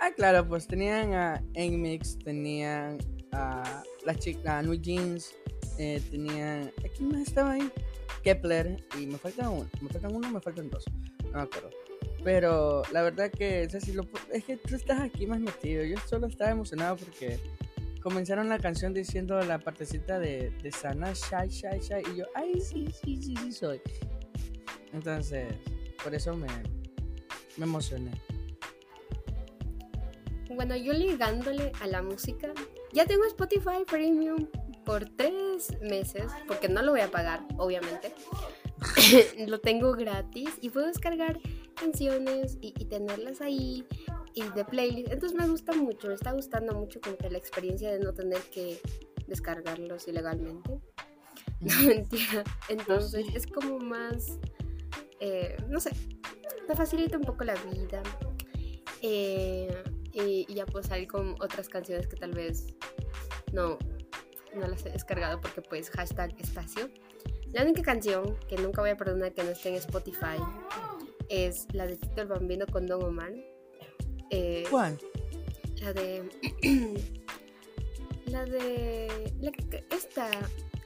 Ah, 0.00 0.10
claro, 0.14 0.46
pues 0.46 0.66
tenían 0.66 1.14
a 1.14 1.42
Enmix, 1.54 2.18
tenían 2.18 2.98
a 3.32 3.82
la 4.04 4.14
chica, 4.14 4.58
a 4.58 4.62
New 4.62 4.74
Jeans, 4.74 5.34
eh, 5.78 6.02
tenían. 6.10 6.72
¿a 6.84 6.88
¿Quién 6.88 7.08
más 7.08 7.22
estaba 7.22 7.52
ahí? 7.52 7.70
Kepler, 8.22 8.76
y 9.00 9.06
me 9.06 9.18
falta 9.18 9.48
uno, 9.48 9.68
me 9.80 9.88
faltan 9.88 10.14
uno, 10.14 10.30
me 10.30 10.40
faltan 10.40 10.68
dos, 10.68 10.84
no 11.24 11.38
me 11.38 11.42
acuerdo. 11.42 11.70
Pero 12.24 12.82
la 12.92 13.02
verdad 13.02 13.30
que 13.30 13.66
o 13.66 13.70
sea, 13.70 13.80
si 13.80 13.92
lo 13.92 14.04
es 14.32 14.44
que 14.44 14.56
tú 14.56 14.74
estás 14.74 15.00
aquí 15.00 15.26
más 15.26 15.38
metido. 15.38 15.84
Yo 15.84 15.96
solo 16.08 16.26
estaba 16.26 16.50
emocionado 16.50 16.96
porque 16.96 17.38
comenzaron 18.06 18.48
la 18.48 18.60
canción 18.60 18.94
diciendo 18.94 19.40
la 19.40 19.58
partecita 19.58 20.20
de, 20.20 20.52
de 20.62 20.70
Sana, 20.70 21.12
Shy, 21.12 21.48
Shy, 21.48 21.80
Shy, 21.80 22.12
y 22.12 22.18
yo, 22.18 22.24
ay, 22.36 22.60
sí, 22.60 22.86
sí, 23.02 23.20
sí, 23.20 23.34
sí 23.36 23.50
soy. 23.50 23.80
Entonces, 24.92 25.52
por 26.04 26.14
eso 26.14 26.36
me, 26.36 26.46
me 27.56 27.64
emocioné. 27.64 28.12
Bueno, 30.54 30.76
yo 30.76 30.92
ligándole 30.92 31.72
a 31.80 31.88
la 31.88 32.00
música, 32.00 32.52
ya 32.92 33.06
tengo 33.06 33.24
Spotify 33.24 33.84
Premium 33.84 34.46
por 34.84 35.08
tres 35.16 35.72
meses, 35.80 36.30
porque 36.46 36.68
no 36.68 36.82
lo 36.82 36.92
voy 36.92 37.00
a 37.00 37.10
pagar, 37.10 37.44
obviamente. 37.56 38.12
lo 39.48 39.58
tengo 39.58 39.90
gratis 39.94 40.50
y 40.60 40.70
puedo 40.70 40.86
descargar 40.86 41.40
canciones 41.74 42.56
y 42.60 42.84
tenerlas 42.84 43.40
ahí 43.40 43.84
y 44.36 44.42
de 44.50 44.64
playlist. 44.64 45.10
Entonces 45.10 45.36
me 45.36 45.48
gusta 45.48 45.72
mucho, 45.72 46.08
me 46.08 46.14
está 46.14 46.30
gustando 46.32 46.74
mucho 46.74 47.00
como 47.00 47.16
que 47.16 47.30
la 47.30 47.38
experiencia 47.38 47.90
de 47.90 47.98
no 47.98 48.12
tener 48.12 48.40
que 48.42 48.78
descargarlos 49.26 50.06
ilegalmente. 50.06 50.78
No, 51.58 51.72
mentira. 51.86 52.44
Entonces 52.68 53.24
es 53.34 53.46
como 53.46 53.78
más, 53.78 54.38
eh, 55.20 55.56
no 55.70 55.80
sé, 55.80 55.90
te 56.66 56.76
facilita 56.76 57.16
un 57.16 57.24
poco 57.24 57.44
la 57.44 57.54
vida. 57.54 58.02
Eh, 59.00 59.74
y, 60.12 60.44
y 60.46 60.54
ya 60.54 60.66
puedo 60.66 60.86
salir 60.86 61.08
con 61.08 61.34
otras 61.40 61.70
canciones 61.70 62.08
que 62.08 62.16
tal 62.16 62.32
vez 62.32 62.76
no, 63.54 63.78
no 64.54 64.68
las 64.68 64.84
he 64.84 64.90
descargado 64.90 65.40
porque 65.40 65.62
pues 65.62 65.88
hashtag 65.88 66.38
espacio. 66.38 66.90
La 67.52 67.62
única 67.62 67.80
canción 67.80 68.36
que 68.48 68.56
nunca 68.56 68.82
voy 68.82 68.90
a 68.90 68.96
perdonar 68.98 69.32
que 69.32 69.42
no 69.42 69.50
esté 69.50 69.70
en 69.70 69.76
Spotify 69.76 70.36
es 71.30 71.66
la 71.72 71.86
de 71.86 71.96
Tito 71.96 72.20
el 72.20 72.28
Bambino 72.28 72.66
con 72.66 72.86
Don 72.86 73.02
Omar. 73.02 73.32
Eh, 74.30 74.64
¿Cuál? 74.70 74.98
la 75.80 75.92
de. 75.92 76.22
la 78.26 78.44
de. 78.44 79.32
La 79.40 79.52
que, 79.52 79.84
esta. 79.90 80.28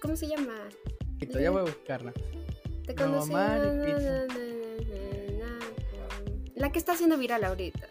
¿Cómo 0.02 0.16
se 0.16 0.26
llama? 0.28 0.54
Listo, 1.20 1.38
ya 1.40 1.50
voy 1.50 1.60
a 1.60 1.64
buscarla. 1.64 2.12
Te 2.86 2.94
conocí. 2.94 3.30
La 6.54 6.70
que 6.72 6.78
está 6.78 6.92
haciendo 6.92 7.16
viral 7.16 7.44
ahorita. 7.44 7.88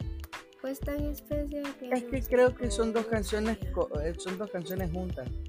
Pues 0.61 0.79
tan 0.81 1.03
especial 1.05 1.63
Es 1.65 2.03
que 2.03 2.17
no 2.17 2.23
sé 2.23 2.29
creo 2.29 2.53
que 2.55 2.69
son 2.69 2.91
dos 2.91 3.05
canciones, 3.05 3.57
eh, 4.03 4.13
son 4.17 4.37
dos 4.37 4.49
canciones 4.51 4.91
juntas. 4.91 5.27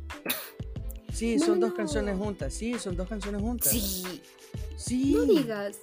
Sí, 1.13 1.37
No, 1.37 1.45
son 1.47 1.61
no, 1.61 1.67
dos 1.67 1.75
canciones 1.75 2.17
juntas. 2.17 2.55
Sí, 2.55 2.79
son 2.79 2.97
dos 2.97 3.07
canciones 3.09 3.43
juntas. 3.43 3.69
Sí, 3.73 4.23
Sí. 4.77 5.13
no 5.13 5.23
digas. 5.25 5.81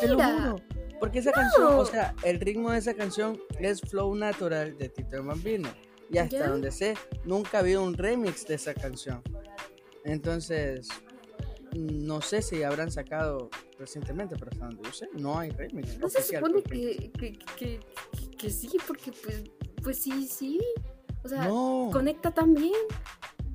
Te 0.00 0.08
lo 0.08 0.16
Mentira. 0.16 0.40
juro. 0.50 0.79
Porque 1.00 1.18
esa 1.20 1.32
canción, 1.32 1.64
o 1.66 1.76
No. 1.78 1.84
sea, 1.86 2.14
el 2.22 2.38
ritmo 2.40 2.70
de 2.70 2.78
esa 2.78 2.94
canción 2.94 3.40
es 3.58 3.80
flow 3.80 4.14
natural 4.14 4.76
de 4.76 4.88
Tito 4.90 5.16
el 5.16 5.22
Bambino. 5.22 5.68
Y 6.10 6.18
hasta 6.18 6.38
¿Ya? 6.38 6.48
donde 6.48 6.70
sé, 6.72 6.94
nunca 7.24 7.58
ha 7.58 7.60
habido 7.60 7.82
un 7.82 7.94
remix 7.94 8.46
de 8.46 8.56
esa 8.56 8.74
canción. 8.74 9.22
Entonces, 10.04 10.88
no 11.72 12.20
sé 12.20 12.42
si 12.42 12.62
habrán 12.64 12.90
sacado 12.90 13.48
recientemente, 13.78 14.34
pero 14.36 14.50
hasta 14.50 14.66
donde 14.66 14.82
yo 14.82 14.92
sé, 14.92 15.08
no 15.14 15.38
hay 15.38 15.50
remix. 15.50 15.98
No 15.98 16.08
se 16.08 16.20
supone 16.22 16.62
que, 16.62 17.10
que, 17.18 17.38
que, 17.56 17.80
que- 18.36 18.50
sí, 18.50 18.70
porque 18.86 19.12
pues, 19.12 19.44
pues 19.82 19.98
sí, 20.02 20.26
sí. 20.26 20.60
O 21.22 21.28
sea, 21.28 21.46
No, 21.46 21.90
conecta 21.92 22.30
también. 22.32 22.72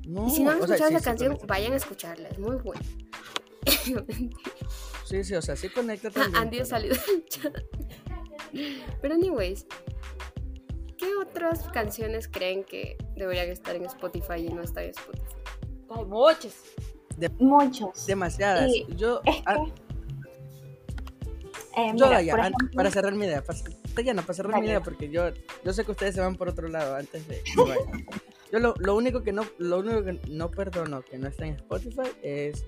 no. 0.07 0.27
y 0.27 0.31
si 0.31 0.43
no 0.43 0.51
han 0.51 0.61
o 0.61 0.67
sea, 0.67 0.75
escuchado 0.75 0.89
sí, 0.89 0.95
esa 0.95 0.99
sí 0.99 1.05
canción, 1.05 1.37
vayan 1.47 1.73
a 1.73 1.75
escucharla, 1.77 2.29
es 2.29 2.39
muy 2.39 2.55
buena. 2.55 2.81
Sí, 5.05 5.23
sí, 5.23 5.35
o 5.35 5.41
sea, 5.41 5.55
sí 5.55 5.69
conecta 5.69 6.09
también. 6.09 6.35
Andy 6.35 6.57
ha 6.57 6.59
pero- 6.59 6.65
salido 6.65 6.95
del 7.07 7.25
chat. 7.25 7.53
Pero 9.01 9.13
anyways, 9.13 9.65
¿qué 10.97 11.15
otras 11.15 11.67
canciones 11.69 12.27
creen 12.27 12.63
que 12.63 12.97
deberían 13.15 13.49
estar 13.49 13.75
en 13.75 13.85
Spotify 13.85 14.37
y 14.39 14.49
no 14.49 14.61
están 14.63 14.85
en 14.85 14.89
Spotify? 14.91 15.35
Hay 15.89 16.05
muchos. 16.05 16.53
Muchos. 17.39 18.05
Demasiadas. 18.07 18.69
Y 18.73 18.85
Yo, 18.95 19.21
Es 19.25 19.35
que, 19.37 19.43
ah, 19.45 19.57
eh, 21.77 21.91
yo 21.95 22.05
mira, 22.07 22.21
ya, 22.21 22.33
ejemplo, 22.35 22.67
para 22.73 22.89
cerrar 22.91 23.13
mi 23.13 23.25
idea, 23.25 23.43
para, 23.43 23.59
ya 24.03 24.13
no, 24.13 24.21
para 24.21 24.33
cerrar 24.33 24.59
mi 24.61 24.67
idea, 24.67 24.81
porque 24.81 25.09
yo, 25.09 25.29
yo 25.63 25.73
sé 25.73 25.83
que 25.85 25.91
ustedes 25.91 26.15
se 26.15 26.21
van 26.21 26.35
por 26.35 26.49
otro 26.49 26.67
lado 26.67 26.95
antes 26.95 27.27
de 27.27 27.41
que 27.43 27.61
vayan. 27.61 28.05
Yo 28.51 28.59
lo, 28.59 28.75
lo 28.77 28.95
único 28.95 29.23
que 29.23 29.33
no, 29.33 29.43
lo 29.57 29.79
único 29.79 30.03
que 30.03 30.19
no 30.29 30.51
perdono 30.51 31.01
que 31.01 31.17
no 31.17 31.27
está 31.27 31.47
en 31.47 31.55
Spotify 31.55 32.09
es 32.21 32.63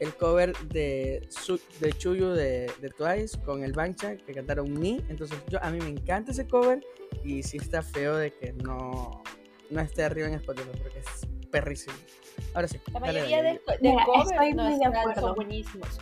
el 0.00 0.14
cover 0.14 0.56
de, 0.68 1.26
Su- 1.30 1.60
de 1.80 1.92
Chuyu 1.92 2.28
de, 2.30 2.70
de 2.80 2.88
Twice 2.90 3.40
con 3.42 3.62
el 3.64 3.72
Bancha 3.72 4.16
que 4.16 4.32
cantaron 4.34 4.72
Me. 4.72 5.00
Entonces 5.08 5.38
yo 5.48 5.62
a 5.62 5.70
mí 5.70 5.78
me 5.78 5.88
encanta 5.88 6.32
ese 6.32 6.46
cover 6.46 6.80
y 7.22 7.42
sí 7.42 7.56
está 7.58 7.82
feo 7.82 8.16
de 8.16 8.32
que 8.32 8.52
no, 8.54 9.22
no 9.70 9.80
esté 9.80 10.02
arriba 10.04 10.28
en 10.28 10.34
Spotify 10.34 10.70
porque 10.82 10.98
es 10.98 11.26
perrísimo. 11.50 11.94
Ahora 12.54 12.66
sí. 12.68 12.80
La 12.92 13.00
mayoría 13.00 13.36
dale, 13.42 13.60
de, 13.80 13.88
de 13.90 13.96
covers 14.04 14.30
estoy 14.32 14.52
no 14.54 14.62
muy 14.64 14.72
de 14.72 14.76
están- 14.84 14.96
acuerdo. 14.96 15.20
son 15.20 15.34
buenísimos. 15.36 16.00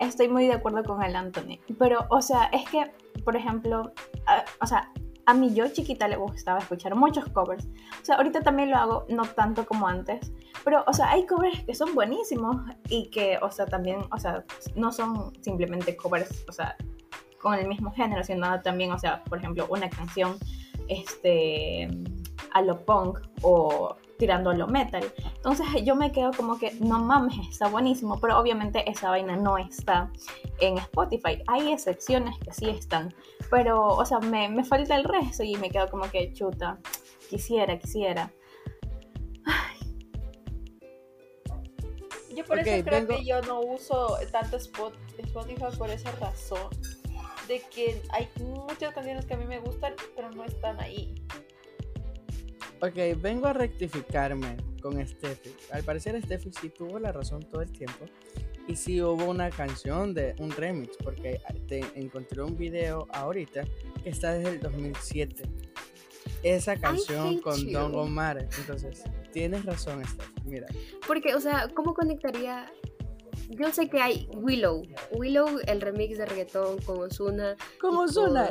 estoy 0.00 0.28
muy 0.28 0.46
de 0.46 0.54
acuerdo 0.54 0.82
con 0.84 1.02
el 1.02 1.14
Anthony. 1.14 1.58
Pero, 1.78 2.06
o 2.10 2.20
sea, 2.20 2.46
es 2.52 2.68
que, 2.68 2.90
por 3.24 3.36
ejemplo, 3.36 3.92
a- 4.26 4.44
o 4.60 4.66
sea, 4.66 4.90
a 5.26 5.34
mí 5.34 5.54
yo 5.54 5.68
chiquita 5.68 6.08
le 6.08 6.16
gustaba 6.16 6.58
escuchar 6.58 6.94
muchos 6.94 7.26
covers. 7.28 7.66
O 8.00 8.04
sea, 8.04 8.16
ahorita 8.16 8.40
también 8.40 8.70
lo 8.70 8.76
hago, 8.76 9.06
no 9.08 9.24
tanto 9.24 9.64
como 9.64 9.86
antes. 9.86 10.32
Pero, 10.64 10.84
o 10.86 10.92
sea, 10.92 11.10
hay 11.10 11.26
covers 11.26 11.64
que 11.64 11.74
son 11.74 11.94
buenísimos 11.94 12.56
y 12.88 13.08
que, 13.10 13.38
o 13.40 13.50
sea, 13.50 13.66
también, 13.66 14.00
o 14.10 14.18
sea, 14.18 14.44
no 14.74 14.92
son 14.92 15.32
simplemente 15.42 15.96
covers, 15.96 16.44
o 16.48 16.52
sea, 16.52 16.76
con 17.40 17.54
el 17.54 17.66
mismo 17.66 17.92
género, 17.92 18.22
sino 18.22 18.60
también, 18.62 18.92
o 18.92 18.98
sea, 18.98 19.22
por 19.24 19.38
ejemplo, 19.38 19.66
una 19.68 19.90
canción, 19.90 20.36
este, 20.88 21.88
a 22.52 22.62
lo 22.62 22.84
punk 22.84 23.20
o 23.42 23.96
tirando 24.18 24.50
a 24.50 24.54
lo 24.54 24.66
metal. 24.68 25.02
Entonces 25.36 25.66
yo 25.84 25.94
me 25.96 26.12
quedo 26.12 26.30
como 26.36 26.58
que, 26.58 26.72
no 26.80 26.98
mames, 27.00 27.34
está 27.48 27.68
buenísimo, 27.68 28.20
pero 28.20 28.38
obviamente 28.38 28.88
esa 28.90 29.10
vaina 29.10 29.36
no 29.36 29.58
está 29.58 30.10
en 30.60 30.78
Spotify. 30.78 31.42
Hay 31.48 31.72
excepciones 31.72 32.38
que 32.38 32.52
sí 32.52 32.68
están, 32.70 33.14
pero, 33.50 33.86
o 33.88 34.04
sea, 34.04 34.20
me, 34.20 34.48
me 34.48 34.64
falta 34.64 34.94
el 34.96 35.04
resto 35.04 35.42
y 35.42 35.56
me 35.56 35.70
quedo 35.70 35.88
como 35.90 36.10
que, 36.10 36.32
chuta, 36.32 36.78
quisiera, 37.28 37.78
quisiera. 37.78 38.32
Yo 42.34 42.44
por 42.46 42.58
eso 42.60 42.84
creo 42.84 43.00
vengo- 43.00 43.16
que 43.18 43.24
yo 43.26 43.42
no 43.42 43.60
uso 43.60 44.16
tanto 44.30 44.56
Spot- 44.56 44.94
Spotify 45.18 45.76
por 45.76 45.90
esa 45.90 46.10
razón. 46.12 46.70
De 47.46 47.60
que 47.74 48.00
hay 48.10 48.28
muchas 48.40 48.94
canciones 48.94 49.26
que 49.26 49.34
a 49.34 49.36
mí 49.36 49.44
me 49.44 49.58
gustan, 49.58 49.94
pero 50.16 50.30
no 50.30 50.44
están 50.44 50.80
ahí. 50.80 51.14
Ok, 52.82 52.96
vengo 53.20 53.46
a 53.46 53.52
rectificarme 53.52 54.56
con 54.82 54.94
Steffi. 55.06 55.54
Al 55.70 55.84
parecer 55.84 56.20
Steffi 56.20 56.50
sí 56.52 56.68
tuvo 56.68 56.98
la 56.98 57.12
razón 57.12 57.40
todo 57.48 57.62
el 57.62 57.70
tiempo. 57.70 58.06
Y 58.66 58.74
sí 58.74 59.00
hubo 59.00 59.24
una 59.24 59.50
canción 59.50 60.12
de 60.14 60.34
un 60.40 60.50
remix. 60.50 60.96
Porque 60.96 61.40
te 61.68 61.84
encontré 61.94 62.42
un 62.42 62.56
video 62.56 63.06
ahorita 63.12 63.62
que 64.02 64.10
está 64.10 64.32
desde 64.32 64.54
el 64.54 64.60
2007. 64.60 65.44
Esa 66.42 66.76
canción 66.76 67.38
con 67.38 67.56
you. 67.64 67.70
Don 67.70 67.94
Omar. 67.94 68.48
Entonces, 68.58 69.04
tienes 69.32 69.64
razón, 69.64 70.04
Steffi. 70.04 70.32
Mira. 70.44 70.66
Porque, 71.06 71.36
o 71.36 71.40
sea, 71.40 71.68
¿cómo 71.72 71.94
conectaría? 71.94 72.68
Yo 73.58 73.70
sé 73.70 73.88
que 73.88 74.00
hay 74.00 74.28
Willow. 74.34 74.82
Willow, 75.12 75.58
el 75.66 75.80
remix 75.80 76.16
de 76.16 76.24
reggaetón 76.24 76.80
con 76.82 77.00
Ozuna. 77.00 77.56
Con 77.80 77.96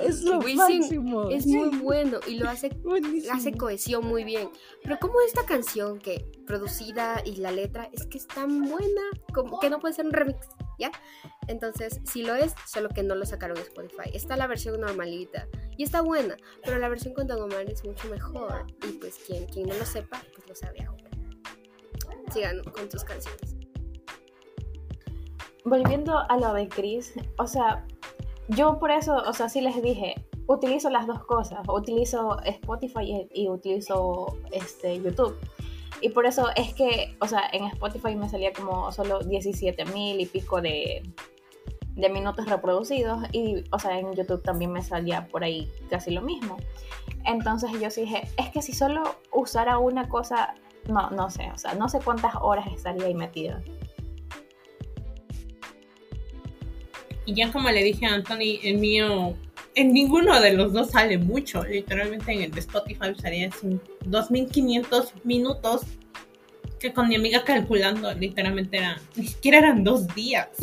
Es 0.01 0.21
lo 0.21 0.37
Wisin 0.39 0.57
máximo. 0.57 1.29
Es 1.29 1.43
Sí, 1.43 1.57
muy 1.57 1.77
bueno 1.79 2.19
y 2.27 2.35
lo 2.35 2.47
hace, 2.47 2.69
buenísimo. 2.69 3.33
hace 3.33 3.51
cohesión 3.53 4.05
muy 4.05 4.23
bien. 4.23 4.49
Pero 4.83 4.99
como 4.99 5.19
esta 5.21 5.43
canción 5.45 5.97
que 5.99 6.25
producida 6.45 7.21
y 7.25 7.37
la 7.37 7.51
letra 7.51 7.89
es 7.91 8.05
que 8.05 8.17
es 8.19 8.27
tan 8.27 8.61
buena 8.61 9.01
como 9.33 9.59
que 9.59 9.69
no 9.69 9.79
puede 9.79 9.95
ser 9.95 10.05
un 10.05 10.13
remix, 10.13 10.47
¿ya? 10.77 10.91
Entonces, 11.47 11.99
si 12.05 12.23
lo 12.23 12.35
es, 12.35 12.53
solo 12.67 12.89
que 12.89 13.01
no 13.01 13.15
lo 13.15 13.25
sacaron 13.25 13.57
en 13.57 13.63
Spotify. 13.63 14.11
Está 14.13 14.37
la 14.37 14.47
versión 14.47 14.79
normalita 14.79 15.47
y 15.77 15.83
está 15.83 16.01
buena, 16.01 16.37
pero 16.63 16.77
la 16.77 16.89
versión 16.89 17.13
con 17.13 17.25
Don 17.27 17.41
Omar 17.41 17.69
es 17.69 17.83
mucho 17.83 18.07
mejor. 18.09 18.67
Y 18.87 18.93
pues 18.93 19.15
quien, 19.25 19.45
quien 19.47 19.67
no 19.67 19.75
lo 19.75 19.85
sepa, 19.85 20.21
pues 20.35 20.47
lo 20.47 20.55
sabe 20.55 20.83
ahora. 20.83 21.09
Sigan 22.31 22.63
con 22.63 22.87
tus 22.87 23.03
canciones. 23.03 23.55
Volviendo 25.63 26.17
a 26.17 26.37
lo 26.37 26.53
de 26.53 26.67
Chris, 26.67 27.13
o 27.37 27.47
sea, 27.47 27.85
yo 28.47 28.79
por 28.79 28.91
eso, 28.91 29.15
o 29.27 29.33
sea, 29.33 29.49
sí 29.49 29.61
les 29.61 29.81
dije, 29.81 30.15
utilizo 30.47 30.89
las 30.89 31.07
dos 31.07 31.23
cosas, 31.23 31.59
utilizo 31.67 32.39
Spotify 32.43 33.27
y, 33.33 33.43
y 33.43 33.49
utilizo 33.49 34.37
este, 34.51 35.01
YouTube. 35.01 35.37
Y 36.01 36.09
por 36.09 36.25
eso 36.25 36.47
es 36.55 36.73
que, 36.73 37.15
o 37.19 37.27
sea, 37.27 37.43
en 37.53 37.65
Spotify 37.65 38.15
me 38.15 38.27
salía 38.27 38.51
como 38.53 38.91
solo 38.91 39.19
17 39.19 39.85
mil 39.85 40.19
y 40.19 40.25
pico 40.25 40.59
de, 40.59 41.03
de 41.95 42.09
minutos 42.09 42.47
reproducidos 42.47 43.23
y, 43.31 43.63
o 43.71 43.79
sea, 43.79 43.99
en 43.99 44.13
YouTube 44.13 44.41
también 44.41 44.71
me 44.71 44.81
salía 44.81 45.27
por 45.27 45.43
ahí 45.43 45.71
casi 45.89 46.11
lo 46.11 46.21
mismo. 46.21 46.57
Entonces 47.25 47.71
yo 47.79 47.89
sí 47.91 48.01
dije, 48.01 48.27
es 48.37 48.49
que 48.49 48.61
si 48.61 48.73
solo 48.73 49.03
usara 49.31 49.77
una 49.77 50.09
cosa, 50.09 50.55
no, 50.87 51.09
no 51.11 51.29
sé, 51.29 51.51
o 51.53 51.57
sea, 51.57 51.75
no 51.75 51.89
sé 51.89 51.99
cuántas 51.99 52.33
horas 52.41 52.67
estaría 52.73 53.05
ahí 53.05 53.13
metida. 53.13 53.61
Y 57.25 57.35
ya 57.35 57.51
como 57.51 57.69
le 57.69 57.83
dije 57.83 58.05
a 58.05 58.15
Anthony, 58.15 58.59
el 58.63 58.77
mío, 58.77 59.35
en 59.75 59.93
ninguno 59.93 60.39
de 60.41 60.53
los 60.53 60.73
dos 60.73 60.91
sale 60.91 61.17
mucho. 61.17 61.63
Literalmente 61.63 62.31
en 62.31 62.41
el 62.41 62.51
de 62.51 62.59
Spotify 62.59 63.13
salía 63.19 63.49
así 63.49 63.79
2500 64.05 65.13
minutos. 65.23 65.81
Que 66.79 66.93
con 66.93 67.09
mi 67.09 67.15
amiga 67.15 67.43
calculando, 67.43 68.11
literalmente 68.13 68.77
eran, 68.77 68.97
ni 69.15 69.27
siquiera 69.27 69.59
eran 69.59 69.83
dos 69.83 70.07
días. 70.15 70.49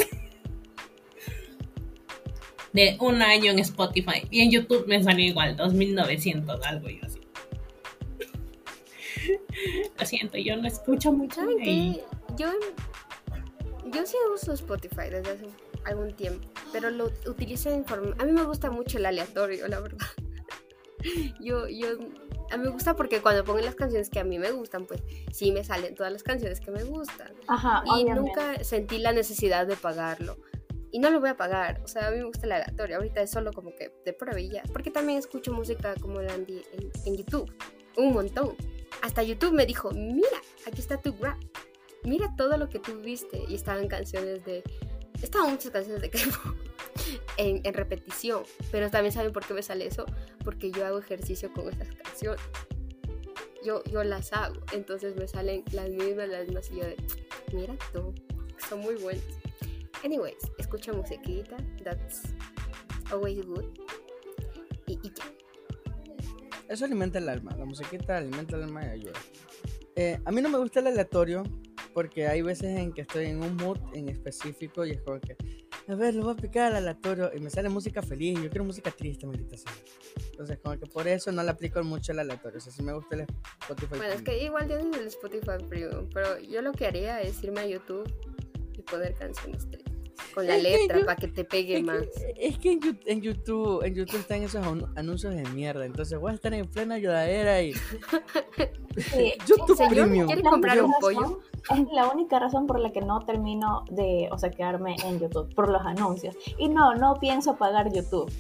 De 2.73 2.97
un 3.01 3.23
año 3.23 3.53
en 3.53 3.61
Spotify. 3.61 4.27
Y 4.31 4.41
en 4.43 4.51
YouTube 4.51 4.85
me 4.89 5.03
salió 5.03 5.25
igual, 5.25 5.57
2900 5.57 6.61
algo 6.67 6.91
y 6.91 7.01
así. 7.03 7.21
Lo 9.99 10.07
siento, 10.07 10.39
yo 10.39 10.57
no 10.57 10.67
escucho 10.67 11.13
mucho. 11.13 11.37
¿Saben 11.37 11.59
qué? 11.61 12.03
Yo, 12.37 12.51
yo 13.93 14.07
sí 14.07 14.17
uso 14.35 14.53
Spotify 14.53 15.09
desde 15.11 15.31
hace 15.31 15.47
algún 15.89 16.15
tiempo, 16.15 16.49
pero 16.73 16.91
lo 16.91 17.07
utilizo 17.27 17.71
en 17.71 17.85
forma... 17.85 18.15
A 18.19 18.25
mí 18.25 18.33
me 18.33 18.45
gusta 18.45 18.71
mucho 18.71 18.99
el 18.99 19.07
aleatorio, 19.07 19.67
la 19.69 19.81
verdad. 19.81 20.07
Yo, 21.41 21.69
yo 21.69 21.91
a 22.51 22.57
mí 22.57 22.65
me 22.65 22.71
gusta 22.71 22.97
porque 22.97 23.21
cuando 23.21 23.45
pongo 23.45 23.61
las 23.61 23.75
canciones 23.75 24.09
que 24.11 24.19
a 24.21 24.25
mí 24.25 24.39
me 24.39 24.51
gustan, 24.51 24.87
pues 24.87 25.03
sí 25.33 25.53
me 25.53 25.63
salen 25.65 25.95
todas 25.95 26.13
las 26.13 26.23
canciones 26.23 26.61
que 26.61 26.71
me 26.71 26.83
gustan. 26.85 27.33
Ajá, 27.47 27.83
Y 27.87 27.91
obviamente. 28.03 28.21
nunca 28.21 28.65
sentí 28.65 28.99
la 28.99 29.13
necesidad 29.13 29.67
de 29.67 29.77
pagarlo. 29.77 30.39
Y 30.91 31.01
no 31.01 31.11
lo 31.11 31.21
voy 31.21 31.29
a 31.29 31.37
pagar. 31.37 31.81
O 31.85 31.89
sea, 31.89 32.09
a 32.09 32.11
mí 32.11 32.17
me 32.17 32.25
gusta 32.25 32.47
el 32.47 32.53
aleatorio. 32.53 32.97
Ahorita 32.97 33.21
es 33.21 33.31
solo 33.31 33.53
como 33.53 33.75
que 33.75 33.93
de 34.05 34.13
pruebilla. 34.15 34.63
Porque 34.73 34.91
también 34.91 35.19
escucho 35.19 35.53
música 35.53 35.95
como 36.01 36.21
en, 36.21 36.31
en, 36.31 36.91
en 37.05 37.17
YouTube. 37.17 37.53
Un 37.97 38.15
montón. 38.15 38.57
Hasta 39.03 39.23
YouTube 39.23 39.53
me 39.53 39.67
dijo, 39.67 39.91
mira, 39.91 40.39
aquí 40.67 40.81
está 40.81 40.97
tu 41.01 41.13
rap. 41.21 41.39
Mira 42.05 42.35
todo 42.37 42.57
lo 42.57 42.71
que 42.71 42.79
tú 42.79 43.01
viste. 43.03 43.45
Y 43.49 43.55
estaban 43.55 43.87
canciones 43.89 44.45
de... 44.47 44.63
Estaban 45.23 45.51
muchas 45.51 45.73
canciones 45.73 46.03
de 46.03 46.11
K-pop 46.11 46.57
en, 47.37 47.63
repetición. 47.75 48.43
Pero 48.71 48.91
también 48.91 49.13
saben 49.13 49.33
por 49.33 49.45
qué 49.45 49.55
me 49.55 49.63
sale 49.63 49.87
eso. 49.87 50.07
Porque 50.45 50.71
yo 50.71 50.87
hago 50.87 50.99
ejercicio 50.99 51.53
con 51.53 51.69
esas 51.69 51.89
canciones. 51.95 52.41
Yo, 53.65 53.83
yo 53.85 54.05
las 54.05 54.33
hago. 54.33 54.61
Entonces 54.73 55.17
me 55.17 55.27
salen 55.27 55.65
las 55.73 55.89
mismas, 55.89 56.29
las 56.29 56.47
mismas. 56.47 56.71
Y 56.71 56.77
yo 56.77 56.85
de, 56.85 56.97
mira 57.53 57.75
tú, 57.93 58.15
son 58.69 58.81
muy 58.81 58.95
buenas. 58.97 59.25
Anyways, 60.05 60.39
escucha 60.59 60.93
musiquita. 60.93 61.57
That's 61.83 62.23
always 63.11 63.45
good. 63.45 63.65
Y, 64.87 64.93
y 65.03 65.13
ya. 65.13 65.25
Eso 66.69 66.85
alimenta 66.85 67.19
el 67.19 67.29
alma. 67.29 67.55
La 67.57 67.65
musiquita 67.65 68.19
alimenta 68.19 68.57
el 68.57 68.65
alma 68.65 68.85
y 68.85 68.89
ayuda. 68.89 69.19
Eh, 69.97 70.21
a 70.25 70.31
mí 70.31 70.41
no 70.41 70.49
me 70.49 70.59
gusta 70.59 70.79
el 70.79 70.87
aleatorio 70.87 71.43
porque 71.93 72.27
hay 72.27 72.43
veces 72.43 72.79
en 72.79 72.93
que 72.93 73.03
estoy 73.03 73.27
en 73.27 73.43
un 73.43 73.57
mood 73.57 73.79
en 73.93 74.09
específico 74.09 74.85
y 74.85 74.93
es 74.93 75.01
como 75.03 75.21
que, 75.21 75.37
a 75.89 75.95
ver, 75.95 76.15
lo 76.15 76.25
voy 76.25 76.33
a 76.33 76.37
picar 76.37 76.73
al 76.73 76.77
aleatorio 76.77 77.31
y 77.35 77.41
me 77.41 77.51
sale 77.51 77.69
música 77.69 78.03
feliz. 78.03 78.39
Yo 78.43 78.49
quiero 78.51 78.65
música 78.65 78.91
triste, 78.91 79.27
maldita 79.27 79.57
sea. 79.57 79.73
Entonces, 80.31 80.59
como 80.63 80.79
que 80.79 80.87
por 80.87 81.09
eso 81.09 81.33
no 81.33 81.43
le 81.43 81.51
aplico 81.51 81.83
mucho 81.83 82.13
el 82.13 82.21
aleatorio. 82.21 82.59
O 82.59 82.61
sea, 82.61 82.73
sí 82.73 82.83
me 82.83 82.93
gusta 82.93 83.17
el 83.17 83.27
Spotify. 83.63 83.97
Bueno, 83.97 84.15
es 84.15 84.23
que 84.23 84.45
igual 84.45 84.67
tienes 84.67 84.97
el 84.97 85.07
Spotify 85.07 85.65
Premium, 85.69 86.09
pero 86.13 86.39
yo 86.39 86.63
lo 86.63 86.73
que 86.73 86.87
haría 86.87 87.21
es 87.23 87.43
irme 87.43 87.61
a 87.61 87.67
YouTube 87.67 88.13
y 88.75 88.83
poner 88.83 89.15
canciones 89.15 89.69
tristes. 89.71 89.88
Con 90.35 90.47
la 90.47 90.57
Es 90.57 90.63
que 90.63 90.79
letra 90.79 91.01
para 91.05 91.17
que 91.17 91.29
te 91.29 91.45
pegue 91.45 91.79
Es 91.79 91.85
más. 91.85 91.99
que, 92.01 92.35
es 92.47 92.59
que 92.59 92.73
en, 92.73 92.81
Yu- 92.81 92.99
en 93.07 93.21
YouTube, 93.23 93.83
en 93.85 93.95
YouTube 93.95 94.19
están 94.21 94.43
esos 94.43 94.65
anu- 94.65 94.93
anuncios 94.97 95.35
de 95.35 95.43
mierda. 95.51 95.85
Entonces 95.87 96.19
voy 96.19 96.33
a 96.33 96.35
estar 96.35 96.53
en 96.55 96.67
plena 96.67 96.97
ayudadera 96.97 97.63
y 97.63 97.73
Sí, 97.73 99.35
YouTube 99.47 99.77
señor, 99.77 99.95
Premium. 99.95 100.27
¿Quieres 100.27 100.45
comprar 100.45 100.83
un 100.83 100.93
pollo? 101.01 101.21
razón- 101.21 101.39
Es 101.71 101.93
la 101.93 102.09
única 102.09 102.39
razón 102.39 102.67
por 102.67 102.79
la 102.81 102.93
que 102.93 103.01
no 103.01 103.21
termino 103.27 103.85
de, 103.91 104.29
o 104.33 104.39
sea, 104.39 104.51
quedarme 104.51 104.97
en 105.05 105.19
YouTube, 105.21 105.55
por 105.55 105.69
los 105.71 105.83
anuncios. 105.83 106.37
Y 106.59 106.69
no, 106.69 106.95
no 106.95 107.15
pienso 107.21 107.57
pagar 107.57 107.93
YouTube. 107.93 108.31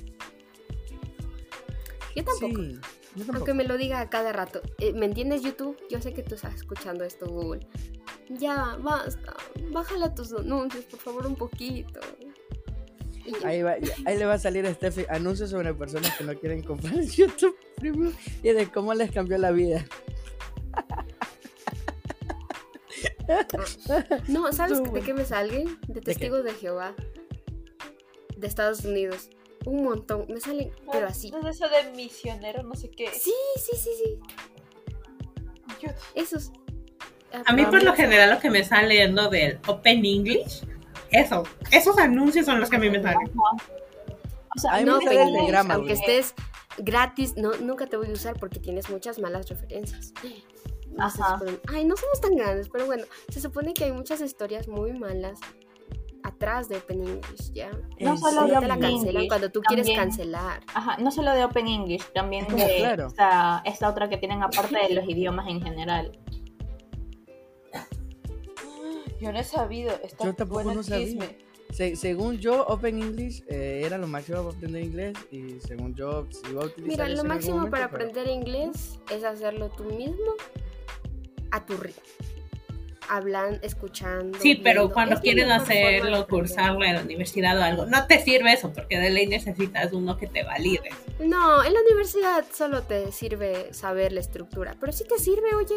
Yo 2.16 2.24
tampoco. 2.24 2.62
Sí. 2.62 2.78
Aunque 3.34 3.54
me 3.54 3.64
lo 3.64 3.76
diga 3.76 4.00
a 4.00 4.08
cada 4.10 4.32
rato. 4.32 4.60
Eh, 4.78 4.92
¿Me 4.92 5.06
entiendes, 5.06 5.42
YouTube? 5.42 5.76
Yo 5.90 6.00
sé 6.00 6.12
que 6.12 6.22
tú 6.22 6.34
estás 6.36 6.54
escuchando 6.54 7.04
esto, 7.04 7.26
Google. 7.26 7.66
Ya, 8.30 8.76
basta. 8.80 9.34
Bájale 9.70 10.10
tus 10.10 10.32
anuncios, 10.32 10.84
por 10.84 11.00
favor, 11.00 11.26
un 11.26 11.36
poquito. 11.36 12.00
Ahí, 13.44 13.62
va- 13.62 13.76
ahí 14.06 14.16
le 14.18 14.24
va 14.24 14.34
a 14.34 14.38
salir 14.38 14.66
a 14.66 14.72
Steffi 14.72 15.04
anuncios 15.10 15.50
sobre 15.50 15.74
personas 15.74 16.16
que 16.16 16.24
no 16.24 16.34
quieren 16.38 16.62
comprar 16.62 16.94
el 16.94 17.08
YouTube 17.10 17.56
Premium 17.76 18.12
y 18.42 18.50
de 18.50 18.70
cómo 18.70 18.94
les 18.94 19.10
cambió 19.10 19.36
la 19.38 19.50
vida. 19.50 19.84
No, 24.28 24.52
¿sabes 24.52 24.82
de 24.92 25.00
qué 25.02 25.12
me 25.14 25.24
salen? 25.24 25.78
De 25.86 26.00
testigos 26.00 26.44
de 26.44 26.52
Jehová. 26.52 26.94
De 28.36 28.46
Estados 28.46 28.84
Unidos. 28.84 29.28
Un 29.66 29.84
montón. 29.84 30.24
Me 30.28 30.40
salen, 30.40 30.70
pero 30.90 31.08
así. 31.08 31.30
No 31.30 31.46
es 31.48 31.56
eso 31.56 31.66
de 31.68 31.92
misionero, 31.94 32.62
no 32.62 32.74
sé 32.74 32.90
qué. 32.90 33.08
Sí, 33.12 33.34
sí, 33.56 33.76
sí, 33.76 33.90
sí. 34.02 34.20
Yo- 35.82 35.90
Esos. 36.14 36.52
A 37.46 37.52
mí 37.52 37.64
por 37.66 37.82
lo 37.82 37.94
general 37.94 38.30
lo 38.30 38.38
que 38.40 38.50
me 38.50 38.64
sale 38.64 39.02
es 39.04 39.10
lo 39.12 39.28
del 39.28 39.58
Open 39.66 40.04
English. 40.04 40.64
Eso, 41.10 41.44
esos 41.70 41.96
anuncios 41.98 42.46
son 42.46 42.60
los 42.60 42.68
que 42.70 42.76
a 42.76 42.78
mí 42.78 42.90
me 42.90 43.02
salen. 43.02 43.30
O 43.36 44.60
sea, 44.60 44.74
A 44.74 44.78
mí 44.78 44.84
No, 44.84 44.98
me 44.98 45.04
sale 45.04 45.22
el 45.22 45.32
de 45.32 45.56
aunque 45.72 45.92
estés 45.92 46.34
gratis, 46.78 47.36
no, 47.36 47.52
nunca 47.60 47.86
te 47.86 47.96
voy 47.96 48.08
a 48.08 48.12
usar 48.12 48.38
porque 48.38 48.58
tienes 48.60 48.88
muchas 48.90 49.18
malas 49.18 49.48
referencias. 49.48 50.12
Ajá. 50.98 51.38
supone- 51.38 51.60
Ay, 51.68 51.84
no 51.84 51.96
somos 51.96 52.20
tan 52.20 52.34
grandes, 52.34 52.68
pero 52.68 52.86
bueno, 52.86 53.04
se 53.28 53.40
supone 53.40 53.72
que 53.74 53.84
hay 53.84 53.92
muchas 53.92 54.20
historias 54.20 54.66
muy 54.68 54.92
malas 54.92 55.38
atrás 56.24 56.68
de 56.68 56.76
Open 56.78 57.00
English, 57.06 57.52
¿ya? 57.52 57.70
No 58.00 58.10
¿En 58.10 58.18
solo 58.18 58.42
de 58.46 58.52
la 58.52 58.58
Open 58.58 58.68
cancelan 58.68 58.92
English, 59.06 59.28
cuando 59.28 59.50
tú 59.50 59.60
quieres 59.62 59.86
también- 59.86 60.00
cancelar. 60.08 60.60
Ajá, 60.74 60.96
no 60.98 61.10
solo 61.10 61.32
de 61.32 61.44
Open 61.44 61.68
English, 61.68 62.04
también 62.12 62.48
de 62.48 62.76
claro. 62.78 63.06
esta, 63.06 63.62
esta 63.64 63.88
otra 63.88 64.08
que 64.08 64.16
tienen 64.18 64.42
aparte 64.42 64.76
de 64.88 64.94
los 64.94 65.08
idiomas 65.08 65.46
en 65.48 65.62
general. 65.62 66.18
Yo 69.20 69.32
no 69.32 69.38
he 69.40 69.44
sabido. 69.44 69.92
Está 70.02 70.24
Yo 70.24 70.34
tampoco 70.34 70.62
bueno 70.62 70.74
no 70.74 70.82
sabía. 70.82 71.28
Se- 71.70 71.96
según 71.96 72.38
yo, 72.38 72.66
Open 72.66 72.98
English 73.02 73.42
eh, 73.46 73.82
era 73.84 73.98
lo 73.98 74.06
máximo 74.06 74.38
para 74.42 74.56
aprender 74.56 74.82
inglés 74.82 75.18
y 75.30 75.60
según 75.60 75.94
yo, 75.94 76.26
si 76.30 76.50
iba 76.50 76.62
a 76.62 76.66
utilizar 76.66 77.06
Mira, 77.06 77.08
lo 77.22 77.24
máximo 77.28 77.56
momento, 77.56 77.70
para 77.72 77.90
pero- 77.90 78.04
aprender 78.08 78.26
inglés 78.28 78.98
es 79.12 79.22
hacerlo 79.22 79.68
tú 79.76 79.84
mismo 79.84 80.32
a 81.50 81.66
tu 81.66 81.76
ritmo. 81.76 82.02
Hablando, 83.10 83.58
escuchando. 83.62 84.38
Sí, 84.38 84.54
pero 84.56 84.80
viendo. 84.82 84.94
cuando 84.94 85.14
Es 85.16 85.22
de 85.22 85.42
hacerlo, 85.44 86.26
cursarlo 86.26 86.84
en 86.84 86.94
la 86.94 87.00
universidad 87.02 87.58
o 87.58 87.62
algo, 87.62 87.86
no 87.86 88.06
te 88.06 88.22
sirve 88.22 88.52
eso 88.52 88.70
porque 88.72 88.98
de 88.98 89.08
ley 89.10 89.26
necesitas 89.26 89.92
uno 89.94 90.16
que 90.18 90.26
te 90.26 90.44
valide. 90.44 90.90
No, 91.18 91.64
en 91.64 91.72
la 91.72 91.80
universidad 91.82 92.44
solo 92.52 92.82
te 92.82 93.10
sirve 93.12 93.72
saber 93.72 94.12
la 94.12 94.20
estructura, 94.20 94.76
pero 94.78 94.92
sí 94.92 95.04
te 95.04 95.18
sirve, 95.18 95.54
oye. 95.54 95.76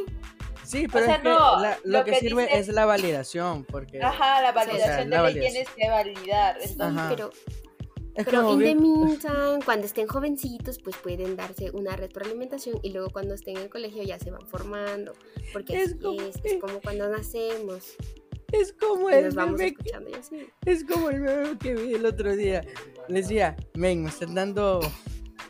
Sí, 0.63 0.87
pero 0.91 1.05
sea, 1.05 1.15
es 1.15 1.21
que 1.21 1.29
no, 1.29 1.59
la- 1.61 1.77
lo, 1.83 1.99
lo 1.99 2.03
que, 2.05 2.11
que 2.11 2.19
sirve 2.19 2.43
dice- 2.43 2.59
es 2.59 2.67
la 2.69 2.85
validación, 2.85 3.65
porque 3.65 4.01
Ajá, 4.01 4.41
la 4.41 4.49
o 4.49 4.53
sea, 4.53 4.65
validación 4.65 5.09
la 5.09 5.23
de 5.23 5.33
ley 5.33 5.41
validación. 5.41 5.51
tienes 5.53 5.69
que 5.75 5.89
validar. 5.89 6.57
Entonces, 6.61 7.03
pero, 7.09 7.29
es 8.13 8.25
pero 8.25 8.41
como 8.43 8.53
in 8.53 8.59
the 8.59 8.75
meantime, 8.75 9.59
cuando 9.65 9.85
estén 9.85 10.07
jovencitos, 10.07 10.79
pues 10.79 10.95
pueden 10.97 11.35
darse 11.35 11.71
una 11.71 11.95
retroalimentación 11.95 12.79
y 12.83 12.91
luego 12.91 13.09
cuando 13.09 13.33
estén 13.33 13.57
en 13.57 13.63
el 13.63 13.69
colegio 13.69 14.03
ya 14.03 14.19
se 14.19 14.31
van 14.31 14.45
formando. 14.47 15.13
Porque 15.53 15.81
Es 15.81 15.95
como- 15.95 16.21
es, 16.21 16.35
es 16.43 16.59
como 16.61 16.79
cuando 16.81 17.09
nacemos 17.09 17.95
es 18.51 18.73
como 18.73 19.09
y 19.09 19.13
el 19.13 19.33
meme 19.33 19.57
que- 19.57 19.65
escuchando 19.67 20.09
y 20.09 20.13
así. 20.15 20.49
Es 20.65 20.83
como 20.83 21.09
el 21.09 21.21
meme 21.21 21.57
que 21.57 21.73
vi 21.73 21.93
el 21.93 22.05
otro 22.05 22.35
día. 22.35 22.65
Le 23.07 23.21
decía, 23.21 23.55
men, 23.75 24.03
me 24.03 24.09
están 24.09 24.35
dando 24.35 24.81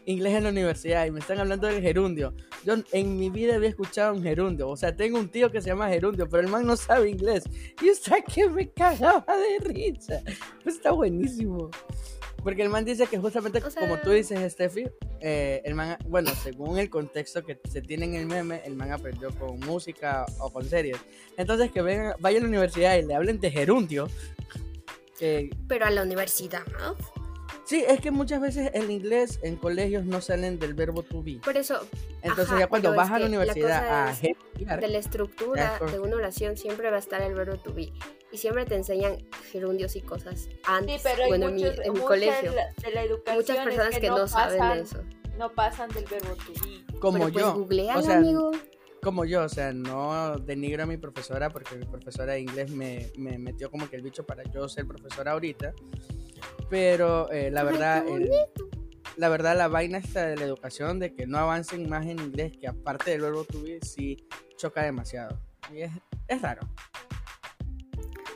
inglés 0.06 0.34
en 0.36 0.44
la 0.44 0.50
universidad 0.50 1.06
y 1.06 1.12
me 1.12 1.20
están 1.20 1.40
hablando 1.40 1.68
del 1.68 1.82
gerundio. 1.82 2.34
Yo 2.66 2.76
en 2.92 3.18
mi 3.18 3.30
vida 3.30 3.56
había 3.56 3.70
escuchado 3.70 4.14
un 4.14 4.24
gerundio. 4.24 4.70
O 4.70 4.76
sea, 4.78 4.96
tengo 4.96 5.20
un 5.20 5.30
tío 5.30 5.52
que 5.52 5.62
se 5.62 5.68
llama 5.70 5.90
gerundio, 5.90 6.28
pero 6.28 6.42
el 6.44 6.50
man 6.50 6.66
no 6.66 6.76
sabe 6.76 7.10
inglés. 7.10 7.44
Y 7.82 7.90
hasta 7.90 8.22
que 8.22 8.50
me 8.50 8.70
cagaba 8.72 9.26
de 9.38 9.60
risa. 9.74 10.22
Pues 10.64 10.76
está 10.76 10.92
buenísimo. 10.92 11.70
Porque 12.44 12.64
el 12.64 12.70
man 12.70 12.84
dice 12.84 13.06
que 13.06 13.20
justamente 13.20 13.60
O 13.60 13.70
sea- 13.70 13.82
como 13.84 14.00
tú 14.00 14.10
dices, 14.10 14.54
Steffi, 14.54 14.86
eh, 15.20 15.62
el 15.64 15.76
man, 15.76 15.98
bueno, 16.08 16.32
según 16.42 16.80
el 16.80 16.90
contexto 16.90 17.44
que 17.44 17.60
se 17.70 17.84
tiene 17.84 18.06
en 18.06 18.16
el 18.16 18.26
meme, 18.26 18.62
el 18.66 18.76
man 18.76 18.92
aprendió 18.92 19.30
con 19.38 19.60
música 19.60 20.26
o 20.40 20.52
con 20.52 20.66
series. 20.66 20.98
Entonces 21.38 21.72
que 21.72 21.84
vengan, 21.84 22.16
vaya 22.20 22.40
a 22.40 22.42
la 22.42 22.48
universidad 22.48 22.98
y 22.98 23.04
le 23.06 23.14
hablen 23.14 23.40
de 23.40 23.52
gerundio. 23.52 24.08
eh, 25.20 25.52
Pero 25.68 25.86
a 25.86 25.92
la 25.92 26.02
universidad, 26.02 26.66
¿no? 26.80 26.96
Sí, 27.72 27.86
es 27.88 28.02
que 28.02 28.12
muchas 28.12 28.42
veces 28.42 28.70
el 28.74 28.92
inglés 28.92 29.40
en 29.44 29.56
colegios 29.56 30.04
no 30.04 30.20
salen 30.20 30.60
del 30.60 30.74
verbo 30.74 31.04
to 31.04 31.24
be. 31.24 31.40
Por 31.42 31.56
eso, 31.56 31.80
Entonces 32.22 32.50
Ajá, 32.50 32.60
ya 32.60 32.68
cuando 32.68 32.90
pero 32.90 32.98
vas 32.98 33.10
a 33.10 33.14
la 33.14 33.18
que 33.20 33.22
la 33.22 33.28
universidad 33.28 33.80
cosa 33.80 34.08
a 34.08 34.12
estudiar, 34.12 34.82
de 34.82 34.88
la 34.90 34.98
estructura 34.98 35.80
de 35.90 36.00
una 36.02 36.18
oración 36.18 36.58
siempre 36.58 36.90
va 36.90 36.98
a 36.98 37.00
estar 37.00 37.22
el 37.22 37.34
verbo 37.34 37.56
to 37.56 37.74
be. 37.74 37.94
Y 38.30 38.40
siempre 38.40 38.66
te 38.66 38.76
enseñan 38.76 39.26
gerundios 39.54 39.96
y 39.96 40.02
cosas 40.02 40.42
sí, 40.42 40.60
antes. 40.66 41.02
pero 41.02 41.24
hay 41.24 41.30
bueno, 41.30 41.48
en 41.48 41.56
mi, 41.56 41.64
muchos, 41.64 41.80
en 41.80 41.94
mi 41.94 42.00
mucha 42.00 42.08
colegio. 42.08 42.52
de 42.52 42.58
la, 42.58 42.90
la 42.94 43.04
educación 43.04 43.38
Muchas 43.38 43.58
personas 43.64 44.00
que, 44.00 44.10
no, 44.10 44.28
saben 44.28 44.60
pasan, 44.60 44.78
de 44.78 44.84
eso. 44.84 45.04
No 45.38 45.54
pasan 45.54 45.90
del 45.92 46.06
verbo 46.08 46.36
to 46.36 46.52
be. 46.66 47.00
como 47.00 47.20
pero 47.20 47.32
pues 47.32 47.46
yo, 47.46 47.54
googlealo, 47.54 48.00
o 48.02 48.04
sea, 48.04 48.18
amigo. 48.18 48.52
como 49.02 49.24
yo, 49.24 49.46
o 49.46 49.50
sea, 49.50 49.72
no 49.72 50.36
denigro 50.40 50.84
a 50.84 50.88
mi 50.88 50.98
profesora 50.98 51.50
porque 51.50 51.78
mi 51.78 51.86
profesora 51.86 52.34
de 52.34 52.42
inglés 52.42 52.70
me, 52.70 53.14
me 53.16 53.38
metió 53.38 53.72
como 53.72 53.90
que 53.90 53.96
el 53.96 54.02
bicho 54.02 54.26
para 54.26 54.44
yo 54.52 54.68
ser 54.68 54.86
profesora 54.86 55.32
ahorita. 55.32 55.74
Pero 56.70 57.32
eh, 57.32 57.52
la 57.52 57.64
verdad, 57.64 58.06
el- 58.08 58.30
la 59.18 59.30
verdad, 59.30 59.58
la 59.58 59.68
vaina 59.68 59.98
esta 59.98 60.26
de 60.26 60.38
la 60.38 60.46
educación, 60.46 61.00
de 61.00 61.14
que 61.14 61.28
no 61.28 61.38
avancen 61.38 61.90
más 61.90 62.06
en 62.06 62.20
inglés, 62.20 62.54
que 62.60 62.68
aparte 62.68 63.12
del 63.12 63.22
verbo 63.22 63.44
to 63.44 63.62
be, 63.62 63.80
sí 63.82 64.18
choca 64.58 64.84
demasiado. 64.84 65.38
Y 65.74 65.82
es, 65.82 65.92
es 66.28 66.42
raro. 66.42 66.62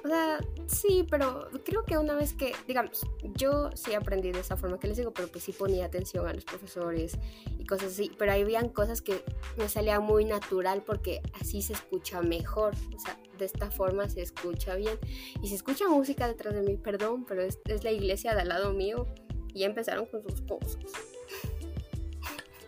O 0.05 0.07
sea, 0.07 0.37
sí, 0.67 1.03
pero 1.09 1.49
creo 1.63 1.83
que 1.83 1.97
una 1.97 2.13
vez 2.13 2.33
que, 2.33 2.53
digamos, 2.67 3.01
yo 3.33 3.71
sí 3.73 3.95
aprendí 3.95 4.31
de 4.31 4.41
esa 4.41 4.55
forma 4.55 4.79
que 4.79 4.87
les 4.87 4.97
digo, 4.97 5.11
pero 5.11 5.27
pues 5.29 5.43
sí 5.43 5.51
ponía 5.51 5.85
atención 5.85 6.27
a 6.27 6.33
los 6.33 6.45
profesores 6.45 7.17
y 7.57 7.65
cosas 7.65 7.93
así, 7.93 8.11
pero 8.15 8.31
ahí 8.31 8.43
habían 8.43 8.69
cosas 8.69 9.01
que 9.01 9.23
me 9.57 9.67
salía 9.67 9.99
muy 9.99 10.23
natural 10.23 10.83
porque 10.85 11.23
así 11.41 11.63
se 11.63 11.73
escucha 11.73 12.21
mejor, 12.21 12.75
o 12.95 12.99
sea, 12.99 13.17
de 13.39 13.45
esta 13.45 13.71
forma 13.71 14.07
se 14.07 14.21
escucha 14.21 14.75
bien. 14.75 14.99
Y 15.41 15.47
se 15.47 15.55
escucha 15.55 15.87
música 15.87 16.27
detrás 16.27 16.53
de 16.53 16.61
mí, 16.61 16.77
perdón, 16.77 17.25
pero 17.25 17.41
es, 17.41 17.57
es 17.65 17.83
la 17.83 17.91
iglesia 17.91 18.35
de 18.35 18.41
al 18.41 18.49
lado 18.49 18.73
mío 18.73 19.07
y 19.55 19.61
ya 19.61 19.65
empezaron 19.65 20.05
con 20.05 20.21
sus 20.21 20.39
cosas. 20.41 20.83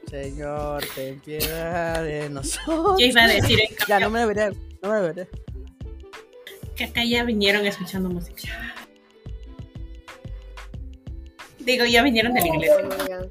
Señor, 0.09 0.83
ten 0.95 1.19
piedad 1.19 2.03
de 2.03 2.31
nosotros. 2.31 2.99
Yo 2.99 3.05
iba 3.05 3.25
a 3.25 3.27
decir 3.27 3.59
en 3.59 3.75
Ya, 3.87 3.99
no 3.99 4.09
me 4.09 4.21
debería, 4.21 4.49
no 4.81 4.89
me 4.89 4.95
debería. 5.01 5.27
Que 6.77 6.83
acá 6.85 7.03
ya 7.03 7.23
vinieron 7.23 7.65
escuchando 7.65 8.09
música. 8.09 8.43
Digo, 11.59 11.85
ya 11.85 12.03
vinieron 12.03 12.33
del 12.33 12.45
inglés. 12.45 12.71
Oh 12.79 12.83
my 12.83 12.97
god. 13.09 13.29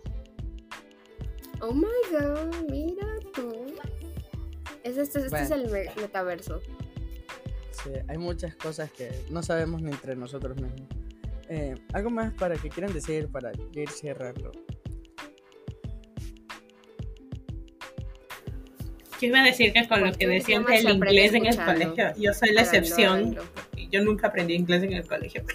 Oh 1.60 1.72
my 1.72 1.86
god, 2.12 2.70
mira 2.70 3.06
tú. 3.32 3.66
Es 4.82 4.98
este, 4.98 5.20
este 5.26 5.42
es 5.42 5.50
el 5.50 5.70
me- 5.70 5.90
metaverso. 5.96 6.60
Sí, 7.70 7.90
hay 8.08 8.18
muchas 8.18 8.54
cosas 8.56 8.90
que 8.90 9.10
no 9.30 9.42
sabemos 9.42 9.80
ni 9.80 9.90
entre 9.90 10.16
nosotros 10.16 10.56
mismos. 10.60 10.82
Eh, 11.48 11.76
¿Algo 11.92 12.10
más 12.10 12.32
para 12.34 12.56
que 12.56 12.68
quieran 12.68 12.92
decir 12.92 13.28
para 13.28 13.52
ir 13.72 13.88
cerrando? 13.90 14.50
Yo 19.20 19.28
iba 19.28 19.40
a 19.40 19.44
decir 19.44 19.72
que 19.72 19.88
con 19.88 20.00
lo 20.00 20.06
que 20.06 20.10
¿Por 20.10 20.18
qué 20.18 20.26
decían 20.28 20.64
del 20.64 20.88
inglés 20.88 21.32
en 21.34 21.46
el 21.46 21.56
colegio, 21.56 22.12
yo 22.18 22.34
soy 22.34 22.50
la 22.52 22.62
excepción. 22.62 23.36
Yo 23.90 24.02
nunca 24.02 24.26
aprendí 24.28 24.54
inglés 24.54 24.82
en 24.82 24.92
el 24.92 25.06
colegio. 25.06 25.42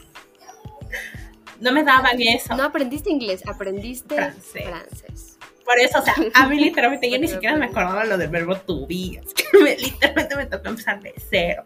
No 1.60 1.72
me 1.72 1.84
daban 1.84 2.20
eso. 2.20 2.56
No 2.56 2.64
aprendiste 2.64 3.12
inglés, 3.12 3.44
aprendiste 3.48 4.16
Francés. 4.16 4.64
francés. 4.64 5.38
Por 5.64 5.78
eso, 5.80 6.00
o 6.00 6.02
sea, 6.02 6.16
a 6.34 6.48
mí 6.48 6.60
literalmente 6.60 7.08
yo 7.08 7.20
ni 7.20 7.28
siquiera 7.28 7.56
me 7.56 7.66
acordaba 7.66 8.04
lo 8.04 8.18
del 8.18 8.30
verbo 8.32 8.56
to 8.58 8.88
be. 8.88 9.22
Es 9.24 9.32
que 9.36 9.44
me- 9.60 9.78
literalmente 9.78 10.36
me 10.38 10.48
tocó 10.48 10.70
empezar 10.70 11.00
de 11.04 11.14
cero. 11.30 11.64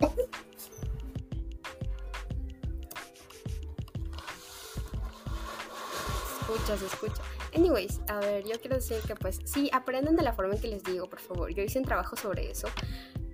Escucha, 6.41 6.78
se 6.78 6.86
escucha. 6.86 7.22
Anyways, 7.56 8.01
a 8.10 8.20
ver, 8.20 8.43
yo 8.43 8.60
quiero 8.60 8.76
decir 8.76 8.97
que 9.08 9.16
pues 9.16 9.39
sí, 9.45 9.70
aprendan 9.74 10.16
de 10.16 10.24
la 10.24 10.34
forma 10.34 10.56
en 10.56 10.62
que 10.62 10.68
les 10.68 10.84
digo, 10.84 11.08
por 11.10 11.20
favor. 11.20 11.53
Yo 11.53 11.64
hice 11.64 11.80
un 11.80 11.86
trabajo 11.86 12.16
sobre 12.18 12.51
eso. 12.51 12.68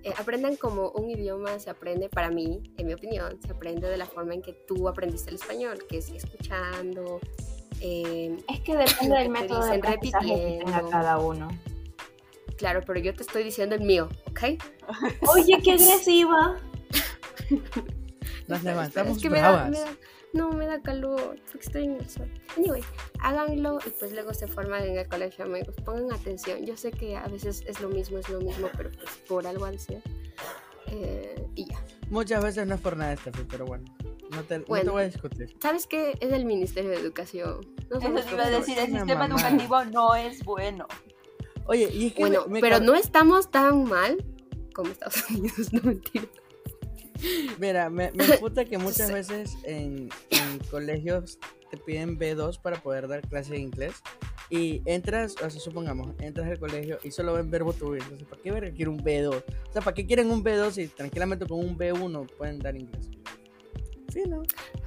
Eh, 0.04 0.12
aprendan 0.16 0.56
como 0.56 0.90
un 0.90 1.10
idioma 1.10 1.58
se 1.58 1.70
aprende, 1.70 2.08
para 2.08 2.30
mí, 2.30 2.62
en 2.76 2.86
mi 2.86 2.92
opinión, 2.94 3.38
se 3.44 3.52
aprende 3.52 3.88
de 3.88 3.96
la 3.96 4.06
forma 4.06 4.34
en 4.34 4.42
que 4.42 4.52
tú 4.52 4.88
aprendiste 4.88 5.30
el 5.30 5.36
español, 5.36 5.84
que 5.88 5.98
es 5.98 6.08
escuchando. 6.10 7.20
eh, 7.80 8.36
Es 8.48 8.60
que 8.60 8.76
depende 8.76 9.16
del 9.18 9.28
método 9.28 9.60
de 9.64 9.64
dicen 9.76 9.80
aprendizaje 9.84 10.26
que 10.26 10.58
tenga 10.64 10.88
cada 10.90 11.18
uno. 11.18 11.48
claro, 12.56 12.80
pero 12.86 13.00
yo 13.00 13.12
te 13.14 13.22
estoy 13.22 13.42
diciendo 13.44 13.74
el 13.74 13.82
mío, 13.82 14.08
¿ok? 14.30 14.40
Oye, 15.28 15.60
qué 15.64 15.72
agresiva. 15.74 16.58
Nos 18.46 18.62
levantamos 18.62 19.16
es 19.16 19.22
que 19.22 19.30
me 19.30 19.40
da, 19.40 19.50
bravas. 19.50 19.70
me 19.70 19.78
da- 19.80 19.96
no, 20.32 20.50
me 20.52 20.66
da 20.66 20.80
calor 20.80 21.36
porque 21.46 21.66
estoy 21.66 21.84
en 21.84 21.92
el 21.96 22.08
sol. 22.08 22.28
Anyway, 22.56 22.82
háganlo 23.20 23.78
y 23.86 23.90
pues 23.90 24.12
luego 24.12 24.32
se 24.34 24.46
forman 24.48 24.84
en 24.84 24.98
el 24.98 25.08
colegio, 25.08 25.44
amigos. 25.44 25.74
Pongan 25.84 26.12
atención. 26.12 26.64
Yo 26.64 26.76
sé 26.76 26.90
que 26.92 27.16
a 27.16 27.26
veces 27.28 27.62
es 27.66 27.80
lo 27.80 27.88
mismo, 27.88 28.18
es 28.18 28.28
lo 28.28 28.40
mismo, 28.40 28.68
pero 28.76 28.90
pues 28.92 29.10
por 29.28 29.46
algo 29.46 29.64
al 29.66 29.78
ser. 29.78 30.02
Eh, 30.88 31.46
y 31.54 31.66
ya. 31.66 31.82
Muchas 32.10 32.42
veces 32.42 32.66
no 32.66 32.74
es 32.74 32.80
por 32.80 32.96
nada, 32.96 33.16
Steffi, 33.16 33.44
pero 33.48 33.64
bueno. 33.66 33.84
No 34.30 34.42
te, 34.44 34.58
no 34.58 34.64
te 34.64 34.68
Bueno. 34.70 34.92
voy 34.92 35.02
a 35.02 35.06
discutir. 35.06 35.54
¿Sabes 35.60 35.86
qué? 35.86 36.16
Es 36.20 36.32
el 36.32 36.44
Ministerio 36.46 36.90
de 36.90 36.96
Educación. 36.96 37.60
No 37.90 37.98
Eso 37.98 38.26
te 38.28 38.34
iba 38.34 38.44
a 38.44 38.50
decir, 38.50 38.78
el 38.78 38.86
sistema 38.92 39.26
educativo 39.26 39.84
no 39.86 40.14
es 40.14 40.42
bueno. 40.44 40.86
Oye, 41.66 41.88
y 41.92 42.06
es 42.08 42.14
que 42.14 42.20
Bueno, 42.22 42.44
me- 42.46 42.54
me 42.54 42.60
pero 42.60 42.80
no 42.80 42.94
estamos 42.94 43.50
tan 43.50 43.84
mal 43.84 44.24
como 44.74 44.90
Estados 44.90 45.14
Unidos, 45.30 45.72
no 45.72 45.80
mentira. 45.82 46.24
Mira, 47.58 47.90
me, 47.90 48.10
me 48.12 48.66
que 48.66 48.78
muchas 48.78 49.08
sé. 49.08 49.12
veces 49.12 49.56
en, 49.64 50.08
en 50.30 50.58
colegios 50.70 51.38
te 51.70 51.76
piden 51.78 52.18
B2 52.18 52.60
para 52.60 52.82
poder 52.82 53.08
dar 53.08 53.26
clase 53.26 53.52
de 53.54 53.60
inglés. 53.60 53.94
Y 54.50 54.82
entras, 54.84 55.34
o 55.42 55.48
sea, 55.48 55.60
supongamos, 55.60 56.14
entras 56.20 56.46
al 56.48 56.58
colegio 56.58 56.98
y 57.02 57.10
solo 57.10 57.32
ven 57.32 57.50
verbo 57.50 57.72
to 57.72 57.90
be. 57.90 57.98
Entonces, 57.98 58.28
¿para 58.28 58.42
qué 58.42 58.50
verga 58.50 58.70
quiere 58.74 58.90
un 58.90 59.02
B2? 59.02 59.42
O 59.68 59.72
sea, 59.72 59.80
¿para 59.80 59.94
qué 59.94 60.06
quieren 60.06 60.30
un 60.30 60.44
B2 60.44 60.70
si 60.72 60.88
tranquilamente 60.88 61.46
con 61.46 61.58
un 61.60 61.78
B1 61.78 62.26
pueden 62.36 62.58
dar 62.58 62.76
inglés? 62.76 63.08
Sí, 64.12 64.24
¿no? 64.28 64.42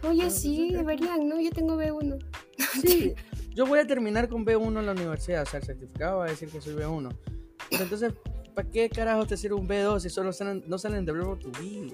Oye, 0.07 0.25
Ah, 0.25 0.29
sí, 0.29 0.55
sí, 0.55 0.73
deberían, 0.73 1.27
¿no? 1.27 1.41
Yo 1.41 1.51
tengo 1.51 1.75
B1. 1.75 2.23
Sí, 2.81 3.15
yo 3.55 3.65
voy 3.65 3.79
a 3.79 3.87
terminar 3.87 4.27
con 4.29 4.45
B1 4.45 4.79
en 4.79 4.85
la 4.85 4.91
universidad, 4.91 5.43
o 5.43 5.45
sea, 5.45 5.59
el 5.61 5.65
certificado 5.65 6.19
va 6.19 6.25
a 6.25 6.29
decir 6.29 6.49
que 6.49 6.61
soy 6.61 6.75
B1. 6.75 7.09
Pero 7.71 7.83
entonces, 7.83 8.13
¿para 8.55 8.69
qué 8.69 8.89
carajo 8.89 9.27
te 9.27 9.37
sirve 9.37 9.55
un 9.55 9.67
B2 9.67 9.99
si 9.99 10.09
solo 10.09 10.33
salen, 10.33 10.63
no 10.65 10.77
salen 10.77 11.05
de 11.05 11.11
verbo 11.11 11.37
to 11.37 11.51
be? 11.51 11.87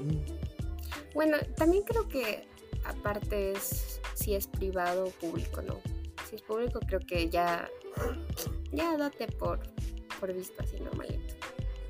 Bueno, 1.14 1.38
también 1.58 1.84
creo 1.84 2.08
que 2.08 2.48
aparte 2.86 3.52
es 3.52 4.00
si 4.14 4.36
es 4.36 4.48
privado 4.48 5.06
o 5.06 5.10
público, 5.10 5.62
¿no? 5.62 5.80
Si 6.30 6.36
es 6.36 6.42
público 6.42 6.80
creo 6.88 7.00
que 7.00 7.30
ya 7.30 7.70
ya 8.72 8.96
date 8.96 9.28
por 9.28 9.60
por 10.20 10.34
visto 10.34 10.62
así 10.62 10.80
normalito. 10.80 11.36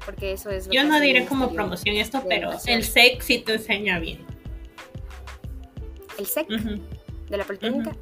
Porque 0.05 0.31
eso 0.31 0.49
es 0.49 0.67
lo 0.67 0.73
Yo 0.73 0.83
no 0.83 0.99
diré 0.99 1.25
como 1.25 1.53
promoción 1.53 1.97
esto, 1.97 2.23
pero 2.27 2.51
el 2.65 2.83
SEC 2.83 3.21
sí 3.21 3.39
te 3.39 3.53
enseña 3.53 3.99
bien. 3.99 4.25
El 6.17 6.25
SEC 6.25 6.47
de 6.47 7.37
la 7.37 7.43
Politécnica. 7.43 7.95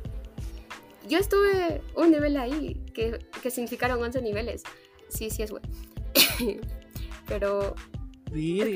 Yo 1.10 1.18
estuve 1.18 1.82
un 1.96 2.12
nivel 2.12 2.38
ahí, 2.38 2.76
que, 2.94 3.20
que 3.42 3.50
significaron 3.50 4.02
11 4.02 4.22
niveles. 4.22 4.64
Sí, 5.10 5.30
sí 5.32 5.42
es 5.42 5.52
bueno. 5.52 5.68
Pero 7.28 7.76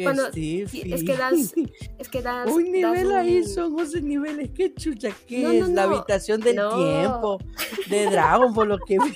Cuando- 0.04 0.32
sí, 0.32 0.62
es 0.64 1.04
que 1.04 1.16
das- 1.18 1.54
es 2.00 2.10
que 2.10 2.22
das... 2.22 2.50
Un 2.50 2.72
nivel 2.72 3.10
das 3.10 3.18
ahí 3.18 3.38
un- 3.42 3.48
son 3.48 3.80
11 3.80 4.02
niveles. 4.02 4.50
¿Qué 4.52 4.74
chucha? 4.74 5.10
¿Qué 5.28 5.40
No, 5.44 5.52
es? 5.52 5.70
no, 5.70 5.76
La 5.76 5.84
habitación 5.84 6.42
del 6.42 6.56
tiempo. 6.56 7.40
De 7.88 8.06
Dragon 8.08 8.54
Ball, 8.54 8.70
lo 8.70 8.78
que. 8.80 8.98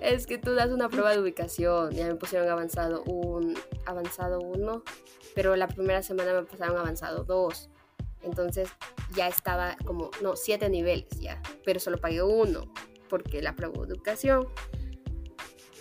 Es 0.00 0.28
que 0.28 0.38
tú 0.38 0.54
das 0.54 0.70
una 0.70 0.88
prueba 0.88 1.10
de 1.10 1.18
ubicación. 1.20 1.90
Ya 1.90 2.06
me 2.06 2.14
pusieron 2.14 2.48
avanzado 2.48 3.02
un 3.02 3.58
avanzado 3.84 4.38
uno, 4.38 4.84
pero 5.34 5.56
la 5.56 5.66
primera 5.66 6.02
semana 6.02 6.32
me 6.34 6.42
pasaron 6.44 6.76
avanzado 6.78 7.24
dos. 7.24 7.68
Entonces 8.22 8.68
ya 9.16 9.26
estaba 9.26 9.76
como, 9.84 10.10
no, 10.22 10.36
siete 10.36 10.68
niveles 10.70 11.08
ya, 11.18 11.42
pero 11.64 11.80
solo 11.80 11.98
pagué 11.98 12.22
uno 12.22 12.72
porque 13.08 13.42
la 13.42 13.56
prueba 13.56 13.84
de 13.86 13.94
educación. 13.94 14.46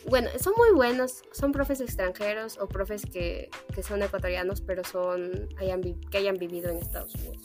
Bueno, 0.06 0.30
son 0.42 0.54
muy 0.58 0.72
buenos, 0.72 1.24
son 1.32 1.52
profes 1.52 1.82
extranjeros 1.82 2.58
o 2.60 2.68
profes 2.68 3.04
que, 3.06 3.50
que 3.76 3.84
son 3.84 4.02
ecuatorianos, 4.02 4.62
pero 4.62 4.84
son 4.84 5.50
hayan, 5.60 5.82
vi- 5.82 5.98
que 6.10 6.18
hayan 6.20 6.38
vivido 6.38 6.70
en 6.70 6.78
Estados 6.78 7.14
Unidos. 7.16 7.44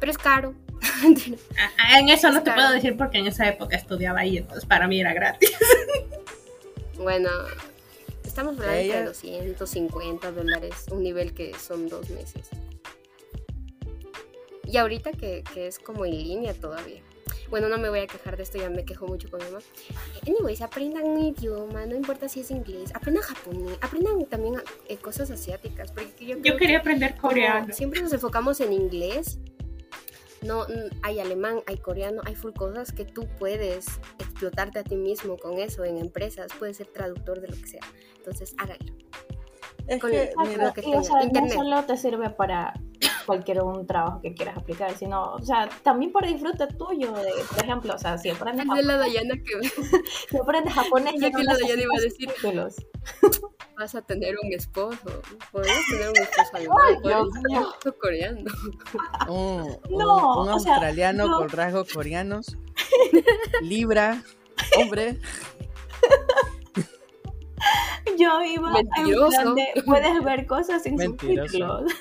Pero 0.00 0.12
es 0.12 0.18
caro. 0.18 0.54
Ah, 1.78 1.98
En 2.00 2.08
eso 2.08 2.30
no 2.30 2.42
te 2.42 2.50
puedo 2.52 2.70
decir 2.72 2.96
porque 2.96 3.18
en 3.18 3.26
esa 3.28 3.48
época 3.48 3.76
estudiaba 3.76 4.20
ahí, 4.20 4.38
entonces 4.38 4.64
para 4.66 4.86
mí 4.88 5.00
era 5.00 5.12
gratis. 5.14 5.50
Bueno, 6.96 7.30
estamos 8.24 8.54
hablando 8.54 8.74
de 8.76 8.84
Ella- 8.86 9.04
250 9.04 10.32
dólares, 10.32 10.74
un 10.90 11.04
nivel 11.04 11.32
que 11.32 11.54
son 11.54 11.88
dos 11.88 12.10
meses. 12.10 12.48
Y 14.64 14.76
ahorita 14.78 15.12
que, 15.12 15.44
que 15.54 15.68
es 15.68 15.78
como 15.78 16.04
en 16.04 16.10
línea 16.18 16.54
todavía. 16.54 17.00
Bueno, 17.50 17.68
no 17.68 17.78
me 17.78 17.88
voy 17.88 18.00
a 18.00 18.06
quejar 18.06 18.36
de 18.36 18.42
esto, 18.42 18.58
ya 18.58 18.68
me 18.68 18.84
quejo 18.84 19.06
mucho 19.06 19.30
con 19.30 19.40
mi 19.40 19.46
mamá. 19.46 19.58
Anyways, 20.26 20.60
aprendan 20.60 21.04
un 21.04 21.18
idioma, 21.24 21.86
no 21.86 21.96
importa 21.96 22.28
si 22.28 22.40
es 22.40 22.50
inglés, 22.50 22.94
aprendan 22.94 23.22
japonés, 23.24 23.78
aprendan 23.80 24.24
también 24.26 24.56
eh, 24.88 24.96
cosas 24.98 25.30
asiáticas, 25.30 25.90
porque 25.92 26.26
yo, 26.26 26.36
Yo 26.38 26.56
quería 26.56 26.76
que 26.76 26.80
aprender 26.82 27.16
coreano. 27.16 27.72
siempre 27.72 28.02
nos 28.02 28.12
enfocamos 28.12 28.60
en 28.60 28.72
inglés. 28.74 29.38
No, 30.42 30.66
hay 31.02 31.18
alemán, 31.18 31.62
hay 31.66 31.78
coreano, 31.78 32.22
hay 32.24 32.36
full 32.36 32.52
cosas 32.52 32.92
que 32.92 33.04
tú 33.04 33.26
puedes 33.40 33.86
explotarte 34.20 34.78
a 34.78 34.84
ti 34.84 34.94
mismo 34.94 35.36
con 35.36 35.58
eso 35.58 35.84
en 35.84 35.98
empresas, 35.98 36.46
puedes 36.58 36.76
ser 36.76 36.86
traductor 36.86 37.40
de 37.40 37.48
lo 37.48 37.56
que 37.56 37.66
sea. 37.66 37.80
Entonces, 38.18 38.54
háganlo. 38.58 38.94
Es 39.88 40.00
Con 40.00 40.10
que, 40.10 40.22
el- 40.24 40.28
mira, 40.46 40.66
lo 40.66 40.74
que 40.74 40.82
tenga, 40.82 41.02
sea, 41.02 41.16
no 41.16 41.24
internet. 41.24 41.54
solo 41.54 41.82
te 41.84 41.96
sirve 41.96 42.30
para 42.30 42.74
cualquier 43.28 43.62
un 43.62 43.86
trabajo 43.86 44.20
que 44.20 44.34
quieras 44.34 44.56
aplicar, 44.56 44.92
sino, 44.96 45.34
o 45.34 45.42
sea, 45.42 45.68
también 45.84 46.10
por 46.10 46.26
disfrute 46.26 46.66
tuyo, 46.66 47.12
de, 47.12 47.30
por 47.54 47.62
ejemplo, 47.64 47.94
o 47.94 47.98
sea, 47.98 48.18
si 48.18 48.30
aprendes, 48.30 48.66
Dice 48.66 48.82
la 48.82 48.96
Dayana 48.96 49.34
que 49.36 49.68
si 50.30 50.36
aprendes 50.36 50.72
japonés, 50.74 51.14
ya 51.20 51.30
que 51.30 51.36
no 51.44 51.52
la 51.52 51.54
Dayana 51.58 51.82
iba 51.82 51.94
a 51.96 52.00
decir. 52.00 52.28
títulos. 52.32 52.74
vas 53.76 53.94
a 53.94 54.02
tener 54.02 54.34
un 54.42 54.52
esposo. 54.52 54.98
Podrías 55.52 55.78
tener 55.90 56.08
un 56.08 56.16
esposo 56.16 56.50
alemán, 56.54 56.78
Ay, 56.88 56.94
podrías 56.96 57.20
Dios 57.22 57.32
tener 57.34 57.48
mío. 57.48 57.60
un 57.60 57.66
esposo 57.74 57.96
coreano. 58.00 58.50
un, 59.28 59.78
un- 59.90 59.98
No, 59.98 60.42
un 60.42 60.48
o 60.48 60.58
sea, 60.58 60.72
australiano 60.72 61.26
no. 61.28 61.36
con 61.38 61.48
rasgos 61.50 61.92
coreanos. 61.92 62.56
Libra, 63.62 64.22
hombre. 64.78 65.18
Yo 68.18 68.42
iba 68.42 68.68
en 68.80 68.88
Mentiroso. 68.88 69.30
plan 69.30 69.54
de, 69.54 69.82
puedes 69.84 70.24
ver 70.24 70.46
cosas 70.46 70.82
sin 70.82 70.96
Mentiroso. 70.96 71.48
subtítulos. 71.48 71.92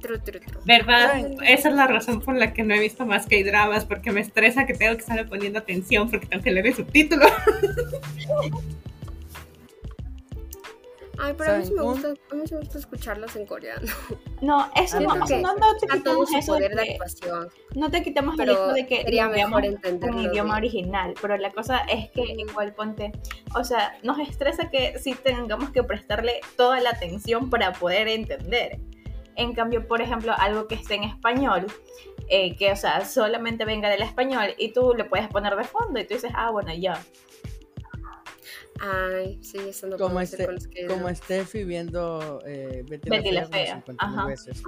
Tru, 0.00 0.18
tru, 0.20 0.38
tru. 0.40 0.60
¿Verdad? 0.64 1.10
Ay. 1.14 1.36
Esa 1.46 1.68
es 1.70 1.74
la 1.74 1.86
razón 1.86 2.20
por 2.20 2.36
la 2.36 2.52
que 2.54 2.62
no 2.62 2.74
he 2.74 2.80
visto 2.80 3.04
más 3.04 3.26
que 3.26 3.42
dramas, 3.44 3.84
porque 3.84 4.12
me 4.12 4.20
estresa 4.20 4.64
que 4.66 4.74
tengo 4.74 4.94
que 4.94 5.00
estar 5.02 5.28
poniendo 5.28 5.58
atención 5.58 6.08
porque 6.10 6.26
tengo 6.26 6.42
que 6.42 6.52
leer 6.52 6.66
el 6.68 6.74
subtítulo. 6.74 7.26
Ay, 11.20 11.34
pero 11.36 11.54
a 11.54 11.58
mí 11.58 11.64
sí 11.66 11.72
me 11.74 11.82
gusta, 11.82 12.08
a 12.30 12.34
mí 12.36 12.42
sí 12.46 12.54
me 12.54 12.60
gusta 12.60 12.78
escucharlas 12.78 13.34
en 13.34 13.44
coreano. 13.44 13.86
No, 14.40 14.70
eso 14.76 15.00
no, 15.00 15.16
no, 15.16 15.24
o 15.24 15.26
sea, 15.26 15.38
ok. 15.38 15.42
no, 15.42 15.54
no 15.56 15.76
te 15.76 15.86
quitamos 15.88 16.32
eso 16.32 16.54
de 16.54 16.70
poder 16.70 16.76
de 16.76 16.98
no 17.74 17.90
te 17.90 18.02
quitamos 18.04 18.38
el 18.38 18.50
hecho 18.50 18.68
de 18.68 18.86
que 18.86 19.02
sería 19.02 19.28
mejor 19.28 19.64
en 19.64 19.72
entenderlo. 19.72 20.22
idioma 20.22 20.54
de- 20.54 20.58
original, 20.58 21.14
pero 21.20 21.36
la 21.36 21.50
cosa 21.50 21.78
es 21.92 22.08
que 22.12 22.22
igual 22.22 22.72
ponte, 22.72 23.10
o 23.56 23.64
sea, 23.64 23.98
nos 24.04 24.20
estresa 24.20 24.70
que 24.70 24.96
sí 25.00 25.16
tengamos 25.20 25.70
que 25.70 25.82
prestarle 25.82 26.40
toda 26.56 26.78
la 26.78 26.90
atención 26.90 27.50
para 27.50 27.72
poder 27.72 28.06
entender. 28.06 28.78
En 29.38 29.54
cambio, 29.54 29.86
por 29.86 30.02
ejemplo, 30.02 30.34
algo 30.36 30.66
que 30.66 30.74
esté 30.74 30.96
en 30.96 31.04
español, 31.04 31.66
eh, 32.28 32.56
que, 32.56 32.72
o 32.72 32.76
sea, 32.76 33.04
solamente 33.04 33.64
venga 33.64 33.88
del 33.88 34.02
español 34.02 34.54
y 34.58 34.72
tú 34.72 34.94
le 34.94 35.04
puedes 35.04 35.28
poner 35.28 35.54
de 35.54 35.62
fondo 35.62 36.00
y 36.00 36.04
tú 36.04 36.14
dices, 36.14 36.32
ah, 36.34 36.50
bueno, 36.50 36.74
ya. 36.74 37.00
Ay, 38.80 39.38
sí, 39.42 39.58
eso 39.58 39.86
no 39.88 39.96
Como, 39.96 40.20
este, 40.20 40.44
con 40.44 40.54
los 40.54 40.68
que 40.68 40.86
como 40.86 41.12
Steffi 41.12 41.64
viendo 41.64 42.40
eh, 42.46 42.84
Betty, 42.88 43.10
Betty 43.10 43.32
la 43.32 43.46
Fea, 43.46 43.64
Fea, 43.64 43.82
como 43.84 43.98
50 43.98 44.04
ajá. 44.04 44.26
veces. 44.26 44.62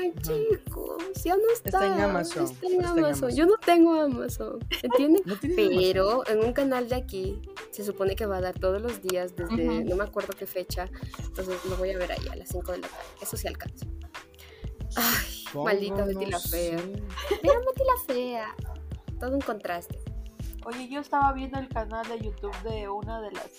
Ay, 0.00 0.12
chicos, 0.20 1.02
ya 1.24 1.36
no 1.36 1.42
está. 1.52 1.68
Está 1.68 1.86
en 1.86 2.00
Amazon, 2.00 2.44
Está 2.44 2.66
en 2.66 2.72
está 2.72 2.92
en 2.92 2.98
Amazon. 2.98 3.30
Yo 3.36 3.46
no 3.46 3.56
tengo 3.64 3.94
Amazon. 3.94 4.58
¿Entiendes? 4.82 5.22
No 5.26 5.36
tiene 5.36 5.62
Amazon. 5.62 5.78
Pero 5.82 6.28
en 6.28 6.44
un 6.44 6.52
canal 6.52 6.88
de 6.88 6.96
aquí 6.96 7.40
se 7.70 7.84
supone 7.84 8.16
que 8.16 8.26
va 8.26 8.38
a 8.38 8.40
dar 8.40 8.58
todos 8.58 8.82
los 8.82 9.00
días 9.00 9.36
desde 9.36 9.84
no 9.84 9.96
me 9.96 10.04
acuerdo 10.04 10.32
qué 10.36 10.46
fecha. 10.46 10.88
Entonces 11.22 11.64
lo 11.64 11.76
voy 11.76 11.90
a 11.90 11.98
ver 11.98 12.12
ahí 12.12 12.28
a 12.30 12.36
las 12.36 12.48
5 12.48 12.72
de 12.72 12.78
la 12.78 12.88
tarde. 12.88 13.04
Eso 13.20 13.36
sí 13.36 13.46
alcanza. 13.46 13.86
Ay, 14.96 15.44
¿Cómo 15.52 15.64
maldita 15.64 16.04
Betty 16.04 16.26
la 16.26 16.40
fea. 16.40 16.76
Mira 17.42 17.58
Betty 17.60 17.82
la 17.84 18.14
fea. 18.14 18.56
Todo 19.20 19.34
un 19.34 19.40
contraste. 19.40 20.11
Oye, 20.64 20.88
yo 20.88 21.00
estaba 21.00 21.32
viendo 21.32 21.58
el 21.58 21.68
canal 21.68 22.06
de 22.08 22.18
YouTube 22.20 22.56
de 22.62 22.88
una 22.88 23.20
de 23.20 23.32
las 23.32 23.50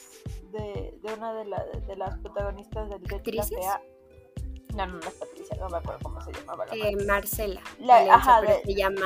de, 0.51 0.97
de 1.01 1.14
una 1.14 1.34
de, 1.34 1.45
la- 1.45 1.66
de 1.88 1.95
las 1.95 2.18
protagonistas 2.20 2.89
del 2.89 3.01
la 3.04 3.18
¿Actrices? 3.18 3.49
Fea. 3.49 3.82
No, 4.76 4.86
no, 4.88 4.93
no 4.93 4.99
es 5.08 5.14
Patricia, 5.16 5.56
no 5.60 5.70
me 5.70 5.78
acuerdo 5.78 5.99
cómo 6.04 6.22
se 6.22 6.32
llamaba 6.32 6.66
la 6.68 6.76
Eh, 6.76 6.95
Marcela. 7.06 7.62
La- 7.80 8.16
ajá, 8.16 8.41
de- 8.41 8.62
se 8.64 8.74
llama. 8.76 9.06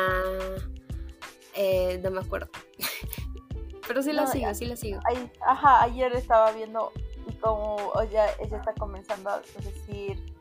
eh, 1.56 2.00
no 2.04 2.12
me 2.12 2.20
acuerdo. 2.22 2.50
pero 3.88 4.02
sí 4.04 4.12
la 4.14 4.24
No, 4.26 4.32
sigo, 4.32 4.42
ya. 4.48 4.54
sí 4.54 4.66
la 4.66 4.76
sigo. 4.76 5.00
Ay, 5.06 5.32
ajá, 5.46 5.84
ayer 5.84 6.14
estaba 6.14 6.52
viendo 6.52 6.92
y 7.28 7.34
como 7.36 7.76
o 7.76 8.04
ya, 8.04 8.28
ella 8.40 8.58
está 8.58 8.74
comenzando 8.74 9.30
a 9.30 9.42
decir, 9.64 10.34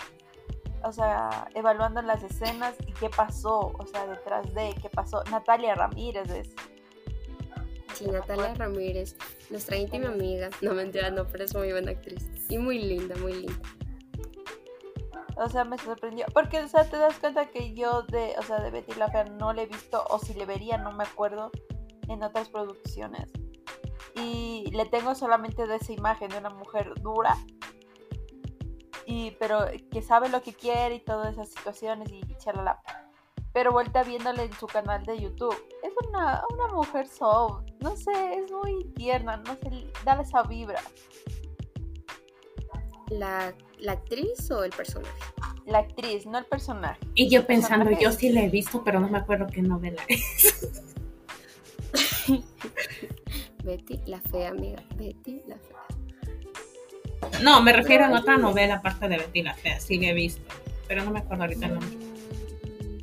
o 0.84 0.92
sea, 0.92 1.48
evaluando 1.54 2.02
las 2.02 2.22
escenas 2.22 2.74
y 2.86 2.92
qué 2.92 3.08
pasó, 3.08 3.72
o 3.78 3.86
sea, 3.86 4.06
detrás 4.06 4.52
de 4.54 4.74
qué 4.82 4.88
pasó. 4.90 5.22
Natalia 5.30 5.74
Ramírez 5.74 6.28
es. 6.30 6.48
Sí, 7.96 8.04
Natalia 8.04 8.52
Ramírez, 8.52 9.16
nuestra 9.48 9.78
íntima 9.78 10.08
amiga. 10.08 10.50
No, 10.60 10.74
mentira, 10.74 11.10
no, 11.10 11.26
pero 11.26 11.44
es 11.44 11.54
muy 11.54 11.72
buena 11.72 11.92
actriz. 11.92 12.28
Y 12.50 12.58
muy 12.58 12.78
linda, 12.78 13.16
muy 13.16 13.32
linda. 13.32 13.62
O 15.36 15.48
sea, 15.48 15.64
me 15.64 15.78
sorprendió. 15.78 16.26
Porque, 16.34 16.60
o 16.60 16.68
sea, 16.68 16.84
te 16.90 16.98
das 16.98 17.18
cuenta 17.18 17.46
que 17.46 17.72
yo 17.72 18.02
de, 18.02 18.34
o 18.38 18.42
sea, 18.42 18.60
de 18.60 18.70
Betty 18.70 18.92
la 18.96 19.24
no 19.38 19.54
le 19.54 19.62
he 19.62 19.66
visto, 19.66 20.04
o 20.10 20.18
si 20.18 20.34
le 20.34 20.44
vería, 20.44 20.76
no 20.76 20.92
me 20.92 21.04
acuerdo, 21.04 21.50
en 22.06 22.22
otras 22.22 22.50
producciones. 22.50 23.30
Y 24.14 24.70
le 24.72 24.84
tengo 24.84 25.14
solamente 25.14 25.66
de 25.66 25.76
esa 25.76 25.92
imagen 25.92 26.28
de 26.28 26.36
una 26.36 26.50
mujer 26.50 26.92
dura. 27.00 27.34
Y, 29.06 29.30
pero 29.38 29.68
que 29.90 30.02
sabe 30.02 30.28
lo 30.28 30.42
que 30.42 30.52
quiere 30.52 30.96
y 30.96 31.00
todas 31.00 31.32
esas 31.32 31.48
situaciones 31.48 32.12
y 32.12 32.20
chalala. 32.36 32.78
Pero 33.56 33.72
vuelta 33.72 34.02
viéndole 34.02 34.42
en 34.42 34.52
su 34.52 34.66
canal 34.66 35.02
de 35.06 35.18
YouTube. 35.18 35.56
Es 35.82 35.90
una, 36.10 36.42
una 36.52 36.68
mujer 36.74 37.08
soft. 37.08 37.64
No 37.80 37.96
sé, 37.96 38.10
es 38.34 38.52
muy 38.52 38.84
tierna. 38.96 39.38
No 39.38 39.54
sé, 39.54 39.86
dale 40.04 40.24
esa 40.24 40.42
vibra. 40.42 40.82
¿La, 43.08 43.54
¿La 43.78 43.92
actriz 43.92 44.50
o 44.50 44.62
el 44.62 44.72
personaje? 44.72 45.10
La 45.64 45.78
actriz, 45.78 46.26
no 46.26 46.36
el 46.36 46.44
personaje. 46.44 47.00
Y 47.14 47.30
yo 47.30 47.46
pensando, 47.46 47.86
Personaje. 47.86 48.04
yo 48.04 48.12
sí 48.12 48.28
la 48.28 48.42
he 48.42 48.50
visto, 48.50 48.84
pero 48.84 49.00
no 49.00 49.08
me 49.08 49.16
acuerdo 49.16 49.46
qué 49.46 49.62
novela 49.62 50.02
es. 50.06 50.92
Betty, 53.64 54.02
la 54.04 54.20
fea 54.20 54.50
amiga. 54.50 54.84
Betty, 54.96 55.40
la 55.46 55.56
fea. 55.56 57.40
No, 57.42 57.62
me 57.62 57.72
refiero 57.72 58.04
a 58.04 58.10
otra 58.20 58.36
novela 58.36 58.74
aparte 58.74 59.08
de 59.08 59.16
Betty 59.16 59.42
la 59.42 59.54
Fea, 59.54 59.80
sí 59.80 59.98
la 59.98 60.08
he 60.08 60.12
visto, 60.12 60.42
pero 60.86 61.02
no 61.02 61.10
me 61.10 61.20
acuerdo 61.20 61.44
ahorita 61.44 61.64
el 61.68 61.74
nombre. 61.80 62.05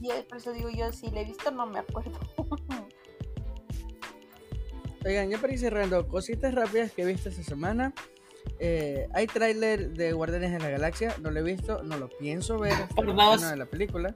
Y 0.04 0.12
es- 0.12 0.26
por 0.26 0.38
eso 0.38 0.52
digo 0.52 0.70
yo, 0.70 0.92
si 0.92 1.10
le 1.10 1.22
he 1.22 1.26
visto, 1.26 1.50
no 1.50 1.66
me 1.66 1.80
acuerdo. 1.80 2.20
Oigan, 5.06 5.30
ya 5.30 5.38
para 5.38 5.54
ir 5.54 5.60
cerrando, 5.60 6.08
cositas 6.08 6.54
rápidas 6.54 6.92
que 6.92 7.02
he 7.04 7.06
visto 7.06 7.30
esta 7.30 7.44
semana. 7.44 7.94
Eh, 8.60 9.08
hay 9.14 9.28
tráiler 9.28 9.92
de 9.94 10.12
Guardianes 10.14 10.52
de 10.52 10.60
la 10.60 10.70
Galaxia, 10.70 11.16
no 11.22 11.32
lo 11.32 11.40
he 11.40 11.44
visto, 11.44 11.84
no 11.84 11.98
lo 11.98 12.10
pienso 12.10 12.58
ver 12.60 12.74
Por 12.96 13.14
dos. 13.16 13.50
de 13.50 13.56
la 13.58 13.66
película. 13.66 14.16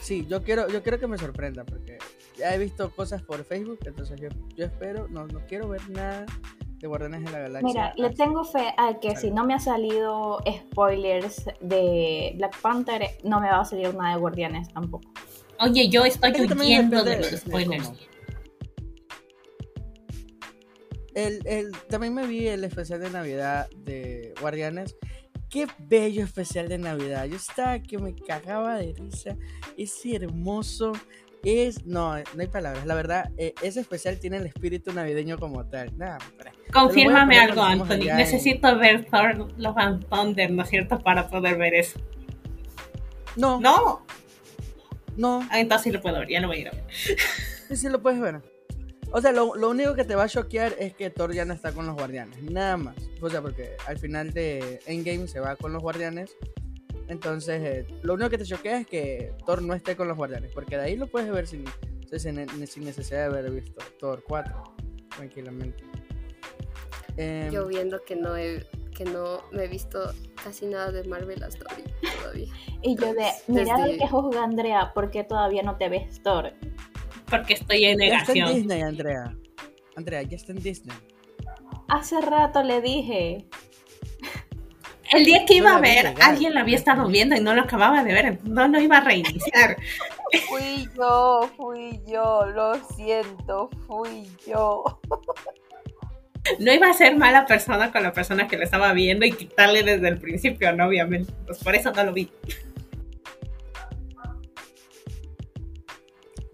Sí, 0.00 0.26
yo 0.28 0.42
quiero, 0.42 0.68
yo 0.68 0.82
quiero 0.82 0.98
que 1.00 1.06
me 1.08 1.18
sorprenda 1.18 1.64
porque 1.64 1.98
ya 2.36 2.54
he 2.54 2.58
visto 2.58 2.90
cosas 2.94 3.22
por 3.22 3.44
Facebook, 3.44 3.78
entonces 3.86 4.20
yo, 4.20 4.28
yo 4.56 4.64
espero, 4.66 5.06
no, 5.08 5.26
no 5.28 5.44
quiero 5.46 5.68
ver 5.68 5.88
nada 5.90 6.26
de 6.78 6.86
Guardianes 6.86 7.24
de 7.24 7.30
la 7.32 7.38
Galaxia. 7.40 7.68
Mira, 7.68 7.92
le 7.96 8.06
hasta- 8.08 8.24
tengo 8.24 8.44
fe 8.44 8.74
a 8.76 8.98
que 9.00 9.16
si 9.16 9.30
no 9.30 9.44
me 9.44 9.54
ha 9.54 9.58
salido 9.58 10.38
spoilers 10.70 11.44
de 11.60 12.34
Black 12.36 12.60
Panther, 12.60 13.02
no 13.24 13.40
me 13.40 13.48
va 13.48 13.60
a 13.60 13.64
salir 13.64 13.94
nada 13.94 14.14
de 14.14 14.20
Guardianes 14.20 14.68
tampoco. 14.72 15.10
Oye, 15.58 15.88
yo 15.88 16.04
estoy 16.04 16.30
Es 16.32 16.36
que 16.42 16.46
también 16.48 16.78
huyendo 16.86 17.02
de 17.02 17.16
los 17.18 17.28
spoilers. 17.40 17.92
El, 21.14 21.40
el- 21.46 21.72
también 21.88 22.12
me 22.14 22.26
vi 22.26 22.46
el 22.46 22.62
especial 22.64 23.00
de 23.00 23.10
Navidad 23.10 23.68
de 23.76 24.34
Guardianes. 24.40 24.96
Qué 25.48 25.66
bello 25.78 26.24
especial 26.24 26.68
de 26.68 26.76
Navidad. 26.76 27.24
Yo 27.24 27.36
estaba 27.36 27.78
que 27.78 27.96
me 27.98 28.14
cagaba 28.14 28.76
de 28.76 28.92
risa. 28.98 29.36
Es 29.78 30.04
hermoso. 30.04 30.92
Es. 31.48 31.86
No, 31.86 32.16
no 32.18 32.40
hay 32.40 32.48
palabras. 32.48 32.84
La 32.86 32.94
verdad, 32.96 33.30
eh, 33.38 33.54
ese 33.62 33.78
especial 33.80 34.18
tiene 34.18 34.38
el 34.38 34.46
espíritu 34.46 34.92
navideño 34.92 35.38
como 35.38 35.64
tal. 35.66 35.90
Hombre. 35.90 36.52
Confírmame 36.72 37.38
algo, 37.38 37.62
Anthony. 37.62 38.08
en- 38.10 38.16
Necesito 38.16 38.76
ver 38.78 39.04
Thor 39.06 39.52
Love 39.56 39.78
and 39.78 40.08
Thunder, 40.08 40.50
¿no 40.50 40.64
es 40.64 40.68
cierto? 40.70 40.98
Para 40.98 41.28
poder 41.28 41.56
ver 41.56 41.74
eso. 41.74 42.00
No, 43.36 43.60
no. 43.60 44.04
No, 45.16 45.46
ah, 45.50 45.60
entonces 45.60 45.84
sí 45.84 45.90
lo 45.92 46.02
puedo 46.02 46.18
ver, 46.18 46.28
ya 46.28 46.40
lo 46.40 46.48
voy 46.48 46.56
a 46.58 46.60
ir 46.60 46.68
a 46.68 46.72
ver. 46.72 46.84
Sí, 47.68 47.76
sí 47.76 47.88
lo 47.88 48.02
puedes 48.02 48.20
ver. 48.20 48.42
O 49.12 49.20
sea, 49.20 49.32
lo, 49.32 49.54
lo 49.54 49.70
único 49.70 49.94
que 49.94 50.04
te 50.04 50.14
va 50.16 50.24
a 50.24 50.28
choquear 50.28 50.74
es 50.78 50.94
que 50.94 51.08
Thor 51.10 51.32
ya 51.32 51.44
no 51.44 51.54
está 51.54 51.72
con 51.72 51.86
los 51.86 51.94
guardianes. 51.94 52.42
Nada 52.42 52.76
más. 52.76 52.96
O 53.22 53.30
sea, 53.30 53.40
porque 53.40 53.76
al 53.86 53.98
final 53.98 54.32
de 54.34 54.80
Endgame 54.86 55.26
se 55.28 55.40
va 55.40 55.56
con 55.56 55.72
los 55.72 55.80
guardianes. 55.80 56.36
Entonces, 57.08 57.62
eh, 57.62 57.86
lo 58.02 58.14
único 58.14 58.30
que 58.30 58.38
te 58.38 58.44
choquea 58.44 58.80
es 58.80 58.86
que 58.86 59.32
Thor 59.46 59.62
no 59.62 59.74
esté 59.74 59.96
con 59.96 60.08
los 60.08 60.16
guardianes. 60.16 60.52
Porque 60.52 60.76
de 60.76 60.82
ahí 60.82 60.96
lo 60.96 61.06
puedes 61.06 61.30
ver 61.30 61.46
sin, 61.46 61.64
sin, 62.16 62.66
sin 62.66 62.84
necesidad 62.84 63.30
de 63.30 63.38
haber 63.38 63.50
visto 63.52 63.84
Thor 63.98 64.24
4. 64.26 64.62
Tranquilamente. 65.16 65.84
Em, 67.16 67.50
Yo 67.50 67.66
viendo 67.66 68.02
que 68.04 68.16
no 68.16 68.36
he, 68.36 68.66
que 68.94 69.04
no 69.04 69.42
me 69.52 69.64
he 69.64 69.68
visto 69.68 70.12
casi 70.42 70.66
nada 70.66 70.90
de 70.92 71.04
Marvel 71.04 71.42
hasta 71.42 71.64
ahorita 71.70 71.90
todavía. 72.20 72.46
Y 72.82 72.96
yo 72.96 73.14
de, 73.14 73.30
mira 73.46 73.76
desde- 73.78 73.92
lo 73.92 73.98
que 73.98 74.08
juzga 74.08 74.44
Andrea, 74.44 74.92
¿por 74.92 75.10
qué 75.10 75.24
todavía 75.24 75.62
no 75.62 75.76
te 75.76 75.88
ves 75.88 76.22
Thor? 76.22 76.52
Porque 77.30 77.54
estoy 77.54 77.84
en 77.84 77.98
ya 77.98 78.18
está 78.18 78.32
en 78.32 78.38
negación. 78.38 78.54
Disney, 78.54 78.82
Andrea. 78.82 79.36
Andrea, 79.96 80.22
ya 80.22 80.36
está 80.36 80.52
en 80.52 80.58
Disney. 80.62 80.96
Hace 81.88 82.20
rato 82.20 82.62
le 82.62 82.80
dije. 82.80 83.46
El 85.16 85.24
día 85.24 85.46
que 85.46 85.54
iba 85.54 85.70
a 85.70 85.74
la 85.76 85.80
ver, 85.80 86.14
alguien 86.20 86.52
lo 86.52 86.60
había 86.60 86.76
estado 86.76 87.08
viendo 87.08 87.34
y 87.34 87.40
no 87.40 87.54
lo 87.54 87.62
acababa 87.62 88.04
de 88.04 88.12
ver, 88.12 88.38
no 88.44 88.68
lo 88.68 88.78
iba 88.78 88.98
a 88.98 89.00
reiniciar. 89.00 89.78
Fui 90.46 90.88
yo, 90.94 91.50
fui 91.56 92.02
yo, 92.06 92.44
lo 92.54 92.74
siento, 92.94 93.70
fui 93.86 94.28
yo. 94.46 95.00
No 96.58 96.72
iba 96.72 96.90
a 96.90 96.92
ser 96.92 97.16
mala 97.16 97.46
persona 97.46 97.90
con 97.90 98.02
la 98.02 98.12
persona 98.12 98.46
que 98.46 98.58
lo 98.58 98.64
estaba 98.64 98.92
viendo 98.92 99.24
y 99.24 99.32
quitarle 99.32 99.82
desde 99.82 100.06
el 100.08 100.18
principio, 100.18 100.70
¿no? 100.72 100.86
Obviamente. 100.86 101.32
Pues 101.46 101.58
por 101.64 101.74
eso 101.74 101.92
no 101.92 102.04
lo 102.04 102.12
vi. 102.12 102.30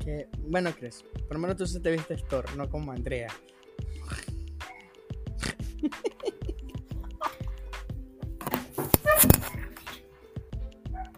Que, 0.05 0.29
bueno, 0.39 0.71
Chris, 0.79 1.05
por 1.27 1.33
lo 1.33 1.39
menos 1.41 1.57
tú 1.57 1.67
sí 1.67 1.81
te 1.81 1.91
viste 1.91 2.17
Thor, 2.29 2.57
no 2.57 2.71
como 2.71 2.93
Andrea. 2.93 3.29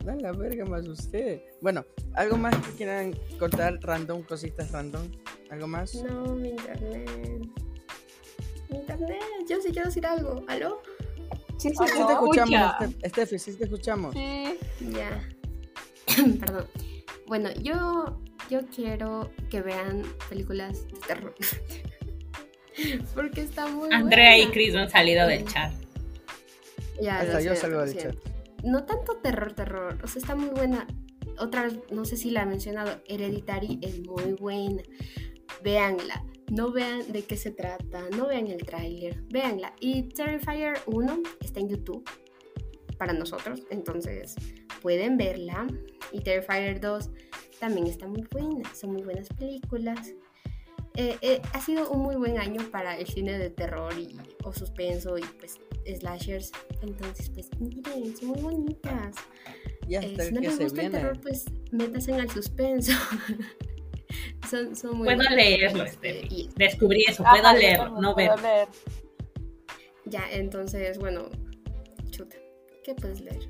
A 0.06 0.14
la 0.16 0.32
verga 0.32 0.66
más 0.66 0.86
usted. 0.86 1.40
Bueno, 1.62 1.84
¿algo 2.14 2.36
más 2.36 2.54
que 2.56 2.72
quieran 2.72 3.14
contar 3.38 3.78
random, 3.82 4.22
cositas 4.22 4.70
random? 4.70 5.10
¿Algo 5.50 5.66
más? 5.66 5.94
No, 5.94 6.34
mi 6.34 6.50
internet. 6.50 7.10
Mi 8.68 8.78
internet, 8.78 9.22
yo 9.48 9.60
sí 9.62 9.70
quiero 9.72 9.88
decir 9.88 10.06
algo. 10.06 10.44
¿Aló? 10.48 10.82
Sí, 11.56 11.70
sí, 11.70 11.76
Sí, 11.86 12.06
te 12.06 12.12
escuchamos, 12.12 12.74
Steffi, 13.06 13.38
sí 13.38 13.54
te 13.54 13.64
escuchamos. 13.64 14.14
Sí. 14.14 14.58
Ya. 14.92 15.26
Perdón. 16.40 16.66
Bueno, 17.26 17.50
yo, 17.62 18.20
yo 18.50 18.60
quiero 18.74 19.30
que 19.50 19.62
vean 19.62 20.02
películas 20.28 20.86
de 20.88 20.98
terror. 21.06 21.34
Porque 23.14 23.42
está 23.42 23.66
muy 23.68 23.88
Andrea 23.92 24.36
y. 24.36 24.48
Chris 24.48 24.74
han 24.74 24.90
salido 24.90 25.26
del 25.26 25.44
chat. 25.46 25.72
Ya, 27.00 27.20
Hasta 27.20 27.40
yo 27.40 27.56
salgo 27.56 27.80
del 27.82 27.96
chat. 27.96 28.33
No 28.64 28.84
tanto 28.84 29.16
terror, 29.18 29.52
terror. 29.52 29.98
O 30.02 30.06
sea, 30.06 30.20
está 30.20 30.34
muy 30.34 30.50
buena. 30.50 30.86
Otra 31.38 31.64
vez, 31.64 31.78
no 31.90 32.04
sé 32.04 32.16
si 32.16 32.30
la 32.30 32.42
he 32.42 32.46
mencionado, 32.46 33.00
Hereditary 33.06 33.78
es 33.82 34.00
muy 34.06 34.32
buena. 34.34 34.82
Véanla. 35.62 36.24
No 36.50 36.70
vean 36.72 37.10
de 37.10 37.22
qué 37.22 37.36
se 37.36 37.50
trata, 37.50 38.02
no 38.10 38.28
vean 38.28 38.48
el 38.48 38.64
tráiler, 38.64 39.22
véanla. 39.30 39.74
Y 39.80 40.02
Terrifier 40.10 40.74
1 40.86 41.22
está 41.40 41.60
en 41.60 41.70
YouTube 41.70 42.04
para 42.98 43.14
nosotros, 43.14 43.62
entonces 43.70 44.34
pueden 44.82 45.16
verla. 45.16 45.66
Y 46.12 46.20
Terrifier 46.20 46.80
2 46.80 47.10
también 47.58 47.86
está 47.86 48.06
muy 48.06 48.26
buena, 48.30 48.72
son 48.74 48.92
muy 48.92 49.02
buenas 49.02 49.28
películas. 49.30 50.12
Eh, 50.96 51.16
eh, 51.22 51.42
ha 51.52 51.60
sido 51.60 51.90
un 51.90 52.02
muy 52.02 52.14
buen 52.16 52.38
año 52.38 52.70
para 52.70 52.96
el 52.98 53.06
cine 53.06 53.38
de 53.38 53.50
terror 53.50 53.92
y, 53.98 54.16
o 54.44 54.52
suspenso 54.52 55.18
y 55.18 55.22
pues 55.40 55.58
slashers. 55.86 56.52
Entonces, 56.82 57.30
pues 57.30 57.48
miren, 57.60 58.16
son 58.16 58.28
muy 58.28 58.40
bonitas. 58.40 59.16
Y 59.88 59.96
Eh, 59.96 60.16
si 60.18 60.32
no 60.32 60.40
que 60.40 60.46
les 60.48 60.56
se 60.56 60.64
gusta 60.64 60.82
el 60.82 60.90
terror, 60.92 61.20
pues 61.20 61.44
métanse 61.72 62.12
en 62.12 62.20
el 62.20 62.30
suspenso. 62.30 62.92
son, 64.50 64.74
son 64.76 64.98
muy 64.98 65.06
Puedo 65.14 65.28
leerlo, 65.30 65.84
Este, 65.84 66.26
y 66.30 66.48
Descubrí 66.56 67.04
eso, 67.08 67.24
puedo 67.24 67.52
leerlo, 67.52 67.84
también 67.84 68.02
no 68.02 68.14
puedo 68.14 68.36
ver. 68.36 68.42
leer. 68.42 68.68
ya, 70.06 70.24
entonces, 70.32 70.98
bueno, 70.98 71.28
chuta. 72.10 72.36
¿Qué 72.84 72.94
puedes 72.94 73.20
leer? 73.20 73.48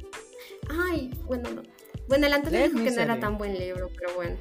Ay, 0.71 1.11
bueno, 1.25 1.51
no. 1.51 1.63
Bueno, 2.09 2.27
el 2.27 2.33
Antonio 2.33 2.63
dijo 2.65 2.83
que 2.85 2.91
no 2.91 3.01
era 3.01 3.19
tan 3.19 3.39
buen 3.39 3.59
libro, 3.59 3.91
pero 3.97 4.15
bueno. 4.15 4.37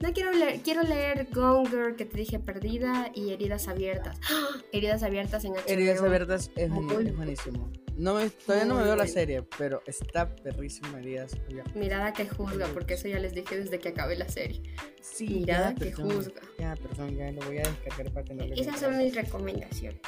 No 0.00 0.12
quiero 0.12 0.30
leer, 0.32 0.60
quiero 0.60 0.82
leer 0.82 1.26
Gone 1.32 1.68
Girl, 1.68 1.96
que 1.96 2.04
te 2.04 2.16
dije 2.18 2.38
perdida, 2.38 3.10
y 3.14 3.32
Heridas 3.32 3.66
Abiertas. 3.66 4.20
Heridas 4.72 5.02
Abiertas 5.02 5.44
en 5.44 5.52
HBO. 5.54 5.62
Heridas 5.66 6.00
Abiertas 6.02 6.50
es, 6.54 6.70
buenísimo. 6.70 7.70
No 7.96 8.14
me- 8.14 8.30
todavía 8.30 8.64
no 8.66 8.76
me 8.76 8.84
veo 8.84 8.94
la 8.94 9.08
serie, 9.08 9.42
pero 9.58 9.82
está 9.86 10.32
perrísima 10.36 11.00
Heridas 11.00 11.34
Abiertas. 11.48 11.74
Mirada 11.74 12.12
que 12.12 12.28
juzga, 12.28 12.68
porque 12.72 12.94
eso 12.94 13.08
ya 13.08 13.18
les 13.18 13.34
dije 13.34 13.56
desde 13.58 13.80
que 13.80 13.88
acabé 13.88 14.16
la 14.16 14.28
serie. 14.28 14.62
Sí, 15.00 15.26
Mirada 15.40 15.74
que 15.74 15.92
juzga. 15.92 16.42
Ya, 16.60 16.76
perdón, 16.76 17.16
ya 17.16 17.32
lo 17.32 17.40
voy 17.46 17.58
a 17.58 17.62
descargar 17.62 18.12
para 18.12 18.24
tenerlo. 18.24 18.54
en 18.54 18.60
Esas 18.60 18.78
son 18.78 18.96
mis 18.98 19.12
recomendaciones. 19.16 20.00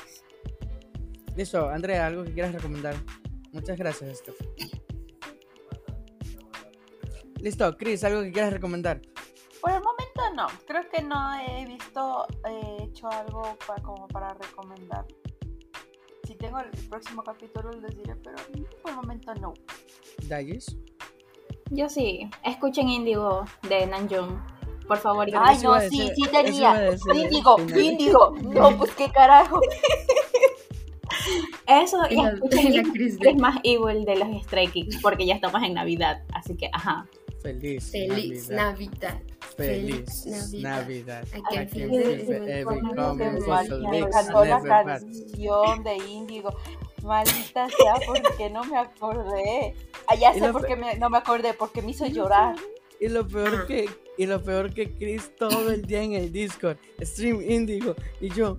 Listo, 1.36 1.68
Andrea, 1.68 2.06
algo 2.06 2.22
que 2.22 2.32
quieras 2.32 2.52
recomendar. 2.54 2.94
Muchas 3.50 3.76
gracias, 3.76 4.18
Steph. 4.18 4.36
Listo, 7.40 7.76
Chris, 7.76 8.04
algo 8.04 8.22
que 8.22 8.30
quieras 8.30 8.52
recomendar. 8.52 9.00
Por 9.60 9.70
el 9.72 9.80
momento 9.82 10.22
no. 10.34 10.46
Creo 10.66 10.88
que 10.88 11.02
no 11.02 11.34
he 11.40 11.66
visto, 11.66 12.26
eh, 12.48 12.76
hecho 12.84 13.08
algo 13.08 13.42
pa- 13.66 13.80
como 13.82 14.08
para 14.08 14.34
recomendar. 14.34 15.04
Si 16.24 16.34
tengo 16.36 16.60
el 16.60 16.70
próximo 16.88 17.22
capítulo 17.22 17.70
les 17.72 17.96
diré, 17.96 18.14
pero 18.16 18.36
por 18.82 18.90
el 18.90 18.96
momento 18.96 19.34
no. 19.34 19.52
Dagis. 20.28 20.76
Yo 21.70 21.88
sí. 21.88 22.28
Escuchen 22.44 22.88
Indigo 22.88 23.44
de 23.68 23.86
Nanjum. 23.86 24.40
Por 24.88 24.98
favor. 24.98 25.28
y 25.28 25.32
Ay, 25.36 25.58
no, 25.62 25.78
sí, 25.80 26.00
decir- 26.00 26.12
sí 26.16 26.22
tenía. 26.32 26.90
Índigo, 27.14 27.56
índigo. 27.60 28.34
No, 28.42 28.76
pues 28.76 28.90
qué 28.94 29.10
carajo. 29.10 29.60
Eso, 31.66 31.98
y 32.10 32.14
Y 32.14 32.16
la- 32.22 32.30
escuchen 32.30 32.66
y 32.72 32.76
la 32.78 32.92
Chris 32.92 33.18
de- 33.18 33.26
Christmas 33.26 33.58
Evil 33.62 34.04
de 34.04 34.16
los 34.16 34.42
Stray 34.44 34.68
Kids, 34.68 34.98
porque 35.02 35.26
ya 35.26 35.34
estamos 35.34 35.62
en 35.62 35.74
Navidad. 35.74 36.22
Así 36.32 36.56
que, 36.56 36.68
ajá. 36.72 37.06
Feliz, 37.42 37.90
Feliz 37.90 38.48
Navidad. 38.50 38.56
Navidad. 38.56 39.22
Feliz 39.56 40.22
Feliz 40.24 40.26
Navidad. 40.26 40.80
Navidad. 40.80 41.24
I 41.34 41.42
can 41.54 41.68
feel 41.68 41.90
la 44.48 44.72
canción 44.84 45.82
de 45.84 45.96
Índigo. 46.08 46.54
Maldita 47.02 47.68
sea, 47.68 47.94
porque 48.06 48.50
no 48.50 48.64
me 48.64 48.76
acordé. 48.76 49.74
Ah, 50.06 50.14
ya 50.16 50.32
Y 50.32 50.40
sé 50.40 50.46
lo 50.46 50.52
por 50.52 50.66
qué 50.66 50.76
me- 50.76 50.96
no 50.98 51.08
me 51.08 51.18
acordé, 51.18 51.54
porque 51.54 51.80
me 51.82 51.92
hizo 51.92 52.06
llorar. 52.06 52.56
Y 53.00 53.08
lo 53.08 53.26
peor 53.26 53.66
que 53.66 53.88
y 54.18 54.26
lo 54.26 54.42
peor 54.42 54.74
que 54.74 54.92
Chris 54.92 55.34
todo 55.38 55.70
el 55.70 55.82
día 55.86 56.02
en 56.02 56.12
el 56.12 56.30
Discord, 56.30 56.76
stream 57.00 57.40
Indigo 57.40 57.94
y 58.20 58.28
yo, 58.28 58.58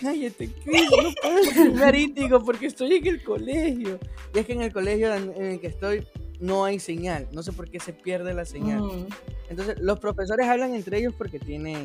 cállate 0.00 0.50
Chris, 0.64 0.90
no 0.90 1.10
puedo 1.22 1.44
streamar 1.44 1.94
Indigo 1.94 2.42
porque 2.44 2.66
estoy 2.66 2.96
en 2.96 3.06
el 3.06 3.22
colegio. 3.22 4.00
Y 4.34 4.38
es 4.40 4.46
que 4.46 4.52
en 4.54 4.62
el 4.62 4.72
colegio 4.72 5.14
en 5.14 5.32
en 5.36 5.44
el 5.52 5.60
que 5.60 5.68
estoy 5.68 6.04
no 6.40 6.64
hay 6.64 6.78
señal, 6.78 7.28
no 7.32 7.42
sé 7.42 7.52
por 7.52 7.68
qué 7.70 7.80
se 7.80 7.92
pierde 7.92 8.34
la 8.34 8.44
señal. 8.44 8.80
Mm. 8.82 9.06
Entonces, 9.50 9.78
los 9.80 9.98
profesores 9.98 10.46
hablan 10.46 10.74
entre 10.74 10.98
ellos 10.98 11.14
porque 11.16 11.38
tienen 11.38 11.76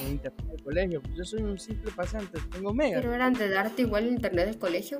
eh, 0.00 0.08
internet 0.10 0.44
en 0.44 0.50
el 0.50 0.62
colegio. 0.62 1.02
Yo 1.14 1.24
soy 1.24 1.42
un 1.42 1.58
simple 1.58 1.90
pasante, 1.92 2.38
tengo 2.50 2.74
mega. 2.74 3.00
Pero 3.00 3.14
eran 3.14 3.32
de 3.34 3.48
darte 3.48 3.82
igual 3.82 4.04
el 4.08 4.14
internet 4.14 4.46
del 4.46 4.58
colegio. 4.58 4.98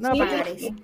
No, 0.00 0.08
a 0.08 0.12
pero- 0.12 0.24
pagar 0.24 0.48
eso. 0.48 0.74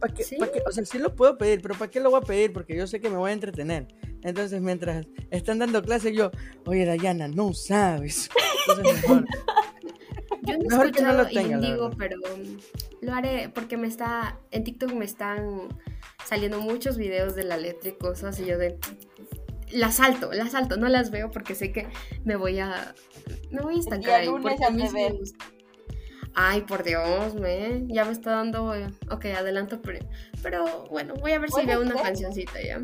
¿Para 0.00 0.12
qué, 0.12 0.24
¿Sí? 0.24 0.36
pa' 0.36 0.52
qué? 0.52 0.60
O 0.68 0.72
sea, 0.72 0.84
sí 0.84 0.98
lo 0.98 1.14
puedo 1.14 1.38
pedir, 1.38 1.62
pero 1.62 1.74
¿para 1.74 1.90
qué 1.90 2.00
lo 2.00 2.10
voy 2.10 2.20
a 2.22 2.26
pedir? 2.26 2.52
Porque 2.52 2.76
yo 2.76 2.86
sé 2.86 3.00
que 3.00 3.08
me 3.08 3.16
voy 3.16 3.30
a 3.30 3.34
entretener. 3.34 3.86
Entonces, 4.22 4.60
mientras 4.60 5.06
están 5.30 5.58
dando 5.58 5.80
clases, 5.82 6.14
yo, 6.14 6.30
oye, 6.66 6.84
Dayana, 6.84 7.28
no 7.28 7.54
sabes. 7.54 8.28
Entonces, 8.68 9.02
mejor. 9.02 9.24
Yo 10.46 10.56
no 10.56 10.64
he 10.64 10.68
Mejor 10.68 10.92
que 10.92 11.02
no 11.02 11.10
escuchado 11.10 11.22
lo 11.22 11.28
tenga, 11.28 11.54
Indigo, 11.56 11.90
pero 11.98 12.16
um, 12.34 12.58
lo 13.00 13.12
haré 13.12 13.48
porque 13.48 13.76
me 13.76 13.86
está. 13.86 14.38
En 14.50 14.64
TikTok 14.64 14.92
me 14.92 15.04
están 15.04 15.68
saliendo 16.24 16.60
muchos 16.60 16.96
videos 16.96 17.34
de 17.34 17.44
la 17.44 17.56
letra 17.56 17.90
y 17.90 17.92
cosas. 17.92 18.38
Y 18.40 18.46
yo 18.46 18.58
de. 18.58 18.78
Las 19.70 19.96
salto, 19.96 20.32
las 20.32 20.52
salto, 20.52 20.76
no 20.76 20.88
las 20.88 21.10
veo 21.10 21.30
porque 21.30 21.54
sé 21.54 21.72
que 21.72 21.88
me 22.24 22.36
voy 22.36 22.60
a. 22.60 22.94
Me 23.50 23.60
voy 23.60 23.76
a 23.76 23.80
estancar 23.80 24.20
ahí. 24.20 24.28
Porque 24.28 24.64
a 24.64 24.70
mí 24.70 24.84
me 24.92 25.10
gusta. 25.10 25.44
Ay, 26.34 26.62
por 26.62 26.84
Dios, 26.84 27.34
me. 27.34 27.84
Ya 27.88 28.04
me 28.04 28.12
está 28.12 28.32
dando. 28.32 28.72
Ok, 29.10 29.24
adelanto. 29.26 29.80
Pero, 29.82 30.06
pero 30.42 30.84
bueno, 30.90 31.14
voy 31.14 31.32
a 31.32 31.38
ver 31.38 31.50
si 31.50 31.66
veo 31.66 31.80
una 31.80 31.94
cancioncita 31.94 32.62
ya. 32.62 32.82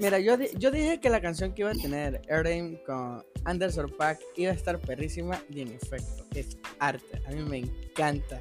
Mira, 0.00 0.18
yo, 0.20 0.36
di- 0.36 0.50
yo 0.58 0.70
dije 0.70 1.00
que 1.00 1.10
la 1.10 1.20
canción 1.20 1.52
que 1.54 1.62
iba 1.62 1.70
a 1.70 1.74
tener 1.74 2.22
Erdem 2.28 2.76
con 2.84 3.24
Anderson 3.44 3.90
Pack 3.96 4.20
iba 4.36 4.52
a 4.52 4.54
estar 4.54 4.78
perrísima 4.80 5.42
y 5.50 5.60
en 5.62 5.72
efecto, 5.72 6.24
es 6.34 6.56
arte. 6.78 7.20
A 7.26 7.30
mí 7.30 7.42
me 7.42 7.58
encanta. 7.58 8.40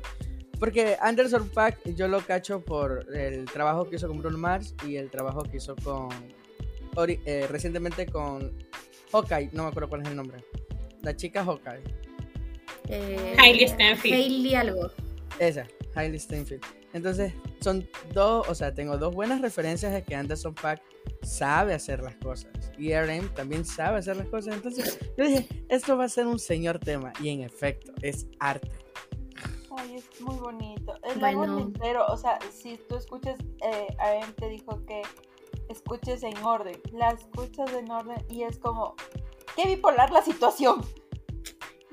Porque 0.59 0.95
Anderson 1.01 1.49
Pack 1.49 1.79
yo 1.95 2.07
lo 2.07 2.21
cacho 2.21 2.61
por 2.61 3.05
el 3.15 3.45
trabajo 3.45 3.89
que 3.89 3.95
hizo 3.95 4.07
con 4.07 4.19
Bruno 4.19 4.37
Mars 4.37 4.75
y 4.87 4.95
el 4.97 5.09
trabajo 5.09 5.41
que 5.43 5.57
hizo 5.57 5.75
con 5.77 6.09
ori- 6.95 7.19
eh, 7.25 7.47
recientemente 7.49 8.05
con 8.05 8.53
Hawkeye, 9.11 9.49
no 9.53 9.63
me 9.63 9.69
acuerdo 9.69 9.89
cuál 9.89 10.01
es 10.03 10.07
el 10.09 10.15
nombre. 10.15 10.43
La 11.01 11.15
chica 11.15 11.43
Hawkeye. 11.43 11.81
Eh, 12.89 13.35
Hailey 13.39 13.67
Steinfeld. 13.67 14.13
Hailey 14.13 14.55
algo. 14.55 14.91
Esa, 15.39 15.65
Hailey 15.95 16.19
Steinfeld. 16.19 16.63
Entonces, 16.93 17.33
son 17.61 17.87
dos, 18.13 18.47
o 18.49 18.55
sea, 18.55 18.73
tengo 18.73 18.97
dos 18.97 19.13
buenas 19.15 19.41
referencias 19.41 19.93
de 19.93 20.03
que 20.03 20.13
Anderson 20.15 20.53
Pack 20.53 20.81
sabe 21.23 21.73
hacer 21.73 22.01
las 22.01 22.15
cosas. 22.15 22.51
Y 22.77 22.93
RM 22.93 23.29
también 23.33 23.63
sabe 23.65 23.99
hacer 23.99 24.17
las 24.17 24.27
cosas. 24.27 24.55
Entonces, 24.55 24.99
yo 25.17 25.25
dije, 25.25 25.47
esto 25.69 25.95
va 25.97 26.05
a 26.05 26.09
ser 26.09 26.27
un 26.27 26.39
señor 26.39 26.79
tema. 26.79 27.13
Y 27.21 27.29
en 27.29 27.41
efecto, 27.41 27.93
es 28.01 28.27
arte. 28.39 28.69
Ay, 29.77 29.95
es 29.95 30.21
muy 30.21 30.35
bonito. 30.35 30.93
El 31.03 31.19
Bueno. 31.19 31.43
álbum 31.43 31.59
entero, 31.59 32.05
o 32.07 32.17
sea, 32.17 32.37
si 32.51 32.77
tú 32.89 32.97
escuchas, 32.97 33.37
eh, 33.63 33.87
Aaron 33.99 34.33
te 34.33 34.49
dijo 34.49 34.85
que 34.85 35.01
escuches 35.69 36.23
en 36.23 36.35
orden. 36.43 36.77
La 36.91 37.11
escuchas 37.11 37.71
en 37.73 37.89
orden 37.89 38.17
y 38.29 38.43
es 38.43 38.57
como, 38.59 38.95
qué 39.55 39.65
bipolar 39.67 40.11
la 40.11 40.21
situación. 40.21 40.81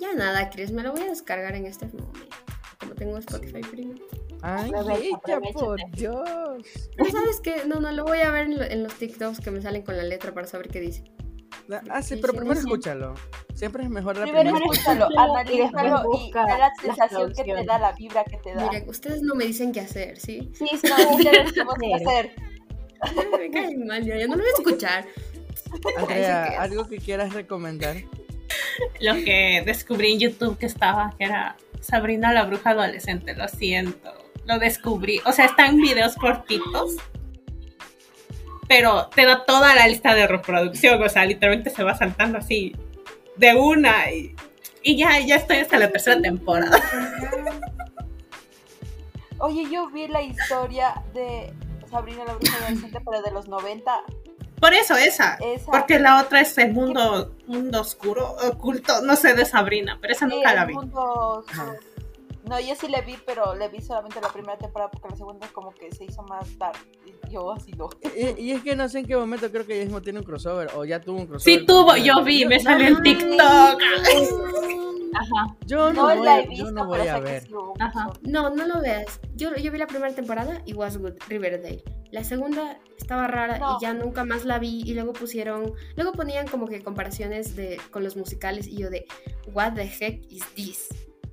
Ya 0.01 0.12
nada, 0.14 0.51
Chris, 0.51 0.72
me 0.72 0.82
lo 0.82 0.92
voy 0.92 1.03
a 1.03 1.09
descargar 1.09 1.55
en 1.55 1.66
este 1.66 1.86
momento. 1.86 2.36
Como 2.81 2.95
tengo 2.95 3.18
Spotify 3.18 3.61
Premium. 3.61 3.99
Ay, 4.43 4.70
ella, 4.70 5.41
por 5.53 5.79
Dios. 5.93 6.29
Pero 6.97 7.11
sabes 7.11 7.41
qué, 7.43 7.64
no, 7.66 7.81
no, 7.81 7.91
lo 7.91 8.05
voy 8.05 8.18
a 8.20 8.31
ver 8.31 8.45
en, 8.47 8.57
lo- 8.57 8.62
en 8.64 8.85
los 8.85 8.95
TikToks 8.95 9.41
que 9.41 9.51
me 9.51 9.61
salen 9.61 9.83
con 9.83 9.97
la 9.97 10.05
letra 10.05 10.33
para 10.33 10.47
saber 10.47 10.68
qué 10.68 10.81
dice. 10.81 11.03
Ah, 11.91 12.01
sí, 12.03 12.16
pero 12.16 12.33
primero 12.35 12.59
escúchalo. 12.59 13.14
Siempre 13.55 13.83
es 13.83 13.91
mejor 13.91 14.16
la 14.16 14.22
Primero 14.22 14.53
primera. 14.55 14.64
escúchalo, 14.72 15.05
escúchalo 15.11 15.33
analízalo 15.35 16.12
y 16.14 16.33
ve 16.33 16.59
la 16.59 16.72
sensación 16.81 17.33
que 17.35 17.45
te 17.45 17.64
da, 17.64 17.79
la 17.81 17.93
vibra 17.93 18.24
que 18.24 18.37
te 18.39 18.55
da. 18.55 18.64
Miren, 18.70 18.89
ustedes 18.89 19.22
no 19.22 19.35
me 19.35 19.45
dicen 19.45 19.72
qué 19.72 19.81
hacer, 19.81 20.18
¿sí? 20.18 20.51
Sí, 20.55 20.66
sí, 20.81 20.89
no, 20.89 21.11
ustedes 21.16 21.53
tenemos 21.53 21.74
que 21.74 21.95
hacer. 21.95 22.33
me 23.39 23.51
caen 23.51 23.87
mal, 23.87 24.05
ya, 24.05 24.16
ya 24.16 24.26
no 24.29 24.37
lo 24.37 24.43
voy 24.45 24.51
a 24.51 24.57
escuchar. 24.57 25.07
Andrea, 25.99 26.47
que- 26.49 26.57
algo 26.57 26.89
que 26.89 26.99
quieras 26.99 27.35
recomendar. 27.35 27.97
Lo 29.01 29.14
que 29.14 29.62
descubrí 29.66 30.12
en 30.12 30.20
YouTube 30.20 30.57
que 30.57 30.66
estaba, 30.66 31.12
que 31.18 31.24
era 31.24 31.57
Sabrina 31.81 32.33
la 32.33 32.45
bruja 32.45 32.70
adolescente, 32.70 33.35
lo 33.35 33.49
siento. 33.49 34.12
Lo 34.45 34.59
descubrí. 34.59 35.20
O 35.26 35.33
sea, 35.33 35.47
están 35.47 35.76
videos 35.76 36.14
cortitos. 36.16 36.97
Pero 38.66 39.09
te 39.09 39.24
da 39.24 39.45
toda 39.45 39.74
la 39.74 39.87
lista 39.87 40.14
de 40.14 40.26
reproducción. 40.26 41.03
O 41.03 41.09
sea, 41.09 41.24
literalmente 41.24 41.70
se 41.70 41.83
va 41.83 41.95
saltando 41.95 42.39
así 42.39 42.74
de 43.37 43.55
una. 43.55 44.11
Y, 44.11 44.35
y 44.83 44.97
ya, 44.97 45.18
ya 45.20 45.37
estoy 45.37 45.59
hasta 45.59 45.79
la 45.79 45.91
tercera 45.91 46.20
temporada. 46.20 46.81
Oye, 49.39 49.70
yo 49.70 49.89
vi 49.91 50.09
la 50.09 50.20
historia 50.22 51.03
de 51.14 51.53
Sabrina 51.89 52.24
la 52.24 52.35
bruja 52.35 52.57
adolescente, 52.57 53.01
pero 53.05 53.22
de 53.22 53.31
los 53.31 53.49
90. 53.49 54.03
Por 54.61 54.74
eso 54.74 54.96
esa. 54.96 55.34
Esa, 55.36 55.70
Porque 55.70 55.98
la 55.98 56.20
otra 56.22 56.40
es 56.40 56.56
el 56.59 56.72
mundo, 56.72 57.34
mundo 57.46 57.80
oscuro, 57.80 58.36
oculto, 58.50 59.00
no 59.02 59.16
sé, 59.16 59.34
de 59.34 59.44
Sabrina, 59.44 59.98
pero 60.00 60.12
esa 60.12 60.28
sí, 60.28 60.34
nunca 60.34 60.54
la 60.54 60.64
vi. 60.64 60.74
mundo-. 60.74 61.44
No, 62.48 62.59
yo 62.59 62.74
sí 62.74 62.88
le 62.88 63.02
vi, 63.02 63.14
pero 63.26 63.54
le 63.54 63.68
vi 63.68 63.82
solamente 63.82 64.20
la 64.22 64.28
primera 64.30 64.56
temporada 64.56 64.90
porque 64.90 65.09
la 65.11 65.16
segunda 65.16 65.46
como 65.48 65.70
que 65.74 65.92
se 65.92 66.04
hizo 66.04 66.22
más 66.22 66.56
dark. 66.59 66.78
Y 67.04 67.30
yo 67.30 67.52
así 67.52 67.72
no. 67.72 67.90
Y, 68.16 68.42
y 68.42 68.52
es 68.52 68.62
que 68.62 68.74
no 68.74 68.88
sé 68.88 69.00
en 69.00 69.06
qué 69.06 69.16
momento 69.16 69.50
creo 69.52 69.66
que 69.66 69.76
ya 69.76 69.84
mismo 69.84 70.00
tiene 70.00 70.20
un 70.20 70.24
crossover 70.24 70.70
o 70.74 70.84
ya 70.86 70.98
tuvo 70.98 71.18
un 71.18 71.26
crossover. 71.26 71.59
Sí 71.61 71.66
tuvo, 71.66 71.94
yo 71.96 72.24
vi, 72.24 72.46
me 72.46 72.59
salió 72.59 72.88
en 72.88 73.02
TikTok. 73.02 73.82
Ajá. 75.14 75.56
Yo 75.66 75.92
no, 75.92 76.09
No 76.09 76.16
voy, 76.16 76.24
la 76.24 76.40
he 76.40 76.46
visto, 76.46 76.66
yo 76.66 76.72
no 76.72 76.86
voy 76.86 76.98
pero 77.00 77.11
a 77.11 77.14
sé 77.18 77.24
que 77.24 77.30
ver. 77.30 77.42
sí 77.42 77.54
hubo 77.54 77.74
Ajá. 77.80 78.11
No, 78.22 78.50
no 78.50 78.66
lo 78.66 78.80
veas. 78.80 79.20
Yo, 79.34 79.54
yo 79.56 79.70
vi 79.72 79.78
la 79.78 79.86
primera 79.86 80.14
temporada 80.14 80.62
y 80.64 80.72
was 80.74 80.96
good, 80.98 81.14
Riverdale. 81.28 81.82
La 82.11 82.24
segunda 82.24 82.78
estaba 82.98 83.26
rara 83.26 83.59
No. 83.59 83.76
y 83.78 83.82
ya 83.82 83.92
nunca 83.92 84.24
más 84.24 84.44
la 84.44 84.59
vi 84.59 84.82
y 84.84 84.94
luego 84.94 85.12
pusieron, 85.12 85.72
luego 85.96 86.12
ponían 86.12 86.46
como 86.48 86.66
que 86.66 86.82
comparaciones 86.82 87.54
de, 87.54 87.78
con 87.90 88.02
los 88.02 88.16
musicales 88.16 88.66
y 88.66 88.78
yo 88.78 88.90
de, 88.90 89.06
what 89.52 89.74
the 89.74 89.82
heck 89.84 90.24
is 90.30 90.44
this? 90.54 90.88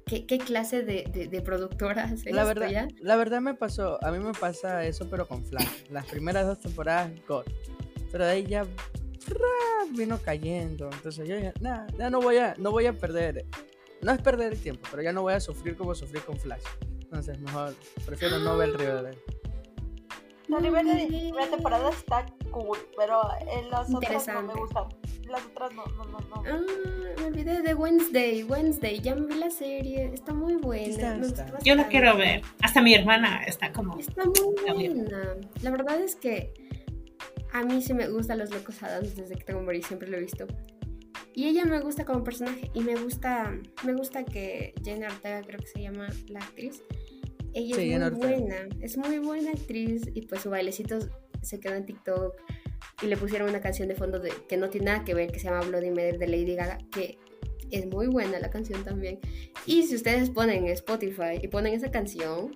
¿Qué, 0.06 0.26
qué 0.28 0.38
clase 0.38 0.84
de, 0.84 1.06
de, 1.12 1.28
de 1.28 1.42
productora 1.42 2.04
hace 2.04 2.32
La 2.32 2.44
verdad, 2.44 2.70
ya? 2.70 2.88
la 3.00 3.16
verdad 3.16 3.42
me 3.42 3.56
pasó, 3.56 3.98
a 4.06 4.12
mí 4.12 4.20
me 4.20 4.34
pasa 4.34 4.86
eso 4.86 5.08
pero 5.10 5.28
con 5.28 5.44
Flash. 5.46 5.90
Las 5.90 6.06
primeras 6.06 6.46
dos 6.46 6.60
temporadas, 6.60 7.12
God. 7.28 7.46
Pero 8.12 8.26
de 8.26 8.32
ahí 8.32 8.46
ya 8.46 8.66
vino 9.96 10.20
cayendo. 10.24 10.90
Entonces 10.92 11.28
yo 11.28 11.36
dije, 11.36 11.54
nada, 11.60 11.88
ya 11.98 12.10
no 12.10 12.22
voy 12.22 12.38
a, 12.38 12.54
no 12.58 12.72
voy 12.72 12.86
a 12.86 12.94
perder. 12.94 13.46
No 14.02 14.12
es 14.12 14.22
perder 14.22 14.54
el 14.54 14.60
tiempo, 14.60 14.88
pero 14.92 15.02
ya 15.02 15.12
no 15.12 15.22
voy 15.24 15.34
a 15.34 15.40
sufrir 15.40 15.76
como 15.76 15.96
sufrí 15.96 16.20
con 16.20 16.38
Flash. 16.38 16.62
Entonces 17.02 17.40
mejor, 17.40 17.74
prefiero 18.06 18.40
no 18.40 18.58
ver 18.58 18.78
Riverdale. 18.78 19.18
La 20.48 20.60
la 20.60 20.82
primera 20.82 21.48
temporada 21.50 21.90
está 21.90 22.26
cool, 22.52 22.78
pero 22.96 23.22
en 23.52 23.70
las 23.70 23.94
otras 23.94 24.28
no 24.28 24.42
me 24.44 24.54
gustan. 24.54 24.84
Las 25.28 25.44
otras 25.46 25.74
no, 25.74 25.86
no, 25.86 26.06
no, 26.06 26.20
no. 26.20 26.44
Ah, 26.46 26.62
me 27.18 27.26
olvidé 27.26 27.62
de 27.64 27.74
Wednesday, 27.74 28.44
Wednesday, 28.44 29.00
ya 29.00 29.16
me 29.16 29.26
vi 29.26 29.36
la 29.36 29.50
serie, 29.50 30.12
está 30.14 30.34
muy 30.34 30.56
buena. 30.56 30.86
Está, 30.88 31.16
me 31.16 31.26
está. 31.26 31.44
gustó 31.46 31.64
Yo 31.64 31.76
la 31.76 31.88
quiero 31.88 32.16
ver. 32.16 32.42
Hasta 32.62 32.82
mi 32.82 32.94
hermana 32.94 33.44
está 33.46 33.72
como. 33.74 33.98
Está 33.98 34.24
muy 34.26 34.34
Está 34.58 34.74
bien. 34.74 35.06
buena. 35.06 35.36
La 35.64 35.72
verdad 35.72 36.00
es 36.00 36.16
que 36.16 36.54
a 37.52 37.64
mí 37.64 37.82
sí 37.82 37.94
me 37.94 38.08
gustan 38.08 38.38
los 38.38 38.52
Locos 38.52 38.84
Adams 38.84 39.16
desde 39.16 39.36
que 39.36 39.44
tengo 39.44 39.62
memoria, 39.62 39.82
siempre 39.82 40.08
lo 40.10 40.18
he 40.18 40.22
visto. 40.22 40.46
Y 41.34 41.48
ella 41.48 41.66
me 41.66 41.80
gusta 41.80 42.06
como 42.06 42.24
personaje 42.24 42.70
y 42.74 42.82
me 42.82 42.96
gusta 42.96 43.52
me 43.84 43.94
gusta 43.94 44.24
que 44.24 44.74
Jenna 44.84 45.08
Ortega, 45.08 45.42
creo 45.42 45.60
que 45.60 45.68
se 45.68 45.82
llama 45.82 46.08
la 46.28 46.40
actriz. 46.40 46.82
Ella 47.56 47.76
Sí, 47.76 47.92
es 47.94 48.00
muy 48.12 48.20
buena, 48.20 48.56
es 48.82 48.98
muy 48.98 49.18
buena 49.20 49.52
actriz 49.52 50.04
y 50.14 50.22
pues 50.24 50.42
su 50.42 50.50
bailecito 50.50 51.00
se 51.42 51.60
quedó 51.60 51.74
en 51.76 51.86
TikTok 51.86 52.36
y 53.02 53.08
le 53.08 53.18
pusieron 53.18 53.50
una 53.50 53.62
canción 53.62 53.88
de 53.88 53.96
fondo 53.96 54.20
de, 54.20 54.32
que 54.48 54.58
no 54.58 54.70
tiene 54.70 54.88
nada 54.88 55.04
que 55.06 55.14
ver, 55.14 55.32
que 55.32 55.40
se 55.40 55.46
llama 55.46 55.62
Bloody 55.62 55.90
Mary 55.90 56.18
de 56.18 56.28
Lady 56.28 56.54
Gaga, 56.56 56.78
que 56.92 57.18
es 57.72 57.86
muy 57.88 58.08
buena 58.08 58.40
la 58.40 58.50
canción 58.50 58.84
también. 58.84 59.20
Y 59.66 59.84
si 59.84 59.96
ustedes 59.96 60.30
ponen 60.30 60.68
Spotify 60.68 61.40
y 61.42 61.48
ponen 61.48 61.74
esa 61.74 61.90
canción, 61.92 62.56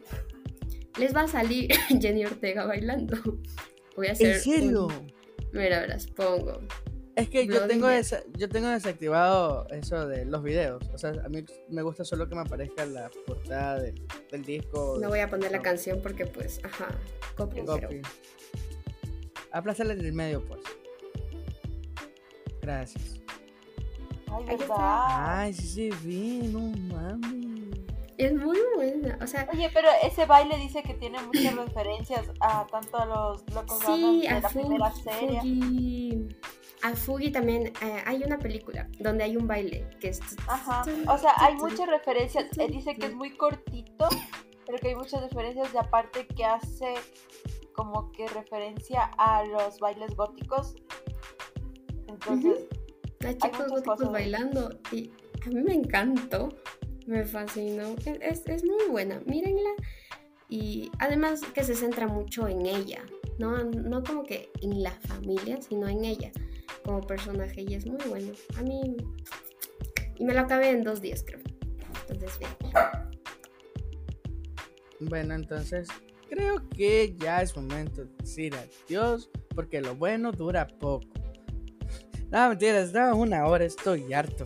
les 0.99 1.15
va 1.15 1.21
a 1.21 1.27
salir 1.27 1.69
Jenny 2.01 2.25
Ortega 2.25 2.65
bailando. 2.65 3.17
Voy 3.95 4.07
a 4.07 4.11
hacer. 4.11 4.35
¿En 4.35 4.41
serio? 4.41 4.87
un- 4.87 5.13
Mira, 5.51 5.79
verás, 5.79 6.05
pongo. 6.07 6.59
Es 7.19 7.29
que 7.29 7.45
yo 7.47 7.67
tengo, 7.67 7.87
desa- 7.87 8.23
yo 8.37 8.49
tengo 8.49 8.67
desactivado 8.69 9.67
eso 9.69 10.07
de 10.07 10.25
los 10.25 10.41
videos. 10.43 10.83
O 10.93 10.97
sea, 10.97 11.11
a 11.23 11.29
mí 11.29 11.43
me 11.69 11.81
gusta 11.81 12.03
solo 12.05 12.27
que 12.27 12.35
me 12.35 12.41
aparezca 12.41 12.85
la 12.85 13.09
portada 13.27 13.79
del, 13.79 14.01
del 14.31 14.43
disco. 14.43 14.97
No 15.01 15.09
voy 15.09 15.19
a 15.19 15.29
poner 15.29 15.51
la 15.51 15.61
canción 15.61 15.99
porque, 16.01 16.25
pues, 16.25 16.59
ajá, 16.63 16.87
copy, 17.35 17.61
pero- 17.65 17.87
Copy. 17.87 18.01
Aplázala 19.51 19.93
en 19.93 20.05
el 20.05 20.13
medio, 20.13 20.45
pues. 20.45 20.61
Gracias. 22.61 23.19
Ay, 24.27 24.45
Ahí 24.47 24.55
está. 24.55 24.67
verdad. 24.67 25.39
Ay, 25.39 25.53
sí, 25.53 25.67
sí, 25.67 25.89
vi, 26.03 26.47
no 26.47 26.59
mames. 26.93 27.79
Es 28.17 28.33
muy 28.33 28.57
buena. 28.75 29.17
O 29.21 29.27
sea, 29.27 29.47
Oye, 29.53 29.71
pero 29.73 29.87
ese 30.03 30.25
baile 30.25 30.57
dice 30.57 30.83
que 30.83 30.93
tiene 30.93 31.19
muchas 31.23 31.55
referencias 31.55 32.29
a 32.41 32.67
tanto 32.67 32.97
a 32.97 33.05
los 33.05 33.43
locos 33.53 33.79
sí, 33.85 34.21
de 34.21 34.27
a 34.27 34.39
la 34.41 34.49
primera 34.49 34.91
serie. 34.93 35.39
Fugi- 35.41 36.35
A 36.81 36.95
Fugi 36.95 37.31
también 37.31 37.67
eh, 37.81 38.03
hay 38.05 38.23
una 38.23 38.37
película 38.39 38.87
donde 38.99 39.23
hay 39.25 39.35
un 39.37 39.47
baile 39.47 39.85
que 39.99 40.09
es. 40.09 40.21
Ajá. 40.47 40.83
O 41.07 41.17
sea, 41.17 41.33
hay 41.37 41.55
muchas 41.55 41.87
referencias. 41.87 42.45
Él 42.57 42.71
dice 42.71 42.95
que 42.95 43.07
es 43.07 43.13
muy 43.13 43.35
cortito, 43.35 44.07
pero 44.65 44.77
que 44.79 44.89
hay 44.89 44.95
muchas 44.95 45.21
referencias 45.21 45.73
y 45.73 45.77
aparte 45.77 46.25
que 46.27 46.45
hace 46.45 46.93
como 47.73 48.11
que 48.13 48.27
referencia 48.29 49.11
a 49.17 49.43
los 49.45 49.79
bailes 49.79 50.15
góticos. 50.15 50.75
Entonces, 52.07 52.65
Hay 53.25 53.35
chicos 53.37 53.67
góticos 53.69 53.97
cosas. 53.97 54.11
bailando 54.11 54.69
y 54.91 55.11
a 55.45 55.49
mí 55.49 55.61
me 55.61 55.73
encantó, 55.73 56.49
me 57.07 57.25
fascinó. 57.25 57.95
Es- 58.21 58.45
es 58.47 58.63
muy 58.63 58.85
buena, 58.89 59.21
mírenla. 59.25 59.71
Y 60.49 60.91
además 60.99 61.41
que 61.53 61.63
se 61.63 61.75
centra 61.75 62.07
mucho 62.07 62.47
en 62.47 62.65
ella, 62.65 63.03
¿no? 63.37 63.63
No 63.65 64.03
como 64.03 64.23
que 64.23 64.49
en 64.61 64.81
la 64.81 64.91
familia, 64.91 65.61
sino 65.61 65.87
en 65.87 66.03
ella 66.05 66.31
como 66.83 67.01
personaje 67.01 67.61
y 67.61 67.73
es 67.73 67.85
muy 67.85 68.03
bueno. 68.07 68.33
A 68.57 68.61
mí... 68.63 68.97
Y 70.17 70.25
me 70.25 70.33
lo 70.33 70.41
acabé 70.41 70.69
en 70.71 70.83
dos 70.83 71.01
días, 71.01 71.23
creo. 71.25 71.39
Entonces, 72.09 72.39
bien. 72.39 72.51
Bueno, 74.99 75.33
entonces 75.33 75.87
creo 76.29 76.67
que 76.69 77.15
ya 77.17 77.41
es 77.41 77.55
momento 77.55 78.03
de 78.03 78.09
decir 78.19 78.53
adiós, 78.55 79.29
porque 79.55 79.81
lo 79.81 79.95
bueno 79.95 80.31
dura 80.31 80.67
poco. 80.67 81.07
No, 82.31 82.49
mentira, 82.49 82.81
estaba 82.81 83.13
una 83.13 83.45
hora, 83.45 83.65
estoy 83.65 84.13
harto. 84.13 84.45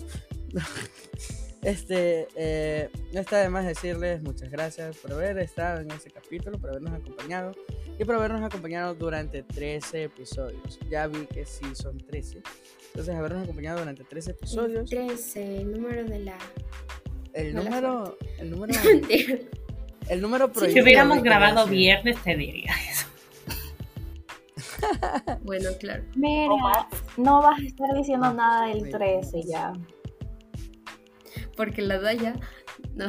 Este, 1.64 2.28
eh, 2.36 2.90
no 3.14 3.22
está 3.22 3.38
de 3.38 3.48
más 3.48 3.66
decirles 3.66 4.22
muchas 4.22 4.52
gracias 4.52 4.98
por 4.98 5.14
haber 5.14 5.40
estado 5.40 5.80
en 5.80 5.92
este 5.92 6.12
capítulo, 6.12 6.60
por 6.60 6.72
habernos 6.72 6.94
acompañado 6.94 7.54
y 8.00 8.06
por 8.06 8.16
habernos 8.16 8.42
acompañado 8.42 8.96
durante 8.96 9.44
13 9.44 10.04
episodios. 10.04 10.80
Ya 10.90 11.08
vi 11.08 11.26
que 11.28 11.46
sí 11.46 11.66
son 11.76 11.98
13. 11.98 12.42
Entonces, 12.88 13.16
habernos 13.16 13.44
acompañado 13.44 13.80
durante 13.80 14.04
13 14.04 14.32
episodios. 14.32 14.90
13, 14.90 15.62
el 15.62 15.72
número 15.72 16.04
de 16.06 16.20
la... 16.20 16.38
El 17.34 17.56
número, 17.56 18.18
el 18.38 18.50
número, 18.52 18.74
el 20.10 20.22
número 20.22 20.48
Si 20.48 20.54
prohibido, 20.54 20.84
hubiéramos 20.84 21.18
hay 21.18 21.24
que 21.24 21.30
grabado 21.30 21.66
viernes, 21.66 22.22
te 22.24 22.36
diría 22.36 22.72
eso. 22.92 23.08
bueno, 25.42 25.70
claro. 25.80 26.04
Mira, 26.16 26.88
no 27.18 27.42
vas 27.42 27.60
a 27.60 27.64
estar 27.64 27.88
diciendo 27.96 28.32
nada 28.34 28.68
del 28.68 28.90
13 28.90 29.42
ya. 29.44 29.74
Porque 31.56 31.82
la 31.82 32.00
Daya... 32.00 32.36
No, 32.94 33.08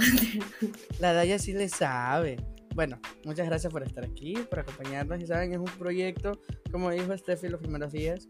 La 1.00 1.12
Daya 1.12 1.38
sí 1.38 1.52
le 1.52 1.68
sabe. 1.68 2.38
Bueno, 2.74 2.98
muchas 3.24 3.46
gracias 3.46 3.72
por 3.72 3.84
estar 3.84 4.04
aquí, 4.04 4.34
por 4.50 4.58
acompañarnos. 4.58 5.20
Y 5.20 5.26
saben, 5.26 5.52
es 5.52 5.58
un 5.58 5.78
proyecto, 5.78 6.40
como 6.72 6.90
dijo 6.90 7.16
Steffi 7.16 7.48
los 7.48 7.60
primeros 7.60 7.92
días, 7.92 8.26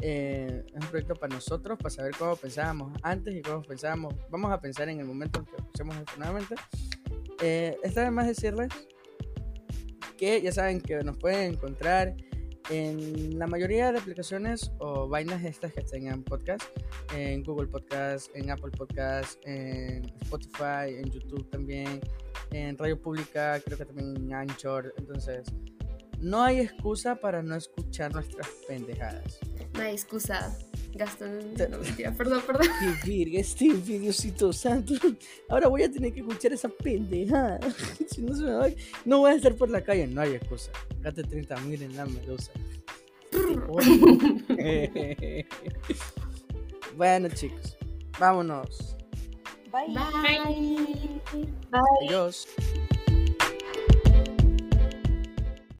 eh, 0.00 0.64
es 0.66 0.82
un 0.82 0.90
proyecto 0.90 1.14
para 1.14 1.32
nosotros, 1.32 1.78
para 1.78 1.90
saber 1.90 2.12
cómo 2.18 2.34
pensábamos 2.34 2.92
antes 3.02 3.34
y 3.36 3.40
cómo 3.40 3.62
pensábamos. 3.62 4.14
Vamos 4.30 4.50
a 4.50 4.60
pensar 4.60 4.88
en 4.88 4.98
el 4.98 5.06
momento 5.06 5.38
en 5.38 5.46
que 5.46 5.56
escuchemos 5.56 5.96
esto 5.96 6.12
nuevamente. 6.18 6.56
Eh, 7.40 7.76
está 7.84 8.10
más 8.10 8.26
decirles 8.26 8.68
que 10.16 10.42
ya 10.42 10.50
saben 10.50 10.80
que 10.80 11.02
nos 11.04 11.16
pueden 11.16 11.52
encontrar 11.52 12.16
en 12.70 13.38
la 13.38 13.46
mayoría 13.46 13.92
de 13.92 13.98
aplicaciones 13.98 14.72
o 14.78 15.08
vainas 15.08 15.44
estas 15.44 15.72
que 15.72 15.82
tengan 15.82 16.22
podcast, 16.22 16.64
en 17.14 17.44
Google 17.44 17.68
Podcast, 17.68 18.34
en 18.34 18.50
Apple 18.50 18.72
Podcast, 18.72 19.38
en 19.44 20.04
Spotify, 20.22 20.96
en 20.96 21.10
YouTube 21.10 21.48
también, 21.50 22.00
en 22.50 22.76
Radio 22.78 23.00
Pública, 23.00 23.60
creo 23.64 23.78
que 23.78 23.84
también 23.84 24.16
en 24.16 24.34
Anchor. 24.34 24.92
Entonces, 24.98 25.46
no 26.20 26.42
hay 26.42 26.60
excusa 26.60 27.16
para 27.16 27.42
no 27.42 27.54
escuchar 27.54 28.12
nuestras 28.12 28.48
pendejadas. 28.66 29.38
no 29.74 29.80
hay 29.80 29.92
excusa. 29.92 30.56
Gastón... 30.94 31.54
No, 31.70 31.78
mentira, 31.78 32.12
perdón, 32.12 32.42
perdón. 32.46 32.68
¡Qué 33.02 33.10
virga, 33.10 33.40
este 33.40 33.74
Diosito 33.74 34.52
santo! 34.52 34.94
Ahora 35.48 35.66
voy 35.66 35.82
a 35.82 35.90
tener 35.90 36.14
que 36.14 36.20
escuchar 36.20 36.52
esa 36.52 36.68
pendejada. 36.68 37.58
si 38.08 38.22
no, 38.22 38.32
se 38.34 38.44
me 38.44 38.52
va, 38.52 38.68
no 39.04 39.18
voy 39.18 39.32
a 39.32 39.34
estar 39.34 39.56
por 39.56 39.70
la 39.70 39.82
calle, 39.82 40.06
no 40.06 40.20
hay 40.20 40.34
excusa. 40.34 40.70
Gate 41.00 41.24
30 41.24 41.56
mil 41.62 41.82
en 41.82 41.96
la 41.96 42.06
medusa. 42.06 42.52
bueno, 46.96 47.28
chicos, 47.30 47.76
vámonos. 48.18 48.96
Bye. 49.74 49.88
Bye. 49.92 51.20
Bye. 51.72 51.80
Adiós. 52.04 52.46